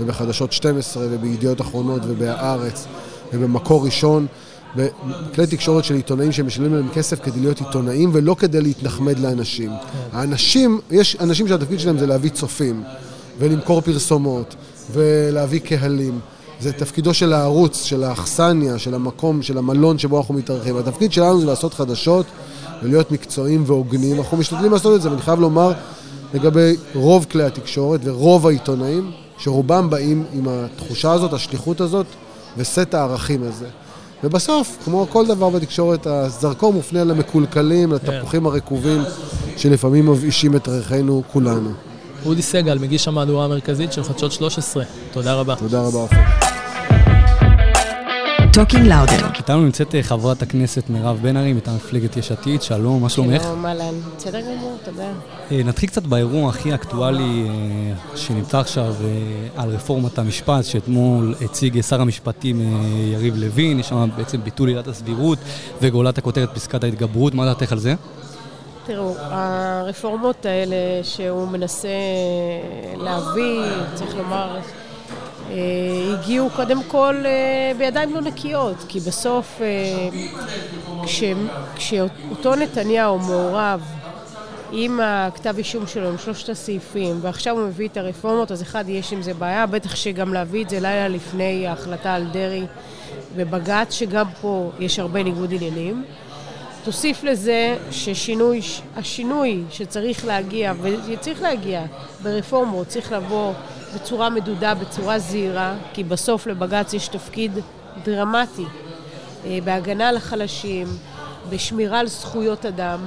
ובחדשות 0.00 0.52
12 0.52 1.06
ובידיעות 1.10 1.60
אחרונות 1.60 2.02
ובהארץ 2.06 2.86
ובמקור 3.32 3.84
ראשון, 3.84 4.26
בכלי 4.76 5.46
תקשורת 5.46 5.84
של 5.84 5.94
עיתונאים 5.94 6.32
שמשלמים 6.32 6.74
להם 6.74 6.88
כסף 6.94 7.24
כדי 7.24 7.40
להיות 7.40 7.60
עיתונאים 7.60 8.10
ולא 8.12 8.36
כדי 8.38 8.60
להתנחמד 8.60 9.18
לאנשים. 9.18 9.70
האנשים, 10.12 10.80
יש 10.90 11.16
אנשים 11.20 11.48
שהתפקיד 11.48 11.80
שלהם 11.80 11.98
זה 11.98 12.06
להביא 12.06 12.30
צופים 12.30 12.82
ולמכור 13.38 13.80
פרסומות 13.80 14.54
ולהביא 14.92 15.60
קהלים. 15.60 16.20
זה 16.60 16.72
תפקידו 16.72 17.14
של 17.14 17.32
הערוץ, 17.32 17.84
של 17.84 18.04
האכסניה, 18.04 18.78
של 18.78 18.94
המקום, 18.94 19.42
של 19.42 19.58
המלון 19.58 19.98
שבו 19.98 20.18
אנחנו 20.18 20.34
מתארחים. 20.34 20.76
התפקיד 20.76 21.12
שלנו 21.12 21.40
זה 21.40 21.46
לעשות 21.46 21.74
חדשות 21.74 22.26
ולהיות 22.82 23.12
מקצועיים 23.12 23.64
והוגנים. 23.66 24.18
אנחנו 24.18 24.36
משתדלים 24.36 24.72
לעשות 24.72 24.96
את 24.96 25.02
זה, 25.02 25.10
ואני 25.10 25.22
חייב 25.22 25.40
לומר 25.40 25.72
לגבי 26.34 26.76
רוב 26.94 27.26
כלי 27.30 27.44
התקשורת 27.44 28.00
ורוב 28.04 28.46
העיתונאים, 28.46 29.10
שרובם 29.38 29.90
באים 29.90 30.24
עם 30.32 30.48
התחושה 30.48 31.12
הזאת, 31.12 31.32
השליחות 31.32 31.80
הזאת 31.80 32.06
וסט 32.56 32.94
הערכים 32.94 33.42
הזה. 33.42 33.66
ובסוף, 34.24 34.76
כמו 34.84 35.06
כל 35.12 35.26
דבר 35.26 35.48
בתקשורת, 35.48 36.06
הזרקור 36.06 36.72
מופנה 36.72 37.04
למקולקלים, 37.04 37.92
לתפוחים 37.92 38.46
הרקובים, 38.46 39.02
שלפעמים 39.56 40.10
מבאישים 40.10 40.56
את 40.56 40.68
ריחנו 40.68 41.22
כולנו. 41.32 41.70
אודי 42.24 42.42
סגל, 42.42 42.78
מגיש 42.78 43.08
המהדורה 43.08 43.44
המרכזית 43.44 43.92
של 43.92 44.02
חדשות 44.02 44.32
13. 44.32 44.84
תודה 45.12 45.34
רבה. 45.34 45.56
תודה 45.56 45.80
רבה, 45.80 45.98
עופר. 45.98 46.16
Talking 48.52 48.86
לאודר. 48.86 49.26
איתנו 49.38 49.64
נמצאת 49.64 49.94
אה, 49.94 50.02
חברת 50.02 50.42
הכנסת 50.42 50.90
מירב 50.90 51.18
בן 51.22 51.36
ארי 51.36 51.52
מטעם 51.52 51.76
מפלגת 51.76 52.16
יש 52.16 52.32
עתיד, 52.32 52.62
שלום, 52.62 53.02
מה 53.02 53.08
שלומך? 53.08 53.42
שלום, 53.42 53.66
אהלן. 53.66 53.94
בסדר 54.16 54.40
גמור, 54.40 54.76
תודה. 54.84 55.12
אה, 55.50 55.62
נתחיל 55.64 55.88
קצת 55.88 56.02
באירוע 56.02 56.48
הכי 56.48 56.74
אקטואלי 56.74 57.46
אה, 57.48 58.16
שנמצא 58.16 58.58
עכשיו 58.58 58.94
על 59.56 59.68
רפורמת 59.68 60.18
המשפט, 60.18 60.64
שאתמול 60.64 61.34
הציג 61.44 61.80
שר 61.80 62.00
המשפטים 62.00 62.60
יריב 63.12 63.36
לוין, 63.36 63.80
יש 63.80 63.88
שם 63.88 64.08
בעצם 64.16 64.40
ביטול 64.44 64.68
עילת 64.68 64.88
הסבירות 64.88 65.38
וגאולת 65.82 66.18
הכותרת 66.18 66.54
פסקת 66.54 66.84
ההתגברות, 66.84 67.34
מה 67.34 67.44
דעתך 67.44 67.72
על 67.72 67.78
זה? 67.78 67.94
תראו, 68.86 69.14
הרפורמות 69.18 70.46
האלה 70.46 70.76
שהוא 71.02 71.48
מנסה 71.48 71.88
להביא, 72.96 73.62
צריך 73.94 74.16
לומר, 74.16 74.58
אה, 75.50 75.56
הגיעו 76.12 76.50
קודם 76.50 76.82
כל 76.82 77.14
אה, 77.24 77.72
בידיים 77.78 78.14
לא 78.14 78.20
נקיות, 78.20 78.76
כי 78.88 79.00
בסוף 79.00 79.60
אה, 79.60 80.08
כש, 81.04 81.22
כשאותו 81.76 82.54
נתניהו 82.54 83.18
מעורב 83.18 83.82
עם 84.72 85.00
הכתב 85.02 85.54
אישום 85.58 85.86
שלו, 85.86 86.08
עם 86.08 86.18
שלושת 86.18 86.48
הסעיפים, 86.48 87.18
ועכשיו 87.20 87.58
הוא 87.58 87.66
מביא 87.66 87.88
את 87.88 87.96
הרפורמות, 87.96 88.52
אז 88.52 88.62
אחד, 88.62 88.84
יש 88.88 89.12
עם 89.12 89.22
זה 89.22 89.34
בעיה, 89.34 89.66
בטח 89.66 89.96
שגם 89.96 90.34
להביא 90.34 90.64
את 90.64 90.70
זה 90.70 90.76
לילה 90.80 91.08
לפני 91.08 91.66
ההחלטה 91.66 92.14
על 92.14 92.26
דרעי 92.32 92.66
בבג"ץ, 93.36 93.92
שגם 93.92 94.26
פה 94.40 94.70
יש 94.78 94.98
הרבה 94.98 95.22
ניגוד 95.22 95.52
עניינים. 95.54 96.04
תוסיף 96.84 97.24
לזה 97.24 97.76
ששינוי, 97.90 98.60
השינוי 98.96 99.62
שצריך 99.70 100.24
להגיע, 100.24 100.72
וצריך 101.06 101.42
להגיע 101.42 101.84
ברפורמות, 102.22 102.86
צריך 102.86 103.12
לבוא 103.12 103.52
בצורה 103.94 104.30
מדודה, 104.30 104.74
בצורה 104.74 105.18
זהירה, 105.18 105.74
כי 105.92 106.04
בסוף 106.04 106.46
לבג"ץ 106.46 106.94
יש 106.94 107.08
תפקיד 107.08 107.58
דרמטי 108.04 108.64
אה, 109.46 109.58
בהגנה 109.64 110.08
על 110.08 110.16
החלשים, 110.16 110.86
בשמירה 111.50 111.98
על 112.00 112.06
זכויות 112.06 112.66
אדם. 112.66 113.06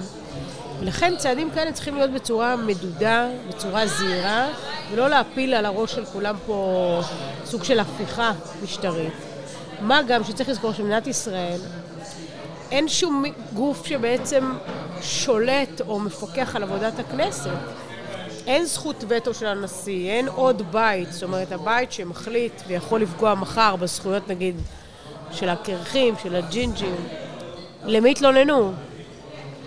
ולכן 0.80 1.13
צעדים 1.17 1.51
כאלה 1.51 1.71
צריכים 1.71 1.95
להיות 1.95 2.11
בצורה 2.11 2.55
מדודה, 2.55 3.28
בצורה 3.49 3.88
זהירה, 3.88 4.47
ולא 4.91 5.07
להפיל 5.07 5.53
על 5.53 5.65
הראש 5.65 5.95
של 5.95 6.05
כולם 6.05 6.36
פה 6.45 7.01
סוג 7.45 7.63
של 7.63 7.80
הפיכה 7.80 8.32
משטרית. 8.63 9.13
מה 9.82 10.01
גם 10.07 10.23
שצריך 10.23 10.49
לזכור 10.49 10.73
שמדינת 10.73 11.07
ישראל, 11.07 11.59
אין 12.72 12.88
שום 12.88 13.24
גוף 13.53 13.86
שבעצם 13.86 14.53
שולט 15.01 15.82
או 15.88 15.99
מפקח 15.99 16.55
על 16.55 16.63
עבודת 16.63 16.99
הכנסת. 16.99 17.49
אין 18.47 18.65
זכות 18.65 19.03
וטו 19.07 19.34
של 19.34 19.45
הנשיא, 19.45 20.09
אין 20.11 20.28
עוד 20.28 20.61
בית, 20.72 21.13
זאת 21.13 21.24
אומרת 21.24 21.51
הבית 21.51 21.91
שמחליט 21.91 22.53
ויכול 22.68 23.01
לפגוע 23.01 23.36
מחר 23.36 23.76
בזכויות 23.76 24.28
נגיד 24.30 24.55
של 25.32 25.49
הקרחים, 25.49 26.13
של 26.24 26.36
הג'ינג'ים. 26.36 26.95
למי 27.86 28.11
התלוננו? 28.11 28.72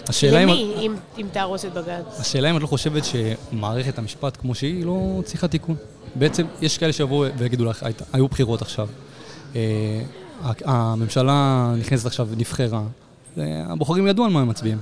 השאלה 0.08 0.42
אם... 0.42 0.48
למי, 0.48 0.74
אם, 0.80 0.94
אם 1.18 1.26
תהרוס 1.32 1.64
את 1.64 1.72
בג"ץ? 1.72 2.20
השאלה 2.20 2.50
אם 2.50 2.56
את 2.56 2.62
לא 2.62 2.66
חושבת 2.66 3.02
שמערכת 3.04 3.98
המשפט 3.98 4.36
כמו 4.40 4.54
שהיא 4.54 4.84
לא 4.86 5.20
צריכה 5.24 5.48
תיקון. 5.48 5.76
בעצם 6.14 6.46
יש 6.62 6.78
כאלה 6.78 6.92
שיבואו 6.92 7.28
ויגידו 7.38 7.64
לך, 7.64 7.82
"היית- 7.82 8.02
היו 8.12 8.28
בחירות 8.28 8.62
עכשיו. 8.62 8.88
הממשלה 10.64 11.72
נכנסת 11.78 12.06
עכשיו 12.06 12.28
ונבחרה. 12.30 12.82
הבוחרים 13.36 14.06
ידעו 14.06 14.24
על 14.24 14.30
מה 14.30 14.40
הם 14.40 14.48
מצביעים. 14.48 14.78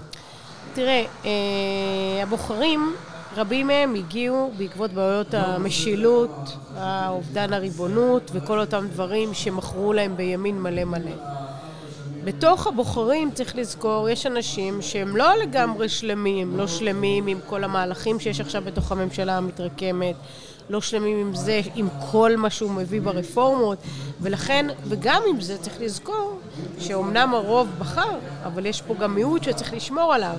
תראה, 0.75 1.05
אה, 1.25 1.31
הבוחרים, 2.23 2.93
רבים 3.37 3.67
מהם 3.67 3.95
הגיעו 3.95 4.53
בעקבות 4.59 4.93
בעיות 4.93 5.35
המשילות, 5.35 6.57
האובדן 6.77 7.53
הריבונות 7.53 8.31
וכל 8.35 8.61
אותם 8.61 8.87
דברים 8.93 9.35
שמכרו 9.35 9.93
להם 9.93 10.17
בימין 10.17 10.63
מלא 10.63 10.85
מלא. 10.85 11.11
בתוך 12.25 12.67
הבוחרים, 12.67 13.31
צריך 13.35 13.57
לזכור, 13.57 14.09
יש 14.09 14.27
אנשים 14.27 14.83
שהם 14.83 15.17
לא 15.17 15.35
לגמרי 15.43 15.89
שלמים, 15.89 16.57
לא 16.57 16.67
שלמים 16.67 17.27
עם 17.27 17.39
כל 17.47 17.65
המהלכים 17.65 18.21
שיש 18.21 18.41
עכשיו 18.41 18.63
בתוך 18.67 18.93
הממשלה 18.93 19.37
המתרקמת, 19.37 20.15
לא 20.71 20.81
שלמים 20.81 21.19
עם 21.19 21.35
זה, 21.35 21.61
עם 21.75 21.89
כל 22.11 22.37
מה 22.37 22.51
שהוא 22.51 22.71
מביא 22.71 23.01
ברפורמות, 23.01 23.79
ולכן, 24.21 24.67
וגם 24.89 25.23
עם 25.31 25.41
זה 25.41 25.59
צריך 25.59 25.81
לזכור 25.81 26.39
שאומנם 26.79 27.35
הרוב 27.35 27.69
בחר, 27.79 28.19
אבל 28.45 28.67
יש 28.67 28.83
פה 28.83 28.95
גם 28.95 29.15
מיעוט 29.15 29.43
שצריך 29.43 29.75
לשמור 29.75 30.15
עליו. 30.15 30.37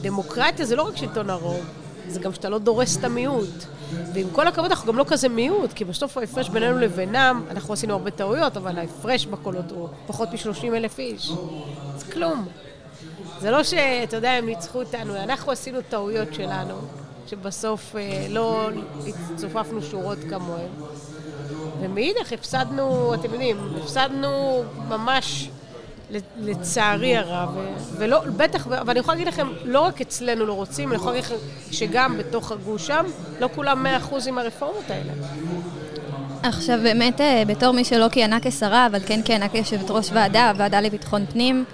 דמוקרטיה 0.00 0.66
זה 0.66 0.76
לא 0.76 0.82
רק 0.82 0.96
שלטון 0.96 1.30
הרוב, 1.30 1.64
זה 2.08 2.20
גם 2.20 2.32
שאתה 2.32 2.48
לא 2.48 2.58
דורס 2.58 2.96
את 2.96 3.04
המיעוט. 3.04 3.64
ועם 4.14 4.26
כל 4.32 4.48
הכבוד, 4.48 4.70
אנחנו 4.70 4.92
גם 4.92 4.98
לא 4.98 5.04
כזה 5.08 5.28
מיעוט, 5.28 5.72
כי 5.72 5.84
בסוף 5.84 6.18
ההפרש 6.18 6.48
בינינו 6.48 6.78
לבינם, 6.78 7.42
אנחנו 7.50 7.74
עשינו 7.74 7.92
הרבה 7.92 8.10
טעויות, 8.10 8.56
אבל 8.56 8.78
ההפרש 8.78 9.26
בקולות 9.26 9.70
הוא 9.70 9.88
פחות 10.06 10.28
מ-30 10.32 10.64
אלף 10.64 10.98
איש. 10.98 11.32
זה 11.96 12.12
כלום. 12.12 12.46
זה 13.40 13.50
לא 13.50 13.62
שאתה 13.62 14.16
יודע, 14.16 14.30
הם 14.30 14.46
ניצחו 14.46 14.78
אותנו, 14.78 15.16
אנחנו 15.16 15.52
עשינו 15.52 15.78
טעויות 15.88 16.34
שלנו, 16.34 16.74
שבסוף 17.26 17.96
אה, 17.96 18.26
לא 18.30 18.68
צופפנו 19.36 19.82
שורות 19.82 20.18
כמוהם. 20.30 20.70
ומאידך 21.80 22.32
הפסדנו, 22.32 23.14
אתם 23.14 23.32
יודעים, 23.32 23.56
הפסדנו 23.82 24.62
ממש 24.88 25.48
לצערי 26.40 27.16
הרב, 27.16 27.56
ולא, 27.96 28.20
בטח, 28.36 28.66
אבל 28.66 28.90
אני 28.90 28.98
יכולה 28.98 29.14
להגיד 29.16 29.28
לכם, 29.32 29.48
לא 29.64 29.80
רק 29.80 30.00
אצלנו 30.00 30.46
לא 30.46 30.52
רוצים, 30.52 30.88
אני 30.88 30.96
יכולה 30.96 31.12
להגיד 31.12 31.24
לכם 31.24 31.36
שגם 31.72 32.18
בתוך 32.18 32.52
הגוש 32.52 32.86
שם, 32.86 33.04
לא 33.40 33.48
כולם 33.54 33.82
מאה 33.82 33.96
אחוז 33.96 34.26
עם 34.26 34.38
הרפורמות 34.38 34.90
האלה. 34.90 35.12
עכשיו 36.42 36.78
באמת, 36.82 37.20
אה, 37.20 37.42
בתור 37.46 37.72
מי 37.72 37.84
שלא 37.84 38.08
כיהנה 38.08 38.38
כשרה, 38.42 38.86
אבל 38.86 38.98
כן 39.06 39.22
כיהנה 39.22 39.48
כיושבת 39.48 39.90
ראש 39.90 40.10
ועדה, 40.12 40.52
ועדה 40.56 40.80
לביטחון 40.80 41.26
פנים, 41.26 41.64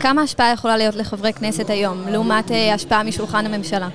כמה 0.00 0.22
השפעה 0.22 0.52
יכולה 0.52 0.76
להיות 0.76 0.94
לחברי 0.94 1.32
כנסת 1.32 1.70
היום, 1.70 2.08
לעומת 2.08 2.50
אה, 2.50 2.74
השפעה 2.74 3.02
משולחן 3.02 3.46
הממשלה? 3.46 3.88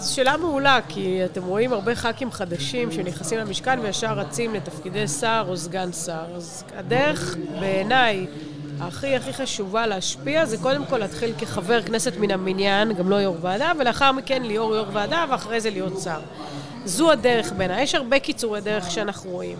זו 0.00 0.14
שאלה 0.14 0.36
מעולה, 0.36 0.78
כי 0.88 1.24
אתם 1.24 1.44
רואים 1.44 1.72
הרבה 1.72 1.94
ח"כים 1.94 2.32
חדשים 2.32 2.92
שנכנסים 2.92 3.38
למשכן 3.38 3.78
וישר 3.82 4.12
רצים 4.12 4.54
לתפקידי 4.54 5.08
שר 5.08 5.44
או 5.48 5.56
סגן 5.56 5.92
שר. 5.92 6.24
אז 6.36 6.64
הדרך, 6.76 7.36
בעיניי, 7.60 8.26
הכי 8.80 9.16
הכי 9.16 9.32
חשובה 9.32 9.86
להשפיע 9.86 10.44
זה 10.44 10.58
קודם 10.58 10.86
כל 10.86 10.98
להתחיל 10.98 11.32
כחבר 11.38 11.82
כנסת 11.82 12.16
מן 12.16 12.30
המניין, 12.30 12.92
גם 12.92 13.10
לא 13.10 13.16
יו"ר 13.16 13.36
ועדה, 13.40 13.72
ולאחר 13.78 14.12
מכן 14.12 14.42
ליאור 14.42 14.76
יו"ר 14.76 14.88
ועדה, 14.92 15.24
ואחרי 15.30 15.60
זה 15.60 15.70
להיות 15.70 16.00
שר. 16.04 16.20
זו 16.84 17.10
הדרך 17.10 17.52
בעיניי. 17.52 17.82
יש 17.82 17.94
הרבה 17.94 18.18
קיצורי 18.18 18.60
דרך 18.60 18.90
שאנחנו 18.90 19.30
רואים. 19.30 19.58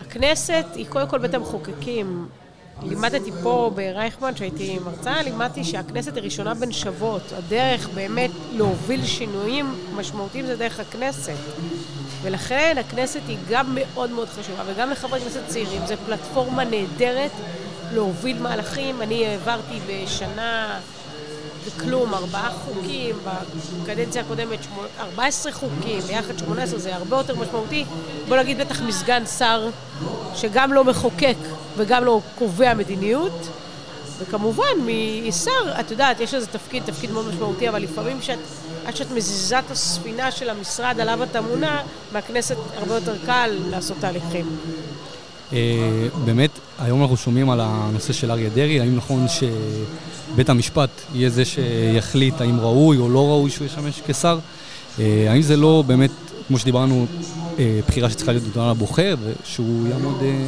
הכנסת 0.00 0.66
היא 0.74 0.86
קודם 0.88 1.08
כל 1.08 1.18
בית 1.18 1.34
המחוקקים. 1.34 2.26
לימדתי 2.88 3.30
פה 3.42 3.70
ברייכמן, 3.74 4.36
שהייתי 4.36 4.78
מרצה, 4.84 5.22
לימדתי 5.22 5.64
שהכנסת 5.64 6.14
היא 6.14 6.22
ראשונה 6.22 6.54
בין 6.54 6.72
שוות. 6.72 7.22
הדרך 7.32 7.88
באמת 7.88 8.30
להוביל 8.52 9.06
שינויים 9.06 9.74
משמעותיים 9.96 10.46
זה 10.46 10.56
דרך 10.56 10.80
הכנסת. 10.80 11.36
ולכן 12.22 12.76
הכנסת 12.80 13.20
היא 13.28 13.38
גם 13.50 13.66
מאוד 13.74 14.10
מאוד 14.10 14.28
חשובה, 14.28 14.62
וגם 14.66 14.90
לחברי 14.90 15.20
כנסת 15.20 15.40
צעירים. 15.46 15.82
זו 15.86 15.94
פלטפורמה 16.06 16.64
נהדרת 16.64 17.30
להוביל 17.92 18.42
מהלכים. 18.42 19.02
אני 19.02 19.26
העברתי 19.26 19.78
בשנה 19.88 20.80
וכלום, 21.64 22.14
ארבעה 22.14 22.50
חוקים, 22.50 23.16
בקדנציה 23.82 24.22
הקודמת 24.22 24.62
שמונה- 24.62 24.88
14 25.00 25.52
חוקים, 25.52 26.00
ביחד 26.00 26.38
18, 26.38 26.78
זה 26.78 26.96
הרבה 26.96 27.16
יותר 27.16 27.36
משמעותי. 27.36 27.84
בוא 28.28 28.36
נגיד 28.36 28.58
בטח 28.58 28.80
מסגן 28.82 29.26
שר 29.26 29.68
שגם 30.34 30.72
לא 30.72 30.84
מחוקק 30.84 31.36
וגם 31.76 32.04
לא 32.04 32.20
קובע 32.38 32.74
מדיניות. 32.74 33.48
וכמובן, 34.18 34.64
משר, 34.86 35.50
את 35.80 35.90
יודעת, 35.90 36.20
יש 36.20 36.34
לזה 36.34 36.46
תפקיד, 36.46 36.82
תפקיד 36.86 37.10
מאוד 37.10 37.28
משמעותי, 37.28 37.68
אבל 37.68 37.82
לפעמים 37.82 38.22
שאת, 38.22 38.38
עד 38.86 38.96
שאת 38.96 39.10
מזיזה 39.10 39.58
את 39.58 39.70
הספינה 39.70 40.30
של 40.30 40.50
המשרד 40.50 41.00
עליו 41.00 41.22
אתה 41.22 41.40
מונע, 41.40 41.80
מהכנסת 42.12 42.56
הרבה 42.76 42.94
יותר 42.94 43.14
קל 43.26 43.50
לעשות 43.70 43.96
תהליכים. 44.00 44.56
אה, 45.52 45.58
באמת, 46.24 46.50
היום 46.78 47.02
אנחנו 47.02 47.16
שומעים 47.16 47.50
על 47.50 47.60
הנושא 47.62 48.12
של 48.12 48.30
אריה 48.30 48.48
דרעי, 48.50 48.80
האם 48.80 48.96
נכון 48.96 49.26
שבית 50.32 50.48
המשפט 50.48 50.90
יהיה 51.14 51.30
זה 51.30 51.44
שיחליט 51.44 52.40
האם 52.40 52.60
ראוי 52.60 52.96
או 52.96 53.08
לא 53.08 53.28
ראוי 53.28 53.50
שהוא 53.50 53.66
ישמש 53.66 54.02
כשר? 54.06 54.38
אה, 54.98 55.26
האם 55.28 55.42
זה 55.42 55.56
לא 55.56 55.84
באמת, 55.86 56.10
כמו 56.48 56.58
שדיברנו, 56.58 57.06
אה, 57.58 57.80
בחירה 57.88 58.10
שצריכה 58.10 58.32
להיות 58.32 58.44
נתונה 58.48 58.70
לבוחר, 58.70 59.16
ושהוא 59.22 59.88
יעמוד... 59.88 60.22
אה, 60.22 60.44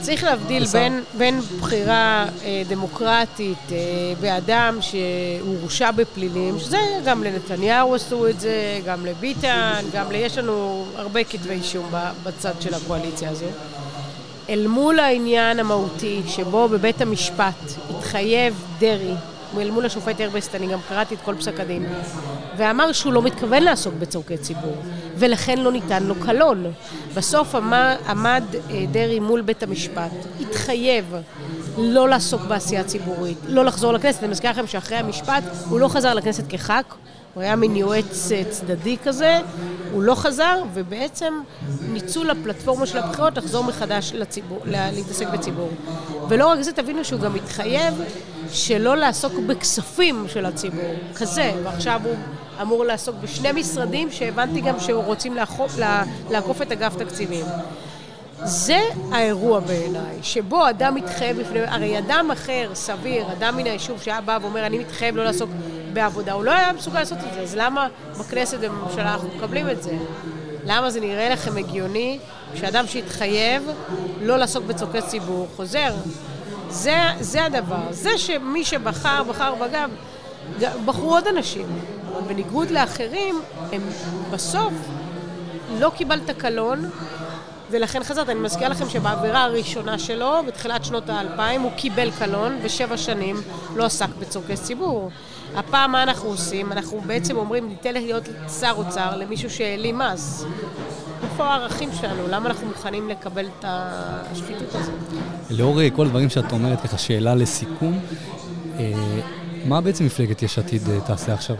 צריך 0.00 0.24
להבדיל? 0.24 0.64
בין, 0.72 1.02
בין 1.18 1.40
בחירה 1.60 2.26
אה, 2.44 2.62
דמוקרטית 2.68 3.72
אה, 3.72 3.76
באדם 4.20 4.78
שהורשע 4.80 5.90
בפלילים, 5.90 6.58
שזה 6.58 6.78
גם 7.04 7.24
לנתניהו 7.24 7.94
עשו 7.94 8.28
את 8.28 8.40
זה, 8.40 8.80
גם 8.86 9.06
לביטן, 9.06 9.84
גם 9.92 10.12
ל... 10.12 10.14
יש 10.14 10.38
לנו 10.38 10.86
הרבה 10.96 11.24
כתבי 11.24 11.54
אישום 11.54 11.90
בצד 12.24 12.52
של 12.60 12.74
הקואליציה 12.74 13.30
הזו. 13.30 13.46
אל 14.48 14.66
מול 14.66 14.98
העניין 14.98 15.60
המהותי 15.60 16.22
שבו 16.26 16.68
בבית 16.68 17.00
המשפט 17.00 17.54
התחייב 17.90 18.64
דרעי, 18.78 19.14
אל 19.58 19.70
מול 19.70 19.86
השופט 19.86 20.20
ארבסט, 20.20 20.54
אני 20.54 20.66
גם 20.66 20.78
קראתי 20.88 21.14
את 21.14 21.20
כל 21.24 21.34
פסק 21.34 21.60
הדין, 21.60 21.86
ואמר 22.56 22.92
שהוא 22.92 23.12
לא 23.12 23.22
מתכוון 23.22 23.62
לעסוק 23.62 23.94
בצורכי 23.98 24.36
ציבור, 24.36 24.76
ולכן 25.16 25.58
לא 25.58 25.72
ניתן 25.72 26.02
לו 26.02 26.14
קלון. 26.14 26.72
בסוף 27.14 27.54
עמד, 27.54 27.96
עמד 28.08 28.44
אה, 28.70 28.84
דרעי 28.90 29.20
מול 29.20 29.40
בית 29.40 29.62
המשפט, 29.62 30.10
התחייב 30.40 31.14
לא 31.78 32.08
לעסוק 32.08 32.42
בעשייה 32.42 32.84
ציבורית, 32.84 33.38
לא 33.48 33.64
לחזור 33.64 33.92
לכנסת. 33.92 34.22
אני 34.22 34.30
מזכירה 34.30 34.52
לכם 34.52 34.66
שאחרי 34.66 34.96
המשפט 34.96 35.42
הוא 35.68 35.80
לא 35.80 35.88
חזר 35.88 36.14
לכנסת 36.14 36.44
כח"כ, 36.48 36.94
הוא 37.34 37.42
היה 37.42 37.56
מין 37.56 37.76
יועץ 37.76 38.32
אה, 38.32 38.42
צדדי 38.50 38.96
כזה, 39.04 39.40
הוא 39.92 40.02
לא 40.02 40.14
חזר, 40.14 40.62
ובעצם 40.74 41.34
ניצול 41.92 42.30
הפלטפורמה 42.30 42.86
של 42.86 42.98
הבחירות 42.98 43.36
לחזור 43.36 43.64
מחדש 43.64 44.12
לציבור, 44.14 44.60
לה- 44.64 44.90
להתעסק 44.92 45.26
בציבור. 45.28 45.68
ולא 46.28 46.46
רק 46.46 46.60
זה, 46.62 46.72
תבינו 46.72 47.04
שהוא 47.04 47.20
גם 47.20 47.34
התחייב 47.34 47.94
שלא 48.50 48.96
לעסוק 48.96 49.32
בכספים 49.46 50.26
של 50.28 50.46
הציבור, 50.46 50.94
כזה, 51.16 51.52
ועכשיו 51.64 52.00
הוא 52.04 52.14
אמור 52.62 52.84
לעסוק 52.84 53.16
בשני 53.20 53.52
משרדים 53.52 54.10
שהבנתי 54.10 54.60
גם 54.60 54.80
שרוצים 54.80 55.34
לעקוף, 55.34 55.76
לעקוף 56.30 56.62
את 56.62 56.72
אגף 56.72 56.96
תקציבים. 56.96 57.44
זה 58.44 58.78
האירוע 59.12 59.60
בעיניי, 59.60 60.16
שבו 60.22 60.68
אדם 60.68 60.94
מתחייב 60.94 61.40
בפני... 61.40 61.60
הרי 61.66 61.98
אדם 61.98 62.30
אחר, 62.32 62.70
סביר, 62.74 63.32
אדם 63.32 63.56
מן 63.56 63.66
היישוב 63.66 64.02
שהיה 64.02 64.20
בא 64.20 64.38
ואומר, 64.42 64.66
אני 64.66 64.78
מתחייב 64.78 65.16
לא 65.16 65.24
לעסוק 65.24 65.50
בעבודה, 65.92 66.32
הוא 66.32 66.44
לא 66.44 66.50
היה 66.50 66.72
מסוגל 66.72 66.98
לעשות 66.98 67.18
את 67.18 67.34
זה, 67.34 67.40
אז 67.40 67.56
למה 67.56 67.88
בכנסת 68.18 68.58
ובממשלה 68.60 69.12
אנחנו 69.12 69.28
מקבלים 69.36 69.70
את 69.70 69.82
זה? 69.82 69.96
למה 70.64 70.90
זה 70.90 71.00
נראה 71.00 71.28
לכם 71.28 71.56
הגיוני 71.56 72.18
שאדם 72.54 72.86
שהתחייב 72.86 73.70
לא 74.22 74.36
לעסוק 74.36 74.64
בצורכי 74.64 75.02
ציבור 75.02 75.48
חוזר? 75.56 75.94
זה, 76.68 76.96
זה 77.20 77.44
הדבר. 77.44 77.82
זה 77.90 78.18
שמי 78.18 78.64
שבחר, 78.64 79.22
בחר 79.22 79.54
בגב, 79.54 79.90
בחרו 80.84 81.14
עוד 81.14 81.26
אנשים. 81.26 81.66
בניגוד 82.26 82.70
לאחרים, 82.70 83.40
הם 83.72 83.82
בסוף 84.30 84.72
לא 85.78 85.90
קיבלת 85.96 86.30
קלון, 86.30 86.90
ולכן 87.70 88.04
חזרת. 88.04 88.28
אני 88.28 88.40
מזכירה 88.40 88.68
לכם 88.68 88.88
שבעבירה 88.88 89.44
הראשונה 89.44 89.98
שלו, 89.98 90.32
בתחילת 90.46 90.84
שנות 90.84 91.10
האלפיים, 91.10 91.60
הוא 91.60 91.70
קיבל 91.76 92.10
קלון, 92.18 92.58
ושבע 92.62 92.96
שנים 92.96 93.36
לא 93.76 93.84
עסק 93.84 94.08
בצורכי 94.20 94.56
ציבור. 94.56 95.10
הפעם 95.54 95.92
מה 95.92 96.02
אנחנו 96.02 96.28
עושים? 96.28 96.72
אנחנו 96.72 97.00
בעצם 97.00 97.36
אומרים, 97.36 97.68
ניתן 97.68 97.92
להיות 97.92 98.28
שר 98.60 98.72
אוצר 98.76 99.16
למישהו 99.16 99.50
שהעלים 99.50 99.98
מס. 99.98 100.44
איפה 101.22 101.44
הערכים 101.44 101.90
שלנו? 102.00 102.28
למה 102.28 102.48
אנחנו 102.48 102.66
מוכנים 102.66 103.08
לקבל 103.08 103.46
את 103.46 103.64
השחיתות 103.68 104.74
הזאת? 104.74 104.94
לאור 105.50 105.80
כל 105.96 106.06
הדברים 106.06 106.28
שאת 106.28 106.52
אומרת, 106.52 106.80
ככה 106.80 106.98
שאלה 106.98 107.34
לסיכום, 107.34 107.98
אה, 108.78 108.92
מה 109.64 109.80
בעצם 109.80 110.06
מפלגת 110.06 110.42
יש 110.42 110.58
עתיד 110.58 110.88
אה, 110.88 111.00
תעשה 111.00 111.34
עכשיו? 111.34 111.56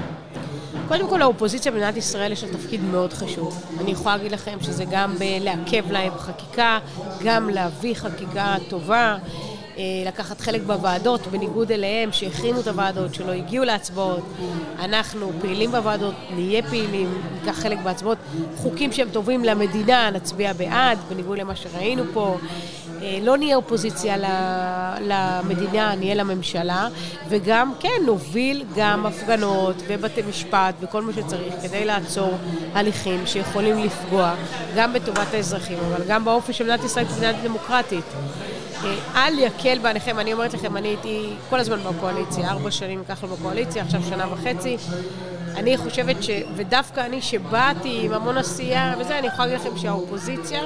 קודם 0.89 1.09
כל, 1.09 1.23
האופוזיציה 1.23 1.73
במדינת 1.73 1.97
ישראל 1.97 2.33
יש 2.33 2.45
לה 2.45 2.53
תפקיד 2.53 2.81
מאוד 2.85 3.13
חשוב. 3.13 3.65
אני 3.81 3.91
יכולה 3.91 4.17
להגיד 4.17 4.33
לכם 4.33 4.59
שזה 4.61 4.85
גם 4.91 5.15
לעכב 5.41 5.91
להם 5.91 6.13
חקיקה, 6.19 6.79
גם 7.25 7.49
להביא 7.49 7.95
חקיקה 7.95 8.57
טובה. 8.69 9.17
אה, 9.79 9.83
לקחת 10.07 10.41
חלק 10.41 10.63
בוועדות, 10.67 11.27
בניגוד 11.27 11.73
אליהם, 11.73 12.13
שהכינו 12.13 12.61
את 12.61 12.67
הוועדות, 12.69 13.15
שלא 13.15 13.33
הגיעו 13.33 13.65
להצבעות. 13.65 14.25
אנחנו 14.79 15.33
פעילים 15.41 15.71
בוועדות, 15.71 16.15
נהיה 16.31 16.63
פעילים, 16.63 17.23
ניקח 17.35 17.59
חלק 17.59 17.79
בהצבעות. 17.85 18.19
חוקים 18.57 18.93
שהם 18.93 19.09
טובים 19.13 19.45
למדינה, 19.45 20.11
נצביע 20.11 20.53
בעד, 20.53 20.99
בניגוד 21.09 21.39
למה 21.39 21.57
שראינו 21.57 22.03
פה. 22.13 22.37
אה, 23.03 23.19
לא 23.23 23.37
נהיה 23.37 23.57
אופוזיציה 23.57 24.17
למדינה, 25.01 25.95
נהיה 25.95 26.15
לממשלה, 26.15 26.89
וגם, 27.29 27.73
כן, 27.81 28.03
נוביל 28.07 28.65
גם 28.77 29.07
הפגנות 29.07 29.77
ובתי 29.89 30.23
משפט 30.29 30.75
וכל 30.81 31.03
מה 31.03 31.13
שצריך 31.13 31.55
כדי 31.63 31.85
לעצור 31.85 32.33
הליכים 32.75 33.27
שיכולים 33.27 33.79
לפגוע 33.79 34.35
גם 34.77 34.93
בטובת 34.93 35.35
האזרחים, 35.35 35.79
אבל 35.79 36.05
גם 36.09 36.25
באופי 36.25 36.53
של 36.53 36.65
מדינת 36.65 36.85
ישראל 36.85 37.05
כמדינה 37.05 37.33
דמוקרטית. 37.33 38.05
אל 39.15 39.39
יקל 39.39 39.79
בעליכם, 39.79 40.19
אני 40.19 40.33
אומרת 40.33 40.55
לכם, 40.55 40.77
אני 40.77 40.89
הייתי 40.89 41.35
כל 41.51 41.61
הזמן 41.61 41.79
בקואליציה, 41.79 42.51
ארבע 42.51 42.71
שנים 42.71 43.03
ככה 43.09 43.27
בקואליציה, 43.27 43.83
עכשיו 43.83 44.03
שנה 44.09 44.33
וחצי. 44.33 44.77
אני 45.57 45.77
חושבת 45.77 46.23
ש... 46.23 46.31
ודווקא 46.57 47.01
אני 47.01 47.23
שבאתי 47.23 48.01
עם 48.03 48.13
המון 48.13 48.37
עשייה 48.39 48.95
וזה, 49.01 49.19
אני 49.19 49.27
יכולה 49.27 49.49
להגיד 49.49 49.67
לכם 49.67 49.79
שהאופוזיציה, 49.79 50.63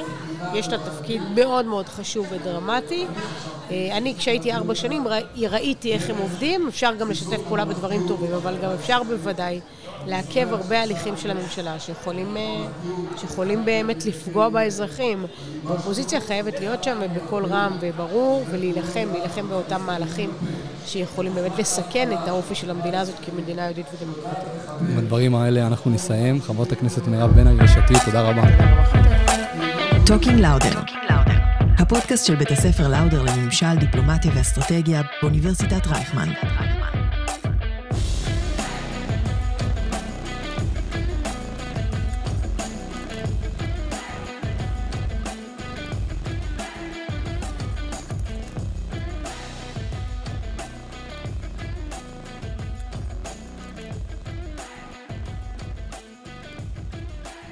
יש 0.54 0.68
לה 0.68 0.78
תפקיד 0.78 1.22
מאוד 1.34 1.64
מאוד 1.64 1.88
חשוב 1.88 2.26
ודרמטי. 2.30 3.06
אה, 3.70 3.96
אני, 3.96 4.14
כשהייתי 4.18 4.52
ארבע 4.52 4.74
שנים, 4.74 5.04
ראיתי 5.50 5.92
איך 5.92 6.10
הם 6.10 6.16
עובדים, 6.16 6.68
אפשר 6.68 6.94
גם 6.94 7.10
לשתף 7.10 7.38
פעולה 7.48 7.64
בדברים 7.64 8.08
טובים, 8.08 8.32
אבל 8.32 8.56
גם 8.62 8.70
אפשר 8.70 9.02
בוודאי 9.02 9.60
לעכב 10.06 10.52
הרבה 10.52 10.82
הליכים 10.82 11.16
של 11.16 11.30
הממשלה 11.30 11.80
שיכולים, 11.80 12.36
אה, 12.36 12.66
שיכולים 13.16 13.64
באמת 13.64 14.06
לפגוע 14.06 14.48
באזרחים. 14.48 15.26
האופוזיציה 15.68 16.20
חייבת 16.20 16.60
להיות 16.60 16.84
שם 16.84 17.00
בקול 17.16 17.44
רם 17.44 17.76
וברור 17.80 18.44
ולהילחם, 18.50 19.08
להילחם 19.12 19.48
באותם 19.48 19.80
מהלכים 19.86 20.30
שיכולים 20.86 21.34
באמת 21.34 21.58
לסכן 21.58 22.12
את 22.12 22.28
האופי 22.28 22.54
של 22.54 22.70
המדינה 22.70 23.00
הזאת 23.00 23.16
כמדינה 23.24 23.62
יהודית 23.62 23.86
ודמוקרטית. 23.94 24.48
עם 24.80 24.98
הדברים 24.98 25.34
האלה 25.34 25.66
אנחנו 25.66 25.90
נסיים. 25.90 26.42
חברת 26.42 26.72
הכנסת 26.72 27.06
מירב 27.06 27.30
בן 27.30 27.46
ארי, 27.46 27.66
תודה 28.04 28.22
רבה. 28.22 29.11
Talking 30.06 30.40
לאודר, 30.40 30.80
הפודקאסט 31.78 32.26
של 32.26 32.34
בית 32.34 32.50
הספר 32.50 32.88
לאודר 32.88 33.22
לממשל, 33.22 33.76
דיפלומטיה 33.80 34.32
ואסטרטגיה 34.34 35.02
באוניברסיטת 35.22 35.86
רייכמן. 35.86 36.28